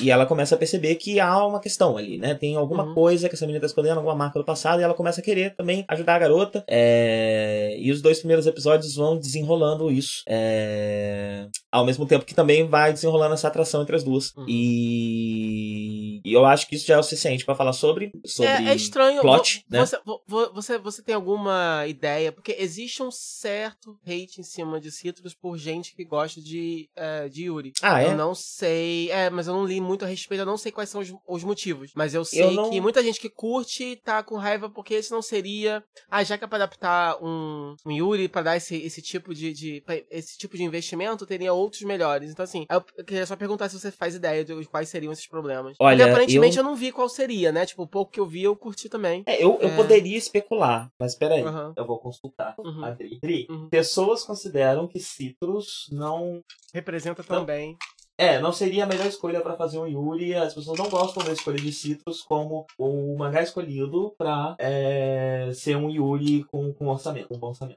[0.00, 2.34] e ela começa a perceber que há uma questão ali, né?
[2.34, 2.94] Tem alguma uhum.
[2.94, 5.54] coisa que essa menina tá escondendo, alguma marca do passado, e ela começa a querer
[5.54, 7.76] também ajudar a garota, é...
[7.78, 11.46] e os dois primeiros episódios vão desenrolando isso, é...
[11.70, 14.32] ao mesmo tempo que também vai desenrolando essa atração entre as duas.
[14.36, 14.46] Uhum.
[14.48, 16.03] E...
[16.24, 18.74] e eu acho que isso já é o suficiente para falar sobre sobre é, é
[18.74, 19.20] estranho.
[19.20, 19.80] plot, né?
[19.80, 22.32] Você, você, você tem alguma ideia?
[22.32, 27.28] Porque existe um certo hate em cima de Citrus por gente que gosta de, uh,
[27.28, 27.72] de Yuri.
[27.82, 28.08] Ah, é?
[28.08, 29.10] Eu não sei.
[29.10, 31.44] É, mas eu não li muito a respeito, eu não sei quais são os, os
[31.44, 31.92] motivos.
[31.94, 32.70] Mas eu sei eu não...
[32.70, 35.84] que muita gente que curte tá com raiva porque esse não seria.
[36.10, 39.52] Ah, já que é pra adaptar um, um Yuri pra dar esse, esse tipo de,
[39.52, 39.84] de.
[40.10, 42.30] esse tipo de investimento, teria outros melhores.
[42.30, 45.76] Então, assim, eu queria só perguntar se você faz ideia de quais seriam esses problemas.
[45.78, 46.62] Olha, aparentemente eu...
[46.62, 47.66] eu não vi qual seria, né?
[47.66, 49.22] Tipo, pouco que eu vi, eu curti também.
[49.26, 49.76] É, eu, eu é...
[49.76, 51.72] poderia especular, mas peraí, uhum.
[51.76, 52.54] eu vou consultar.
[52.58, 52.84] Uhum.
[52.84, 53.46] Adri.
[53.50, 53.68] Uhum.
[53.68, 56.42] Pessoas consideram que Citrus não.
[56.72, 57.76] Representa também.
[58.16, 60.34] É, não seria a melhor escolha para fazer um Yuri.
[60.34, 65.76] As pessoas não gostam da escolha de Citrus como o mangá escolhido pra é, ser
[65.76, 67.76] um Yuri com, com orçamento, com bom orçamento.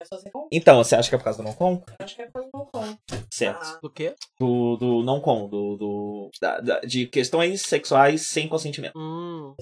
[0.52, 1.84] Então, você acha que é por causa do Noncon?
[2.00, 2.98] Acho que é por causa do Noncon.
[3.32, 3.64] Certo.
[3.64, 3.80] Ah.
[3.82, 4.14] Do quê?
[4.40, 8.94] Do, do Noncon, do, do da, da, de questões sexuais sem consentimento.
[8.96, 9.56] Hum.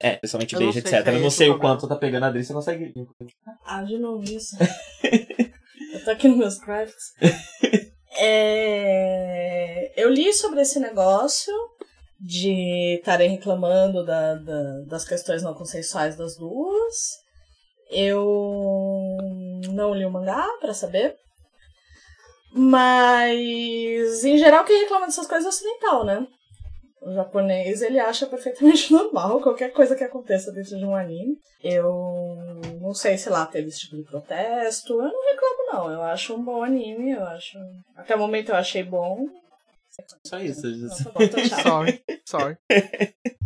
[0.00, 1.06] É, principalmente beijo, etc.
[1.06, 2.94] É eu não sei o quanto tá pegando a Adri, você consegue.
[3.64, 4.56] Ah, de novo isso.
[5.92, 7.14] eu tô aqui nos meus crafts.
[8.16, 9.92] É...
[9.96, 11.54] Eu li sobre esse negócio
[12.18, 17.18] de estarem reclamando da, da, das questões não consensuais das duas.
[17.90, 19.16] Eu
[19.72, 21.16] não li o mangá para saber.
[22.52, 26.26] Mas, em geral, quem reclama dessas coisas é ocidental, né?
[27.02, 31.38] O japonês, ele acha perfeitamente normal qualquer coisa que aconteça dentro de um anime.
[31.62, 34.92] Eu não sei se lá teve esse tipo de protesto.
[34.92, 35.92] Eu não reclamo, não.
[35.92, 37.58] Eu acho um bom anime, eu acho...
[37.96, 39.26] Até o momento eu achei bom.
[40.24, 40.62] Só isso.
[41.12, 41.20] Bom,
[41.62, 42.02] sorry.
[42.24, 42.56] Sorry.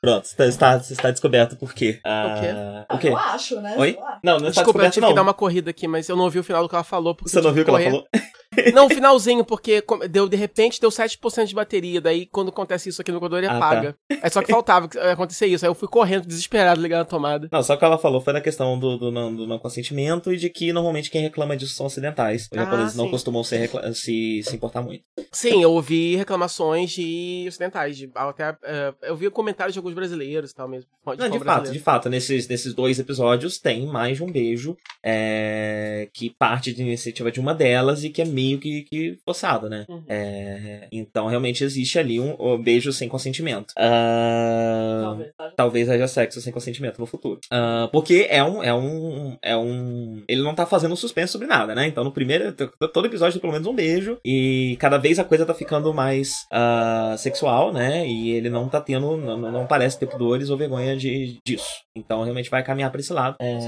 [0.00, 2.00] Pronto, você está, você está descoberto por quê?
[2.04, 2.46] Ah, o quê?
[2.48, 3.08] Ah, o quê?
[3.08, 3.74] Eu acho, né?
[3.76, 3.98] Oi?
[4.22, 5.08] Não, não está Desculpa, eu tive não.
[5.08, 7.16] que dar uma corrida aqui, mas eu não ouvi o final do que ela falou.
[7.20, 7.86] Você não ouviu o que correr.
[7.86, 8.08] ela falou?
[8.74, 12.00] Não, o finalzinho, porque deu, de repente deu 7% de bateria.
[12.00, 13.96] Daí, quando acontece isso aqui no computador, ele ah, apaga.
[14.08, 14.16] Tá.
[14.22, 15.64] É só que faltava acontecer isso.
[15.64, 17.48] Aí eu fui correndo, desesperado, ligando a tomada.
[17.50, 20.36] Não, só que ela falou foi na questão do, do, não, do não consentimento e
[20.36, 22.42] de que normalmente quem reclama disso são ocidentais.
[22.42, 25.04] Os ah, japoneses não costumam se, se, se importar muito.
[25.32, 27.96] Sim, eu ouvi reclamações de ocidentais.
[27.96, 28.56] De, até, uh,
[29.02, 30.88] eu vi comentários de alguns brasileiros e tal mesmo.
[31.06, 32.08] De, não, de fato, de fato.
[32.08, 37.40] Nesses, nesses dois episódios tem mais de um beijo é, que parte de iniciativa de
[37.40, 39.84] uma delas e que é meio que, que forçado, né?
[39.88, 40.02] Uhum.
[40.08, 43.72] É, então realmente existe ali um, um beijo sem consentimento.
[43.72, 47.40] Uh, talvez, talvez haja sexo sem consentimento no futuro.
[47.46, 49.36] Uh, porque é um, é um.
[49.42, 50.22] É um.
[50.28, 51.86] Ele não tá fazendo suspense sobre nada, né?
[51.86, 52.52] Então no primeiro.
[52.92, 54.18] Todo episódio tem pelo menos um beijo.
[54.24, 58.06] E cada vez a coisa tá ficando mais uh, sexual, né?
[58.06, 59.16] E ele não tá tendo.
[59.16, 61.83] Não, não parece ter pudores ou vergonha de, disso.
[61.96, 63.36] Então realmente vai caminhar pra esse lado.
[63.40, 63.58] É,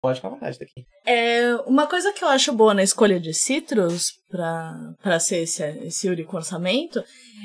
[0.00, 0.86] pode ficar à vontade daqui.
[1.04, 6.08] É, uma coisa que eu acho boa na escolha de Citrus, para ser esse, esse
[6.08, 7.04] Yuri com orçamento,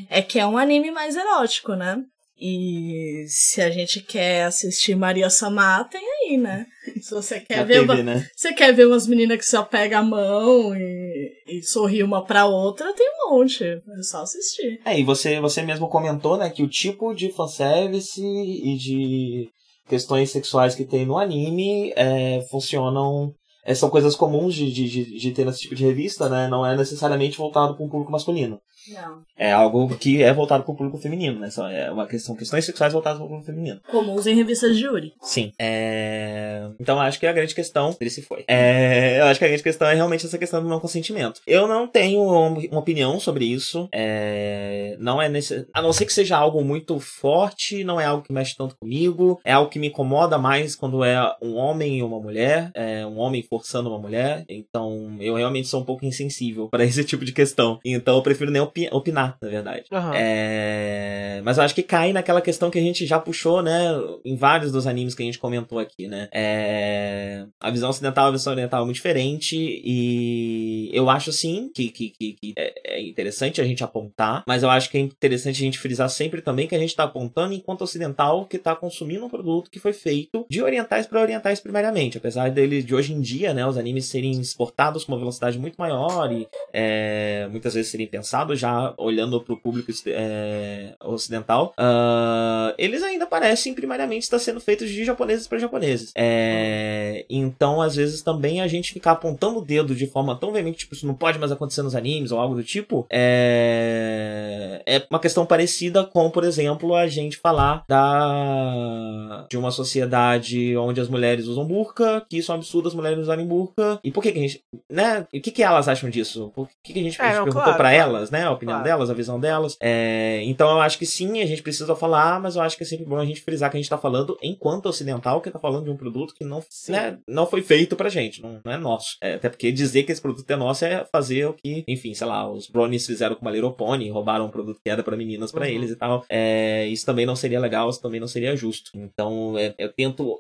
[0.10, 2.02] é que é um anime mais erótico, né?
[2.44, 6.66] E se a gente quer assistir Maria Samar, tem aí, né?
[7.00, 7.82] Se você quer ver.
[7.82, 8.04] TV, uma...
[8.04, 8.28] né?
[8.36, 12.48] Você quer ver umas meninas que só pegam a mão e, e sorri uma pra
[12.48, 13.64] outra, tem um monte.
[13.64, 14.82] É só assistir.
[14.84, 19.50] É, e você, você mesmo comentou, né, que o tipo de fanservice e de
[19.88, 23.34] questões sexuais que tem no anime é, funcionam.
[23.66, 26.48] é, são coisas comuns de, de, de, de ter nesse tipo de revista, né?
[26.48, 28.60] Não é necessariamente voltado para um público masculino.
[28.90, 29.22] Não.
[29.38, 31.50] É algo que é voltado para o público feminino, né?
[31.72, 33.80] É uma questão, questões sexuais voltadas para o público feminino.
[33.90, 35.14] Comuns em revistas de Yuri.
[35.22, 35.52] Sim.
[35.60, 36.68] É...
[36.80, 37.96] Então acho que a grande questão.
[38.00, 38.44] Ele se foi.
[38.48, 39.20] É...
[39.20, 41.42] Eu acho que a grande questão é realmente essa questão do não consentimento.
[41.46, 43.88] Eu não tenho uma opinião sobre isso.
[43.92, 44.96] É...
[45.00, 45.68] Não é nesse.
[45.74, 49.40] A não ser que seja algo muito forte, não é algo que mexe tanto comigo.
[49.44, 52.72] É algo que me incomoda mais quando é um homem e uma mulher.
[52.74, 54.44] É um homem forçando uma mulher.
[54.50, 57.80] Então eu realmente sou um pouco insensível para esse tipo de questão.
[57.86, 59.84] Então eu prefiro nem opi- opinar, na verdade.
[59.92, 60.14] Aham.
[60.16, 63.80] É, Mas eu acho que cai naquela questão que a gente já puxou, né?
[64.26, 66.28] Em vários dos animes que a gente comentou aqui, né?
[66.34, 67.46] É...
[67.60, 69.56] A visão ocidental e a visão oriental é muito diferente.
[69.56, 74.44] E eu acho sim que, que, que, que é é interessante a gente apontar.
[74.48, 77.04] Mas eu acho que é interessante a gente frisar sempre também que a gente tá
[77.04, 81.60] apontando enquanto ocidental que tá consumindo um produto que foi feito de orientais para orientais
[81.60, 82.18] primariamente.
[82.18, 83.66] Apesar dele de hoje em dia, né?
[83.66, 88.60] Os animes serem exportados com uma velocidade muito maior e é, muitas vezes serem pensados
[88.62, 94.90] já olhando para o público é, ocidental, ah, eles ainda parecem primariamente estar sendo feitos
[94.90, 96.12] de japoneses para japoneses.
[96.16, 100.80] É, então, às vezes, também a gente ficar apontando o dedo de forma tão veemente,
[100.80, 105.20] tipo, isso não pode mais acontecer nos animes ou algo do tipo, é, é uma
[105.20, 111.48] questão parecida com, por exemplo, a gente falar da de uma sociedade onde as mulheres
[111.48, 114.00] usam burca, que isso é um absurdo as mulheres usarem burca.
[114.04, 115.26] E por que, que a gente, né?
[115.34, 116.52] E o que, que elas acham disso?
[116.54, 117.96] Por que, que a gente, É, não, perguntou claro, pra claro.
[117.96, 118.51] elas, né?
[118.52, 118.90] A opinião Claro.
[118.90, 119.78] delas, a visão delas.
[119.82, 122.86] É, então eu acho que sim, a gente precisa falar, mas eu acho que é
[122.86, 125.86] sempre bom a gente frisar que a gente tá falando enquanto ocidental, que tá falando
[125.86, 129.18] de um produto que não, né, não foi feito pra gente, não, não é nosso.
[129.22, 132.28] É, até porque dizer que esse produto é nosso é fazer o que, enfim, sei
[132.28, 135.52] lá, os bronies fizeram com uma Little Pony, roubaram um produto que era pra meninas
[135.52, 135.72] pra Uhum.
[135.72, 136.24] eles e tal.
[136.30, 138.92] É, isso também não seria legal, isso também não seria justo.
[138.96, 140.40] Então é, eu tento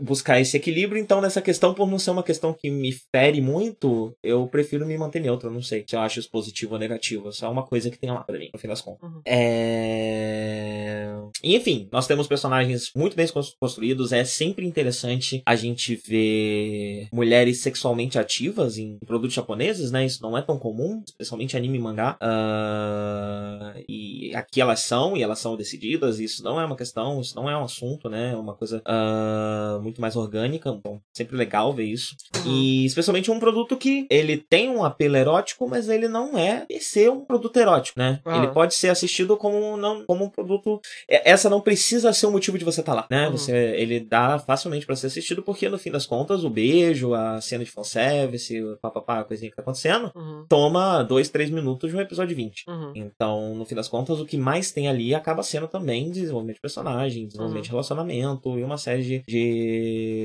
[0.00, 4.12] buscar esse equilíbrio, então nessa questão, por não ser uma questão que me fere muito,
[4.22, 7.28] eu prefiro me manter neutro, eu não sei se eu acho isso positivo ou negativo,
[7.28, 9.08] é só uma coisa que tem lá pra mim, no fim das contas.
[9.10, 9.20] Uhum.
[9.26, 11.14] É...
[11.42, 17.60] Enfim, nós temos personagens muito bem cons- construídos, é sempre interessante a gente ver mulheres
[17.60, 20.04] sexualmente ativas em produtos japoneses, né?
[20.06, 22.16] Isso não é tão comum, especialmente anime e mangá.
[22.20, 27.34] Ah, E aqui elas são, e elas são decididas, isso não é uma questão, isso
[27.36, 28.32] não é um assunto, né?
[28.32, 32.14] É uma coisa ah, muito mais orgânica, então sempre legal ver isso.
[32.46, 37.10] E especialmente um produto que ele tem um apelo erótico, mas ele não é ser
[37.10, 38.20] um produto erótico, né?
[38.24, 38.38] Aham.
[38.44, 40.80] Ele pode ser assistido como, não, como um produto.
[41.08, 43.26] é- Essa não precisa ser o motivo de você estar lá, né?
[43.26, 43.32] Uhum.
[43.32, 47.40] Você, ele dá facilmente pra ser assistido, porque no fim das contas, o beijo, a
[47.40, 50.44] cena de fanservice, o papapá, a coisinha que tá acontecendo, Uhum.
[50.48, 52.64] toma dois, três minutos de um episódio 20.
[52.68, 52.92] Uhum.
[52.94, 56.60] Então, no fim das contas, o que mais tem ali acaba sendo também desenvolvimento de
[56.62, 57.62] personagem, desenvolvimento Uhum.
[57.64, 59.77] de relacionamento e uma série de, de,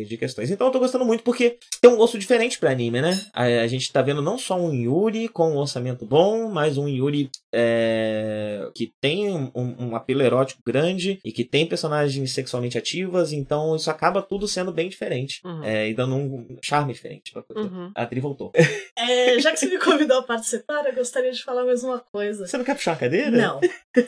[0.08, 0.50] de questões.
[0.52, 3.20] Então, eu tô gostando muito porque tem um gosto diferente pra anime, né?
[3.34, 6.88] A, a gente tá vendo não só um Yuri com um orçamento bom, mas um
[6.88, 13.32] Yuri é, que tem um, um apelo erótico grande e que tem personagens sexualmente ativas,
[13.34, 15.64] então isso acaba tudo sendo bem diferente Uhum.
[15.64, 17.70] é, e dando um charme diferente pra coisa.
[17.70, 17.92] Uhum.
[17.96, 18.52] A Tri voltou.
[18.98, 22.46] É, já que você me convidou a participar, eu gostaria de falar mais uma coisa.
[22.48, 23.32] Você não quer puxar a cadeira?
[23.32, 23.60] Não.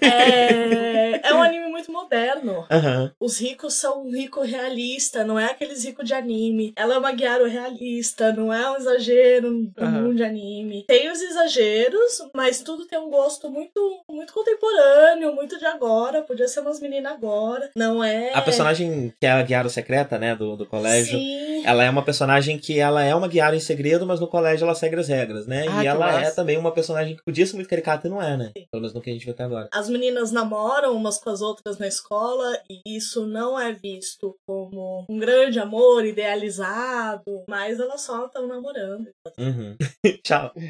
[0.02, 2.66] É, é um anime muito moderno.
[2.72, 3.12] Aham.
[3.20, 6.74] Os ricos são um rico realista, não é aqueles ricos de anime.
[6.76, 10.16] Ela é uma Gyaro realista, não é um exagero comum Aham.
[10.16, 10.84] de anime.
[10.88, 16.22] Tem os exageros, mas tudo tem um gosto muito, muito contemporâneo, muito de agora.
[16.22, 17.70] Podia ser umas meninas agora.
[17.76, 18.34] Não é.
[18.34, 21.66] A personagem que é a guiara secreta, né, do, do colégio, Sim.
[21.66, 24.76] ela é uma personagem que ela é uma guiara em segredo, mas no colégio ela
[24.76, 25.66] segue as regras, né?
[25.70, 26.36] Ah, e ela é massa.
[26.36, 28.52] também uma personagem que podia ser muito caricata e não é, né?
[28.72, 29.70] Pelo menos no que a gente viu até agora.
[29.72, 35.06] As meninas namoram umas com as outras na escola e isso não é visto como
[35.16, 39.08] um grande amor idealizado, mas elas só estão namorando.
[39.38, 39.76] Uhum.
[40.24, 40.52] Tchau.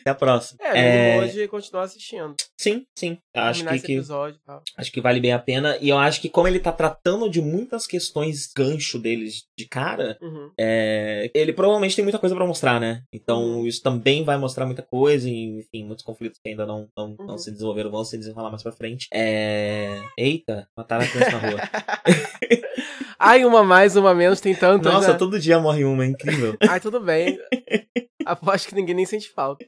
[0.00, 0.58] Até a próxima.
[0.62, 1.20] É, é...
[1.20, 2.34] hoje continuar assistindo.
[2.58, 3.18] Sim, sim.
[3.34, 4.62] Acho que, esse que- episódio tal.
[4.76, 5.76] acho que vale bem a pena.
[5.80, 10.16] E eu acho que como ele tá tratando de muitas questões gancho deles de cara,
[10.22, 10.50] Uhum.
[10.58, 13.02] é, ele provavelmente tem muita coisa pra mostrar, né?
[13.12, 13.66] Então Uhum.
[13.66, 17.26] isso também vai mostrar muita coisa e, enfim, muitos conflitos que ainda não, não, não
[17.30, 17.38] Uhum.
[17.38, 19.08] se desenvolveram vão se desenrolar mais pra frente.
[19.12, 20.00] É...
[20.18, 21.60] Eita, mataram a criança na rua.
[23.18, 25.18] Ai, uma mais, uma menos, tem tantas, Nossa, né?
[25.18, 26.56] todo dia morre uma, é incrível.
[26.68, 27.38] Ai, tudo bem.
[28.24, 29.64] Aposto que ninguém nem sente falta.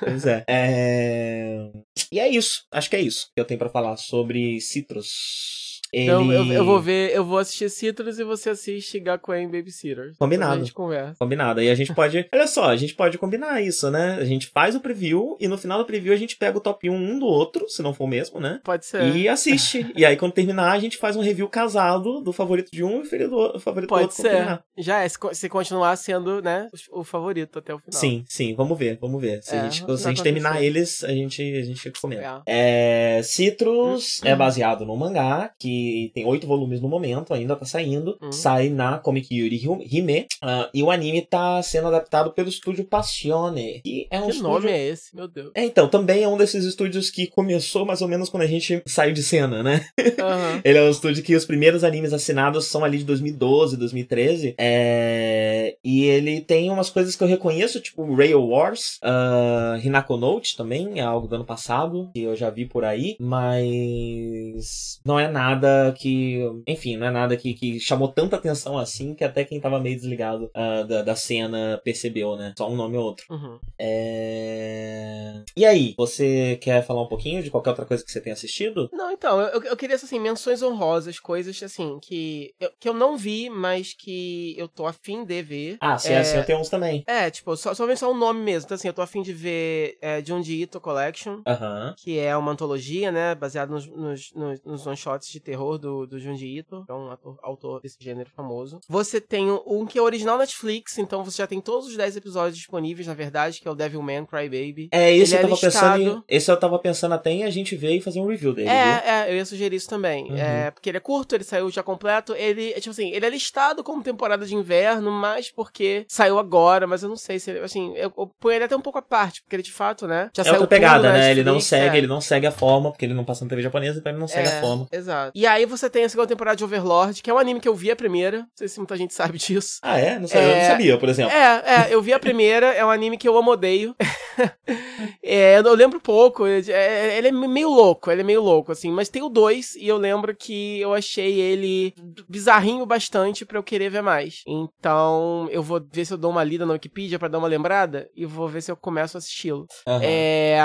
[0.00, 0.44] Pois é.
[0.48, 1.70] é.
[2.10, 2.64] E é isso.
[2.72, 5.67] Acho que é isso que eu tenho para falar sobre Citrus.
[5.92, 6.04] Ele...
[6.04, 10.12] Então eu, eu, vou ver, eu vou assistir Citrus e você assiste Gakuen Babysitter.
[10.18, 10.54] Combinado.
[10.54, 11.16] A gente conversa.
[11.18, 11.62] Combinado.
[11.62, 12.26] E a gente pode.
[12.32, 14.18] olha só, a gente pode combinar isso, né?
[14.20, 16.88] A gente faz o preview e no final do preview a gente pega o top
[16.88, 18.60] 1 um do outro, se não for o mesmo, né?
[18.64, 19.14] Pode ser.
[19.14, 19.90] E assiste.
[19.96, 23.28] e aí quando terminar, a gente faz um review casado do favorito de um e
[23.28, 24.22] do favorito pode do outro.
[24.22, 24.60] Pode ser.
[24.76, 28.00] Já é, se, continuar sendo, né, o, o, favorito até o final.
[28.00, 28.54] Sim, sim.
[28.54, 29.42] Vamos ver, vamos ver.
[29.42, 32.42] Se é, a gente, se a gente terminar eles, a gente, a gente comenta.
[32.46, 33.18] É.
[33.18, 34.28] é Citrus hum.
[34.28, 35.77] é baseado no mangá, que
[36.14, 38.18] tem oito volumes volumes no momento, ainda tá saindo.
[38.20, 38.32] Uhum.
[38.32, 39.60] Sai na Comic Yuri
[39.90, 40.26] Hime.
[40.42, 43.80] Uh, e o anime tá sendo adaptado pelo estúdio Passione.
[43.82, 44.52] Que é um que estúdio...
[44.52, 45.50] nome é esse, meu Deus?
[45.54, 48.82] É, então, também é um desses estúdios que começou mais ou menos quando a gente
[48.86, 49.86] saiu de cena, né?
[49.98, 50.60] Uhum.
[50.64, 54.54] Ele é um estúdio que os primeiros animes assinados são ali de 2012, 2013.
[54.58, 55.76] É...
[55.84, 60.98] E ele tem umas coisas que eu reconheço, tipo Rail Wars, uh, Hinako Note também,
[60.98, 65.67] é algo do ano passado, que eu já vi por aí, mas não é nada
[65.96, 69.80] que enfim, não é nada que, que chamou tanta atenção assim que até quem tava
[69.80, 72.54] meio desligado uh, da, da cena percebeu, né?
[72.56, 73.26] Só um nome ou outro.
[73.30, 73.58] Uhum.
[73.78, 75.42] É...
[75.56, 78.88] E aí, você quer falar um pouquinho de qualquer outra coisa que você tenha assistido?
[78.92, 83.16] Não, então, eu, eu queria, assim, menções honrosas, coisas, assim, que eu, que eu não
[83.16, 85.76] vi, mas que eu tô afim de ver.
[85.80, 87.02] Ah, sim, é, assim eu tenho uns também.
[87.06, 88.66] É, tipo, só, só só o nome mesmo.
[88.66, 91.94] Então, assim, eu tô afim de ver é, Junji Ito Collection, uhum.
[91.96, 96.18] que é uma antologia, né, baseada nos, nos, nos, nos one-shots de terror do, do
[96.18, 98.80] Junji Ito, que é um ator, autor desse gênero famoso.
[98.88, 102.56] Você tem um que é original Netflix, então você já tem todos os 10 episódios
[102.56, 104.88] disponíveis, na verdade, que é o Devilman Crybaby.
[104.92, 107.44] É, esse Ele eu é tava é pensando em, Esse eu tava pensando até em
[107.44, 108.68] a gente ver e fazer um review dele.
[108.68, 109.10] É, viu?
[109.10, 110.30] é, eu ia sugerir isso também.
[110.30, 110.36] Uhum.
[110.36, 112.34] É, porque ele é curto, ele saiu já completo.
[112.34, 117.02] Ele, tipo assim, ele é listado como temporada de inverno, mas porque saiu agora, mas
[117.02, 119.42] eu não sei se ele, assim, eu, eu ponho ele até um pouco à parte,
[119.42, 121.18] porque ele de fato, né, já é saiu outra pegada, né?
[121.18, 121.98] Netflix, ele não segue, é.
[121.98, 124.28] ele não segue a forma, porque ele não passa na TV japonesa, então ele não
[124.28, 124.86] segue a é, forma.
[124.90, 125.32] Exato.
[125.34, 127.74] E aí você tem a segunda temporada de Overlord, que é um anime que eu
[127.74, 128.38] vi a primeira.
[128.38, 129.78] Não sei se muita gente sabe disso.
[129.82, 130.18] Ah, é?
[130.18, 130.50] Não, sabia, é...
[130.50, 131.32] eu não é, sabia, por exemplo.
[131.32, 133.94] É, é, eu vi a primeira, é um anime que eu amo odeio.
[135.22, 138.90] é, eu lembro pouco, é, é, ele é meio louco, ele é meio louco, assim,
[138.90, 141.94] mas tem o dois e eu lembro que eu achei ele
[142.28, 144.42] bizarrinho bastante para eu querer ver mais.
[144.46, 148.08] Então, eu vou ver se eu dou uma lida na Wikipedia para dar uma lembrada
[148.14, 149.66] e vou ver se eu começo a assisti-lo.
[149.86, 150.00] Uhum.
[150.02, 150.58] É,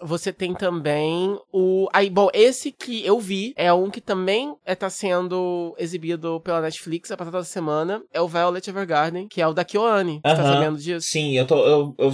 [0.00, 1.88] você tem também o.
[1.92, 4.21] Aí, bom, esse que eu vi é um que também
[4.66, 8.02] está sendo exibido pela Netflix a partir da semana.
[8.12, 10.20] É o Violet Evergarden, que é o da Kyoane.
[10.24, 11.08] Você tá sabendo disso?
[11.08, 11.58] Sim, eu tô.
[11.64, 12.12] Eu, eu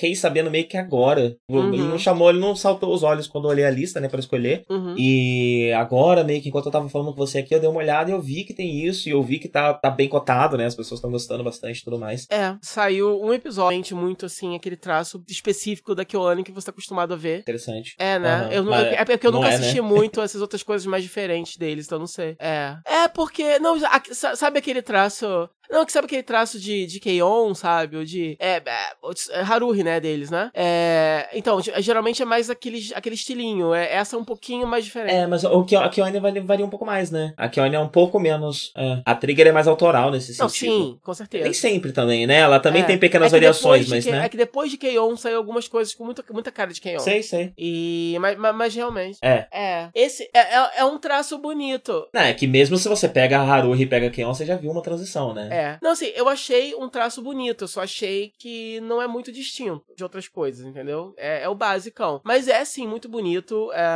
[0.00, 1.36] fiquei sabendo meio que agora.
[1.48, 1.74] Uhum.
[1.74, 4.18] Ele não chamou, ele não saltou os olhos quando eu olhei a lista, né, pra
[4.18, 4.64] escolher.
[4.70, 4.94] Uhum.
[4.96, 8.10] E agora, meio que enquanto eu tava falando com você aqui, eu dei uma olhada
[8.10, 10.64] e eu vi que tem isso, e eu vi que tá, tá bem cotado, né?
[10.64, 12.26] As pessoas estão gostando bastante e tudo mais.
[12.30, 17.12] É, saiu um episódio muito assim, aquele traço específico da Kyoane que você tá acostumado
[17.12, 17.40] a ver.
[17.40, 17.94] Interessante.
[17.98, 18.46] É, né?
[18.46, 18.52] Uhum.
[18.52, 19.82] Eu, não, é porque eu nunca é, assisti né?
[19.86, 22.36] muito essas outras coisas mais diferentes deles, então não sei.
[22.38, 22.76] É.
[22.86, 23.76] É porque, não,
[24.12, 27.96] sabe aquele traço não, que sabe aquele traço de, de Keion, sabe?
[27.96, 28.36] Ou de.
[28.38, 28.92] É, é,
[29.30, 30.00] é, Haruhi, né?
[30.00, 30.50] Deles, né?
[30.54, 33.72] É, então, geralmente é mais aquele, aquele estilinho.
[33.72, 35.14] É, essa é um pouquinho mais diferente.
[35.14, 37.32] É, mas o, a Kyoane varia um pouco mais, né?
[37.36, 38.72] A Kyoane é um pouco menos.
[38.76, 39.00] É.
[39.04, 40.42] A Trigger é mais autoral nesse sentido.
[40.42, 41.44] Não, sim, com certeza.
[41.44, 42.38] Nem sempre também, né?
[42.38, 42.86] Ela também é.
[42.86, 44.24] tem pequenas é variações, mas, né?
[44.24, 46.98] É que depois de Keion saiu algumas coisas com muita, muita cara de Keion.
[46.98, 47.52] Sei, sei.
[47.56, 49.18] E, mas, mas, mas realmente.
[49.22, 49.46] É.
[49.52, 49.88] É.
[49.94, 52.08] Esse é, é, um traço bonito.
[52.12, 54.70] Não, é que mesmo se você pega a Haruhi e pega Keion, você já viu
[54.70, 55.48] uma transição, né?
[55.50, 55.59] É.
[55.82, 59.84] Não, assim, eu achei um traço bonito, eu só achei que não é muito distinto
[59.96, 61.14] de outras coisas, entendeu?
[61.16, 62.20] É, é o basicão.
[62.24, 63.70] Mas é, sim, muito bonito.
[63.72, 63.90] É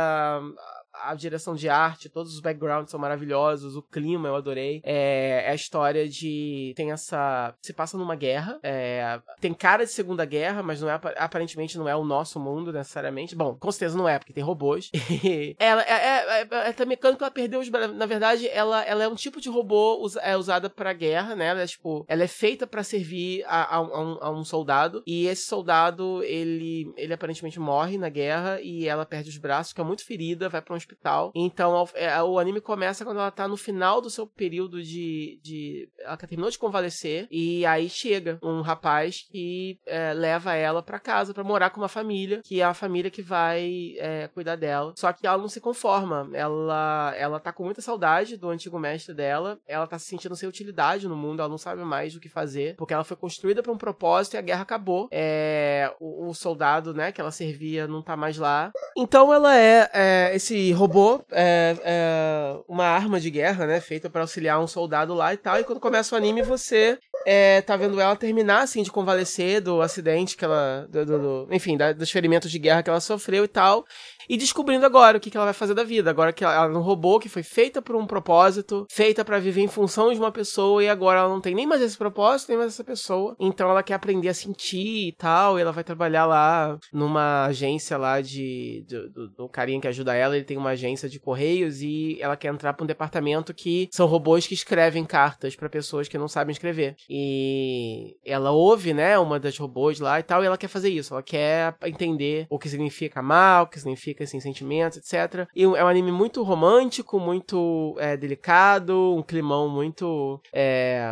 [1.03, 4.81] a direção de arte, todos os backgrounds são maravilhosos, o clima eu adorei.
[4.83, 6.73] É, é a história de.
[6.75, 7.53] Tem essa.
[7.61, 8.59] Se passa numa guerra.
[8.63, 12.71] É, tem cara de Segunda Guerra, mas não é aparentemente não é o nosso mundo
[12.71, 13.35] necessariamente.
[13.35, 14.91] Bom, com certeza não é, porque tem robôs.
[15.59, 17.69] ela é, é, é, é, é mecânica ela perdeu os.
[17.69, 21.47] Na verdade, ela, ela é um tipo de robô us, é usada pra guerra, né?
[21.47, 25.03] Ela é, tipo, ela é feita para servir a, a, a, um, a, um, soldado.
[25.05, 29.83] E esse soldado, ele, ele aparentemente morre na guerra e ela perde os braços, fica
[29.83, 31.31] muito ferida, vai pra um hospital.
[31.35, 35.39] Então é, o anime começa quando ela tá no final do seu período de.
[35.43, 37.27] de ela terminou de convalescer.
[37.31, 41.87] E aí chega um rapaz que é, leva ela para casa para morar com uma
[41.87, 44.93] família, que é a família que vai é, cuidar dela.
[44.97, 46.29] Só que ela não se conforma.
[46.33, 49.57] Ela, ela tá com muita saudade do antigo mestre dela.
[49.67, 52.75] Ela tá se sentindo sem utilidade no mundo, ela não sabe mais o que fazer,
[52.75, 55.07] porque ela foi construída para um propósito e a guerra acabou.
[55.11, 58.71] É, o, o, soldado, né, que ela servia não tá mais lá.
[58.97, 63.79] Então ela é, é esse robô é, é, uma arma de guerra, né?
[63.79, 65.59] Feita para auxiliar um soldado lá e tal.
[65.59, 69.81] E quando começa o anime, você é, tá vendo ela terminar, assim, de convalescer do
[69.81, 70.87] acidente que ela.
[70.89, 73.85] Do, do, do, enfim, da, dos ferimentos de guerra que ela sofreu e tal
[74.29, 76.09] e descobrindo agora o que, que ela vai fazer da vida.
[76.09, 79.39] Agora que ela, ela é um robô que foi feita por um propósito, feita para
[79.39, 82.49] viver em função de uma pessoa, e agora ela não tem nem mais esse propósito,
[82.49, 83.35] nem mais essa pessoa.
[83.39, 87.97] Então ela quer aprender a sentir e tal, e ela vai trabalhar lá numa agência
[87.97, 88.85] lá de.
[88.87, 92.35] do, do, do carinha que ajuda ela, ele tem uma agência de correios e ela
[92.35, 96.27] quer entrar pra um departamento que são robôs que escrevem cartas para pessoas que não
[96.27, 96.95] sabem escrever.
[97.09, 101.13] E ela ouve, né, uma das robôs lá e tal, e ela quer fazer isso.
[101.13, 105.47] Ela quer entender o que significa mal, o que significa sem sentimentos, etc.
[105.55, 111.05] E é um anime muito romântico, muito é, delicado, um climão muito, é,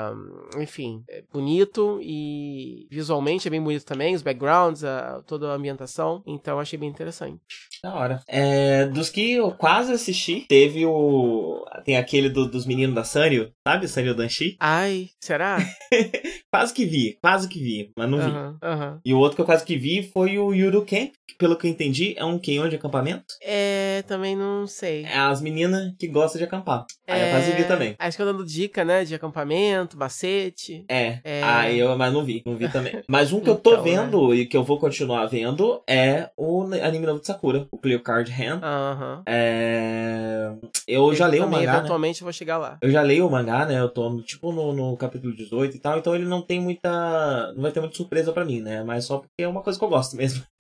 [0.58, 6.24] enfim, é bonito e visualmente é bem bonito também, os backgrounds, a, toda a ambientação.
[6.26, 7.42] Então achei bem interessante.
[7.84, 8.22] Da hora.
[8.28, 11.66] É, dos que eu quase assisti, teve o.
[11.84, 13.88] Tem aquele do, dos meninos da Sanrio, sabe?
[13.88, 14.56] Sanrio Danshi.
[14.62, 15.58] Ai, será?
[16.52, 18.30] quase que vi, quase que vi, mas não vi.
[18.30, 19.00] Uh -huh, uh -huh.
[19.04, 21.68] E o outro que eu quase que vi foi o Yuru Camp, que pelo que
[21.68, 22.93] eu entendi é um Kenyon de acampamento.
[23.42, 25.06] É, também não sei.
[25.06, 26.86] É as meninas que gostam de acampar.
[27.08, 27.28] Aí é...
[27.28, 27.96] eu quase vi também.
[27.98, 30.86] Acho que eu dando dica, né, de acampamento, macete.
[30.90, 31.44] É, é...
[31.44, 32.94] aí eu, mas não vi, não vi também.
[33.08, 34.36] Mas um que eu tô então, vendo né?
[34.36, 38.32] e que eu vou continuar vendo é o anime novo de Sakura, o Clear Card
[38.32, 38.60] Hand.
[38.64, 39.16] Aham.
[39.16, 39.24] Uh -huh.
[39.28, 40.52] É...
[40.88, 41.78] Eu, eu já leio o mangá, né?
[41.80, 42.26] Eventualmente né?
[42.26, 42.78] vou chegar lá.
[42.82, 45.98] Eu já leio o mangá, né, eu tô tipo no, no capítulo 18 e tal,
[45.98, 47.54] então ele não tem muita...
[47.54, 49.86] não vai ter muita surpresa pra mim, né, mas só porque é uma coisa que
[49.86, 50.44] eu gosto mesmo.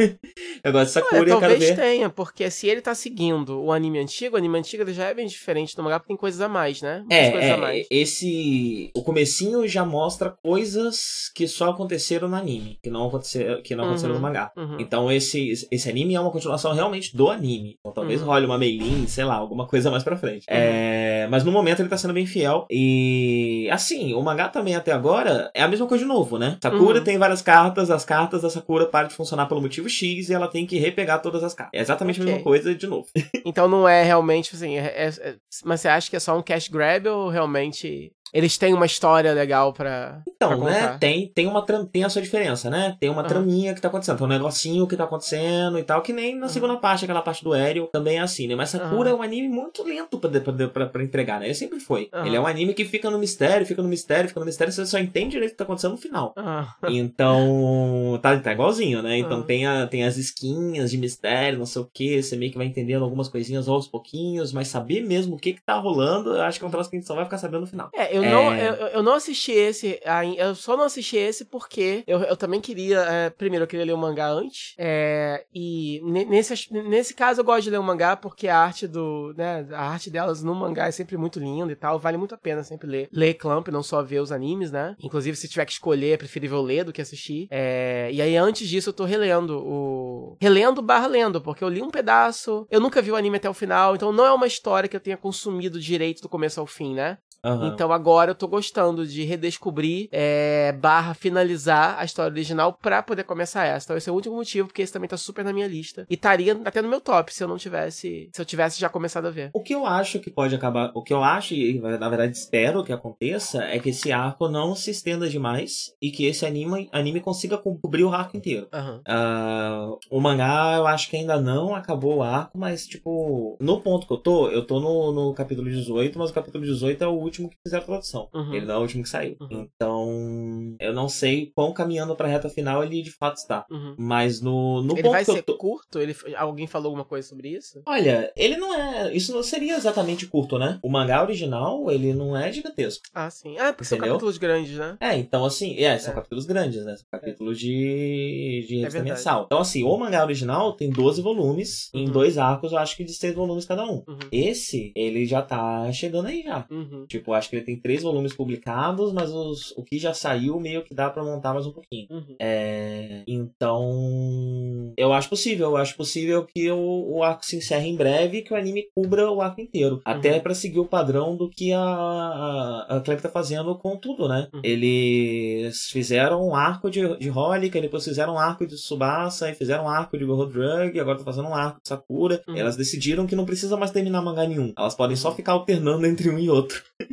[0.63, 1.67] eu gosto de Sakura Olha, e eu quero ver...
[1.67, 5.13] Talvez tenha, porque se ele tá seguindo o anime antigo, o anime antigo já é
[5.13, 6.99] bem diferente do mangá, porque tem coisas a mais, né?
[6.99, 7.87] Muitas é, coisas é, a mais.
[7.89, 8.91] esse...
[8.95, 13.85] O comecinho já mostra coisas que só aconteceram no anime, que não, acontecer, que não
[13.85, 14.51] aconteceram uhum, no mangá.
[14.55, 14.77] Uhum.
[14.79, 17.77] Então esse, esse anime é uma continuação realmente do anime.
[17.79, 18.27] Então talvez uhum.
[18.27, 20.45] role uma mailing, sei lá, alguma coisa mais pra frente.
[20.49, 20.55] Uhum.
[20.55, 21.27] É...
[21.29, 22.65] Mas no momento ele tá sendo bem fiel.
[22.69, 26.57] E assim, o mangá também até agora é a mesma coisa de novo, né?
[26.61, 27.03] Sakura uhum.
[27.03, 30.47] tem várias cartas, as cartas da Sakura param de funcionar pelo motivo X e ela
[30.47, 31.79] tem que repegar todas as cartas.
[31.79, 32.31] É exatamente okay.
[32.31, 33.07] a mesma coisa de novo.
[33.45, 34.77] então não é realmente assim.
[34.77, 38.57] É, é, é, mas você acha que é só um cash grab ou realmente eles
[38.57, 40.21] têm uma história legal pra.
[40.27, 40.97] Então, pra né?
[40.99, 42.97] Tem, tem, uma, tem a sua diferença, né?
[42.99, 43.27] Tem uma uhum.
[43.27, 46.43] traminha que tá acontecendo, tem um negocinho que tá acontecendo e tal, que nem na
[46.43, 46.49] uhum.
[46.49, 48.55] segunda parte, aquela parte do aéreo, também é assim, né?
[48.55, 49.17] Mas Sakura uhum.
[49.17, 51.45] é um anime muito lento pra, pra, pra, pra entregar, né?
[51.45, 52.09] Ele sempre foi.
[52.25, 54.85] Ele é um anime que fica no mistério, fica no mistério, fica no mistério, você
[54.85, 56.33] só entende direito o que tá acontecendo no final.
[56.89, 59.17] Então, tá, tá igualzinho, né?
[59.17, 62.57] Então tem, a, tem as esquinhas de mistério, não sei o que, você meio que
[62.57, 66.41] vai entendendo algumas coisinhas aos pouquinhos, mas saber mesmo o que que tá rolando, eu
[66.41, 67.89] acho que é um troço que a gente só vai ficar sabendo no final.
[67.93, 68.31] É, eu, é...
[68.31, 69.99] Não, eu, eu não assisti esse,
[70.37, 73.93] eu só não assisti esse porque eu, eu também queria, é, primeiro eu queria ler
[73.93, 78.47] o mangá antes, é, e nesse, nesse caso eu gosto de ler o mangá porque
[78.47, 81.99] a arte do, né, a arte delas no mangá é sempre muito linda e tal,
[81.99, 85.37] vale muito a pena sempre ler, ler Clamp, não só ver os animes, né, inclusive
[85.37, 88.89] se tiver que escolher é preferível ler do que assistir, é, e aí antes disso
[88.89, 93.11] eu tô relendo o, relendo barra lendo, porque eu li um pedaço, eu nunca vi
[93.11, 96.21] o anime até o final, então não é uma história que eu tenha consumido direito
[96.21, 97.67] do começo ao fim, né, Uhum.
[97.67, 103.23] Então agora eu tô gostando de redescobrir, é, barra finalizar a história original pra poder
[103.23, 103.85] começar essa.
[103.85, 106.05] Então esse é o último motivo, porque esse também tá super na minha lista.
[106.09, 108.29] E estaria até no meu top se eu não tivesse.
[108.31, 109.51] Se eu tivesse já começado a ver.
[109.53, 110.91] O que eu acho que pode acabar.
[110.93, 114.75] O que eu acho, e na verdade espero que aconteça, é que esse arco não
[114.75, 118.67] se estenda demais e que esse anime, anime consiga cobrir o arco inteiro.
[118.73, 118.97] Uhum.
[118.99, 124.07] Uh, o mangá eu acho que ainda não acabou o arco, mas tipo, no ponto
[124.07, 127.11] que eu tô, eu tô no, no capítulo 18, mas o capítulo 18 é o
[127.11, 128.29] último último que fizeram a tradução.
[128.33, 128.53] Uhum.
[128.53, 129.35] Ele não é o último que saiu.
[129.41, 129.67] Uhum.
[129.75, 133.65] Então, eu não sei quão caminhando pra reta final ele de fato está.
[133.69, 133.95] Uhum.
[133.97, 135.57] Mas no, no ele ponto vai que ser eu tô...
[135.57, 135.99] curto?
[135.99, 137.81] Ele, alguém falou alguma coisa sobre isso?
[137.85, 139.13] Olha, ele não é.
[139.13, 140.79] Isso não seria exatamente curto, né?
[140.83, 143.03] O mangá original, ele não é gigantesco.
[143.13, 143.57] Ah, sim.
[143.57, 143.87] Ah, porque Entendeu?
[143.87, 144.97] são capítulos grandes, né?
[144.99, 146.15] É, então assim, é, são é.
[146.15, 146.95] capítulos grandes, né?
[146.95, 147.61] São capítulos é.
[147.61, 149.43] de, de revista é mensal.
[149.45, 152.11] Então, assim, o mangá original tem 12 volumes, em uhum.
[152.11, 154.03] dois arcos, eu acho que de 6 volumes cada um.
[154.07, 154.19] Uhum.
[154.31, 156.65] Esse, ele já tá chegando aí já.
[156.69, 157.05] Uhum.
[157.23, 160.83] Tipo, acho que ele tem três volumes publicados, mas os, o que já saiu meio
[160.83, 162.05] que dá para montar mais um pouquinho.
[162.09, 162.35] Uhum.
[162.37, 167.95] É, então, eu acho possível, eu acho possível que o, o arco se encerre em
[167.95, 169.95] breve e que o anime cubra o arco inteiro.
[169.95, 170.01] Uhum.
[170.03, 174.27] Até para seguir o padrão do que a, a, a Clem tá fazendo com tudo,
[174.27, 174.49] né?
[174.53, 174.59] Uhum.
[174.61, 179.85] Eles fizeram um arco de, de Holica, depois fizeram um arco de Tsubasa, e fizeram
[179.85, 182.43] um arco de Gold Drug, e agora tá fazendo um arco de Sakura.
[182.49, 182.57] Uhum.
[182.57, 184.73] Elas decidiram que não precisa mais terminar mangá nenhum.
[184.77, 186.83] Elas podem só ficar alternando entre um e outro.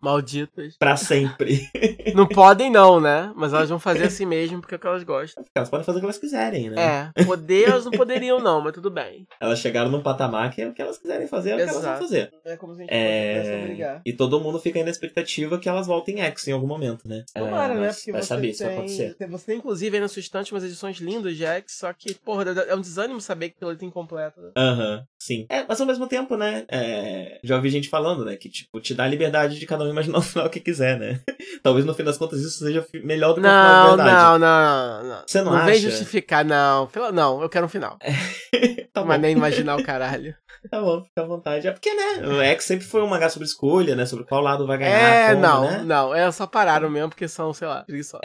[0.00, 0.76] Malditas.
[0.78, 1.68] Pra sempre.
[2.14, 3.32] Não podem, não, né?
[3.34, 5.44] Mas elas vão fazer assim mesmo porque é o que elas gostam.
[5.54, 7.12] Elas podem fazer o que elas quiserem, né?
[7.14, 9.26] É, poder elas não poderiam, não, mas tudo bem.
[9.40, 11.82] Elas chegaram num patamar que é o que elas quiserem fazer, é o que elas
[11.82, 12.32] vão fazer.
[12.44, 14.00] É como se a gente é...
[14.04, 17.24] E todo mundo fica aí na expectativa que elas voltem X em algum momento, né?
[17.34, 17.92] Tomara, é, né?
[17.92, 18.66] Porque vai saber tem...
[18.66, 19.16] vai acontecer.
[19.28, 22.44] Você tem, inclusive, aí na sua estante umas edições lindas de X, só que, porra,
[22.44, 24.40] é um desânimo saber que aquilo ali tem completo.
[24.40, 24.50] Né?
[24.56, 25.46] Aham, uhum, sim.
[25.48, 26.64] É, mas ao mesmo tempo, né?
[26.68, 27.40] É...
[27.42, 28.36] Já ouvi gente falando, né?
[28.36, 31.20] Que, tipo, te dá a liberdade de cada um imaginar o final que quiser, né?
[31.62, 34.16] Talvez no fim das contas isso seja melhor do que não, o final de verdade.
[34.16, 35.22] Não, não, não.
[35.26, 35.66] Você não, não acha?
[35.66, 36.88] vem justificar, não.
[37.12, 37.98] Não, eu quero um final.
[38.92, 40.34] tá mas nem imaginar o caralho.
[40.70, 41.68] Tá bom, fica à vontade.
[41.68, 42.26] É porque, né?
[42.26, 44.04] O X sempre foi um mangá sobre escolha, né?
[44.06, 44.90] Sobre qual lado vai ganhar.
[44.90, 45.82] É, como, não, né?
[45.84, 46.14] não.
[46.14, 48.20] Elas só pararam mesmo porque são, sei lá, preguiçosas.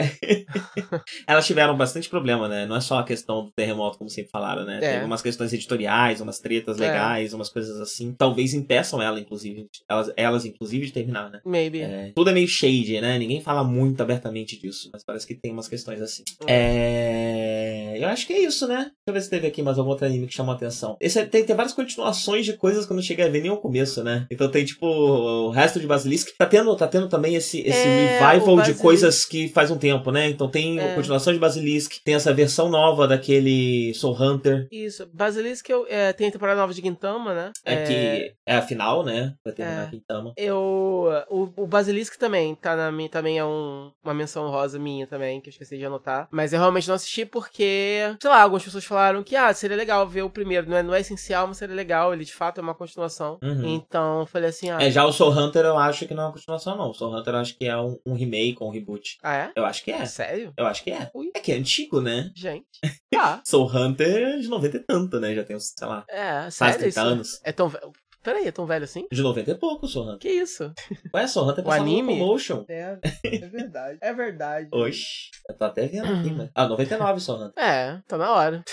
[1.28, 2.66] Elas tiveram bastante problema, né?
[2.66, 4.78] Não é só a questão do terremoto, como sempre falaram, né?
[4.78, 4.94] É.
[4.94, 8.14] Teve umas questões editoriais, umas tretas legais, umas coisas assim.
[8.14, 9.68] Talvez impeçam ela, inclusive.
[9.90, 11.42] Elas, elas inclusive, de terminar, né?
[11.52, 11.82] Maybe.
[11.82, 13.18] É, tudo é meio shade, né?
[13.20, 16.24] Ninguém fala muito abertamente disso, mas parece que tem umas questões assim.
[16.48, 17.98] É.
[18.00, 18.76] Eu acho que é isso, né?
[18.78, 20.96] Deixa eu ver se teve aqui mais algum outro anime que chamou a atenção.
[21.00, 23.52] Esse é- tem, tem várias continuações de coisas que eu não cheguei a ver nem
[23.52, 24.26] o começo, né?
[24.32, 26.30] Então tem, tipo, o resto de Basilisk.
[26.38, 30.12] Tá tendo, tá tendo também esse, esse É, revival de coisas que faz um tempo,
[30.12, 30.30] né?
[30.30, 30.92] Então tem É.
[30.92, 34.68] a continuação de Basilisk, tem essa versão nova daquele Soul Hunter.
[34.72, 35.08] Isso.
[35.14, 37.52] Basilisk eu, é, tem a temporada nova de Gintama, né?
[37.66, 39.34] É, que é a final, né?
[39.46, 39.86] Vai terminar É.
[39.88, 40.34] aqui Tama.
[40.38, 41.08] Eu.
[41.30, 43.10] O, o Basilisk também tá na minha.
[43.10, 46.28] Também é um, uma menção rosa minha também, que eu esqueci de anotar.
[46.32, 50.08] Mas eu realmente não assisti porque, sei lá, algumas pessoas falaram que, ah, seria legal
[50.08, 50.70] ver o primeiro.
[50.70, 52.14] Não é, não é essencial, mas seria legal.
[52.14, 53.40] Ele de fato é uma continuação.
[53.42, 53.66] Uhum.
[53.68, 54.78] Então eu falei assim, ah.
[54.82, 56.90] É, já o Soul Hunter eu acho que não é uma continuação, não.
[56.90, 59.18] O Soul Hunter eu acho que é um, um remake ou um reboot.
[59.24, 59.52] Ah, é?
[59.56, 60.06] Eu acho que é.
[60.06, 60.54] Sério?
[60.58, 61.10] Eu acho que é.
[61.14, 61.32] Ui.
[61.36, 62.32] É que é antigo, né?
[62.36, 62.66] Gente.
[63.12, 63.42] Tá.
[63.46, 65.36] Soul Hunter é de 90 e tanto, né?
[65.36, 66.80] Já tem uns, sei lá, É, quase sério.
[66.80, 67.00] 30 Isso?
[67.02, 67.42] anos.
[67.44, 67.92] É tão velho.
[68.24, 69.08] Peraí, é tão velho assim?
[69.12, 70.18] De 90 e pouco, Hunter.
[70.18, 70.72] Que isso?
[71.14, 72.14] Ué, Soul Hunter O passava no anime?
[72.14, 72.64] Locomotion.
[72.70, 73.98] É, é verdade.
[74.02, 74.68] É verdade.
[74.72, 76.50] Oxi, eu tô até vendo aqui, mas...
[76.54, 78.64] Ah, 99 Soul Hunter, É, tá na hora.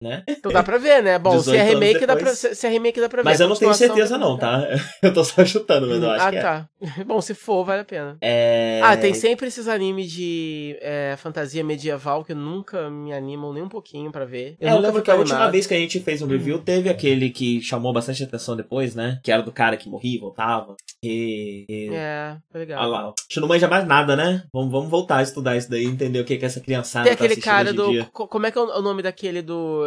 [0.00, 0.22] né?
[0.28, 1.18] Então dá pra ver, né?
[1.18, 3.28] Bom, se 18 é remake, dá pra, se se é remake dá pra ver.
[3.28, 4.68] Mas eu não tenho certeza não, tá?
[5.02, 6.42] Eu tô só chutando, mas eu acho ah, que é.
[6.42, 6.68] tá.
[7.06, 8.18] Bom, se for, vale a pena.
[8.20, 8.80] É...
[8.82, 13.68] Ah, tem sempre esses animes de é, fantasia medieval que nunca me animam nem um
[13.68, 14.56] pouquinho pra ver.
[14.60, 17.30] É, eu lembro que a última vez que a gente fez um review teve aquele
[17.30, 19.20] que chamou bastante atenção depois, né?
[19.22, 20.76] Que era do cara que morria e voltava.
[21.02, 21.64] E.
[21.68, 21.90] e...
[21.94, 22.80] É, legal.
[22.80, 24.42] Olha lá, a gente não manja mais nada, né?
[24.52, 27.24] Vamos, vamos voltar a estudar isso daí, entender o que, que essa criançada Tem tá
[27.24, 28.04] aquele cara do.
[28.10, 29.84] Como é que é o o nome daquele do.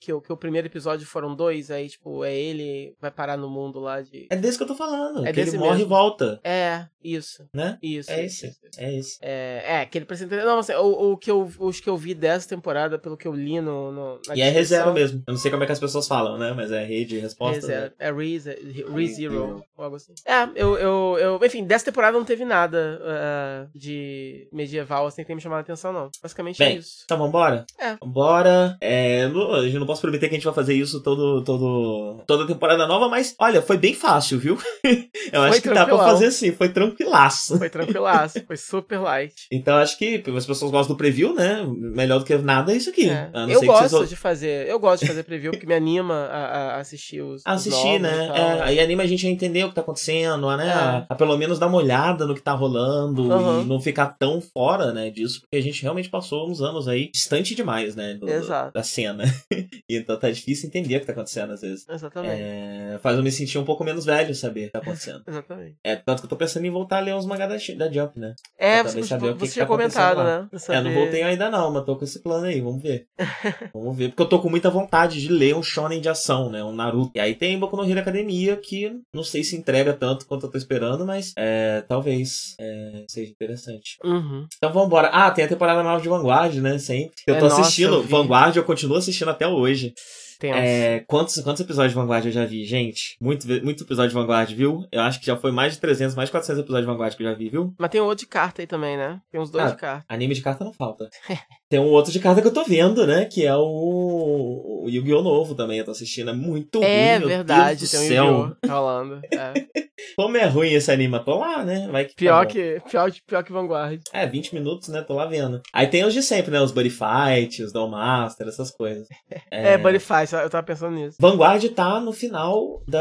[0.00, 3.48] Que, o, que o primeiro episódio foram dois, aí, tipo, é ele vai parar no
[3.50, 4.26] mundo lá de.
[4.30, 5.26] É desse que eu tô falando.
[5.26, 5.86] É que ele morre mesmo.
[5.86, 7.46] e volta, É, isso.
[7.52, 7.78] né?
[7.82, 8.10] Isso.
[8.10, 8.48] É isso, esse.
[8.48, 8.80] isso.
[8.80, 9.18] É esse.
[9.20, 10.44] É, é, que ele apresenta.
[10.44, 13.32] Não, assim, o, o que eu, os que eu vi dessa temporada, pelo que eu
[13.32, 13.90] li no.
[13.92, 15.22] no na E é ReZero mesmo.
[15.26, 16.52] Eu não sei como é que as pessoas falam, né?
[16.52, 17.54] Mas é rede resposta.
[17.60, 17.86] ReZero.
[17.86, 17.92] né?
[17.98, 18.94] É Re- Re-Zero.
[18.94, 20.12] ReZero, ou algo assim.
[20.26, 21.40] É, eu, eu, eu.
[21.44, 25.62] Enfim, dessa temporada não teve nada ah, de medieval assim que tem me chamado a
[25.62, 26.10] atenção, não.
[26.22, 27.02] Basicamente é Bem, isso.
[27.04, 27.64] Então vambora?
[27.78, 27.96] É.
[28.02, 28.76] Vambora.
[28.80, 32.22] É, não, a gente não posso prometer que a gente vai fazer isso todo, todo,
[32.26, 34.58] toda temporada nova, mas olha, foi bem fácil, viu?
[35.32, 37.58] Eu acho que dá pra fazer assim, foi tranquilaço.
[37.58, 39.34] Foi tranquilaço, foi super light.
[39.58, 41.66] Então acho que as pessoas gostam do preview, né?
[41.66, 43.08] Melhor do que nada é isso aqui.
[43.08, 43.28] É.
[43.32, 44.68] A Eu que vocês gosto de fazer.
[44.68, 47.42] Eu gosto de fazer preview porque me anima a, a assistir os.
[47.42, 48.28] os assistir, novos né?
[48.28, 48.38] e.
[48.38, 50.66] É, aí anima a gente a entender o que tá acontecendo, né?
[50.68, 50.70] É.
[50.72, 53.62] A, a pelo menos dar uma olhada no que tá rolando Uhum.
[53.62, 57.10] e não ficar tão fora, né, disso, porque a gente realmente passou uns anos aí
[57.10, 58.14] distante demais, né?
[58.14, 58.72] do- Exato.
[58.72, 59.24] Da cena.
[59.88, 61.86] então tá difícil entender o que tá acontecendo às vezes.
[61.88, 62.40] Exatamente.
[62.40, 65.22] É, faz eu me sentir um pouco menos velho saber o que tá acontecendo.
[65.26, 65.76] Exatamente.
[65.84, 68.18] É, tanto que eu tô pensando em voltar a ler uns mangá da, da Jump,
[68.18, 68.34] né?
[68.58, 70.48] É, Pra você, saber o que você que tinha tá acontecendo comentado, né?
[70.50, 73.06] Pra É, não saber- voltei ainda não, mas tô com esse plano aí, vamos ver.
[73.74, 76.62] vamos ver, porque eu tô com muita vontade de ler um shonen de ação, né,
[76.62, 77.12] um Naruto.
[77.14, 80.50] E aí tem Boku no Hero Academia, que não sei se entrega tanto quanto eu
[80.50, 83.96] tô esperando, mas é, talvez é, seja interessante.
[84.04, 84.46] Uhum.
[84.56, 85.08] Então vambora.
[85.12, 87.14] Ah, tem a temporada nova de Vanguard, né, sempre.
[87.26, 88.02] Eu É, tô nossa, assistindo, eu.
[88.02, 89.92] Vanguard eu continuo assistindo até hoje.
[90.40, 93.16] É, quantos, quantos episódios de Vanguard eu já vi, gente?
[93.20, 94.86] Muito, muito episódio de Vanguard, viu?
[94.92, 97.24] Eu acho que já foi mais de 300, mais de 400 episódios de Vanguard que
[97.24, 97.74] eu já vi, viu?
[97.76, 99.20] Mas tem um outro de carta aí também, né?
[99.32, 100.04] Tem uns dois Ah, de carta.
[100.08, 101.08] Anime de carta não falta.
[101.70, 103.24] Tem um outro de carta que eu tô vendo, né?
[103.26, 105.22] Que é o, o Yu-Gi-Oh!
[105.22, 105.78] novo também.
[105.78, 106.30] Eu tô assistindo.
[106.30, 108.24] É muito É ruim, meu verdade, Deus tem um.
[108.46, 108.68] Yu-Gi-Oh!
[108.68, 109.20] rolando.
[109.32, 109.52] É.
[110.16, 111.88] Como é ruim esse anime, tô lá, né?
[111.90, 112.50] Vai que tá Pior, bom.
[112.52, 114.00] que, pior, pior que Vanguard.
[114.12, 115.02] É, 20 minutos, né?
[115.02, 115.60] Tô lá vendo.
[115.72, 116.60] Aí tem os de sempre, né?
[116.60, 119.06] Os Buddy Fight, os Doll Master, essas coisas.
[119.50, 121.16] É, Buddy Fight, eu tava pensando nisso.
[121.20, 122.98] Vanguard tá no final da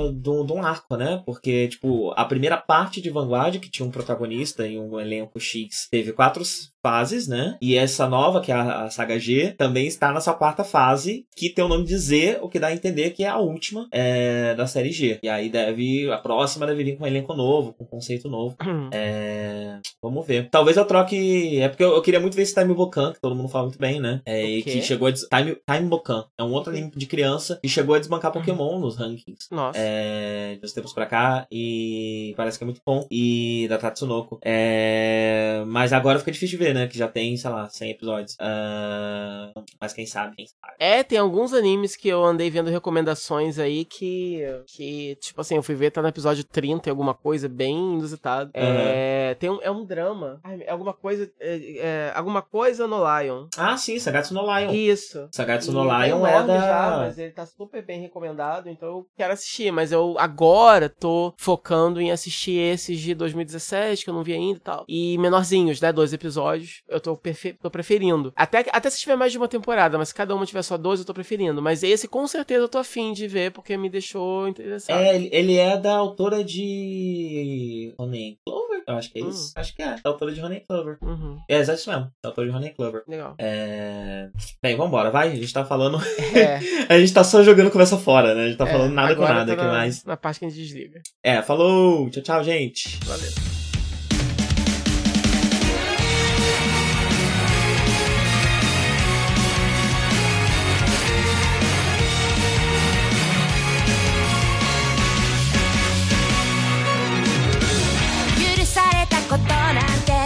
[0.00, 0.12] Hum.
[0.14, 1.22] do, de um arco, né?
[1.26, 5.88] Porque, tipo, a primeira parte de Vanguard, que tinha um protagonista e um elenco X,
[5.90, 6.42] teve quatro
[6.82, 7.56] fases, né?
[7.60, 11.50] E E essa nova, que é a, saga G, também está nessa quarta fase, que
[11.50, 14.54] tem o nome de Z, o que dá a entender que é a última é,
[14.54, 15.18] da série G.
[15.22, 16.10] E aí deve.
[16.10, 18.56] A próxima deve vir com um elenco novo, com um conceito novo.
[18.94, 20.48] é, vamos ver.
[20.48, 21.60] Talvez eu troque.
[21.60, 23.78] É porque eu, eu queria muito ver esse Time Bokan, que todo mundo fala muito
[23.78, 24.22] bem, né?
[24.24, 25.10] É, e que chegou a.
[25.10, 25.28] Des...
[25.28, 26.24] Time, Time Bokan.
[26.38, 29.48] É um outro anime de criança e chegou a desbancar Pokémon nos rankings.
[29.50, 29.78] Nossa.
[29.78, 31.46] É, de uns tempos pra cá.
[31.52, 33.06] E parece que é muito bom.
[33.10, 34.40] E da Tatsunoko.
[34.42, 36.86] É, mas agora fica difícil de ver, né?
[36.86, 38.34] Que já tem, sei lá, 100 episódios.
[38.34, 40.74] Uh, mas quem sabe, quem sabe.
[40.78, 45.62] É, tem alguns animes que eu andei vendo recomendações aí que, que tipo assim, eu
[45.62, 48.50] fui ver, tá no episódio 30 e alguma coisa bem inusitado.
[48.54, 48.62] Uhum.
[48.62, 50.40] É, tem um, é um drama.
[50.60, 51.30] É alguma coisa.
[51.40, 53.46] É, é, alguma coisa no Lion.
[53.56, 54.72] Ah, sim, Sagatsu no Lion.
[54.72, 55.28] Isso.
[55.32, 56.60] Sagatsu no Lion é da.
[56.60, 59.70] Já, mas ele tá super bem recomendado, então eu quero assistir.
[59.70, 64.58] Mas eu agora tô focando em assistir esses de 2017, que eu não vi ainda
[64.58, 64.84] e tal.
[64.88, 65.92] E menorzinhos, né?
[65.92, 66.82] Dois episódios.
[66.88, 67.18] Eu tô,
[67.60, 68.32] tô preferindo.
[68.36, 71.00] Até, até se tiver mais de uma temporada, mas se cada uma tiver só dois,
[71.00, 71.60] eu tô preferindo.
[71.62, 74.98] Mas esse, com certeza, eu tô afim de ver, porque me deixou interessado.
[74.98, 77.94] É, ele é da autora de.
[77.98, 78.82] Honey Clover?
[78.86, 79.28] Eu acho que é hum.
[79.28, 79.48] isso.
[79.48, 79.52] Hum.
[79.56, 79.96] Acho que é.
[80.02, 80.98] Da autora de Honey Clover.
[81.02, 81.38] Uhum.
[81.48, 82.10] É, exato isso mesmo.
[82.22, 83.02] Da autora de Honey Clover.
[83.08, 83.34] Legal.
[83.38, 84.28] É.
[84.62, 85.32] Bem, vambora, vai.
[85.32, 85.98] A gente tá falando.
[86.34, 86.60] É.
[86.94, 88.44] a gente tá só jogando conversa fora, né?
[88.44, 90.04] A gente tá é, falando nada com nada tá aqui mais.
[90.04, 91.00] Na parte que a gente desliga.
[91.22, 92.08] É, falou.
[92.10, 92.98] Tchau, tchau, gente.
[93.04, 93.55] Valeu.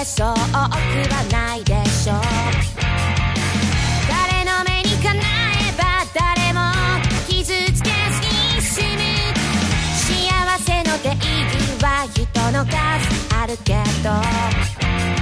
[0.05, 2.15] そうくはないでしょ。
[2.15, 2.21] う
[4.09, 5.83] 誰の目にかなえば
[6.15, 6.61] 誰も
[7.29, 8.21] 傷つけず
[8.57, 9.01] に済む。
[9.95, 10.09] 幸
[10.59, 11.21] せの定義
[11.83, 12.75] は人の数
[13.37, 15.20] あるけど。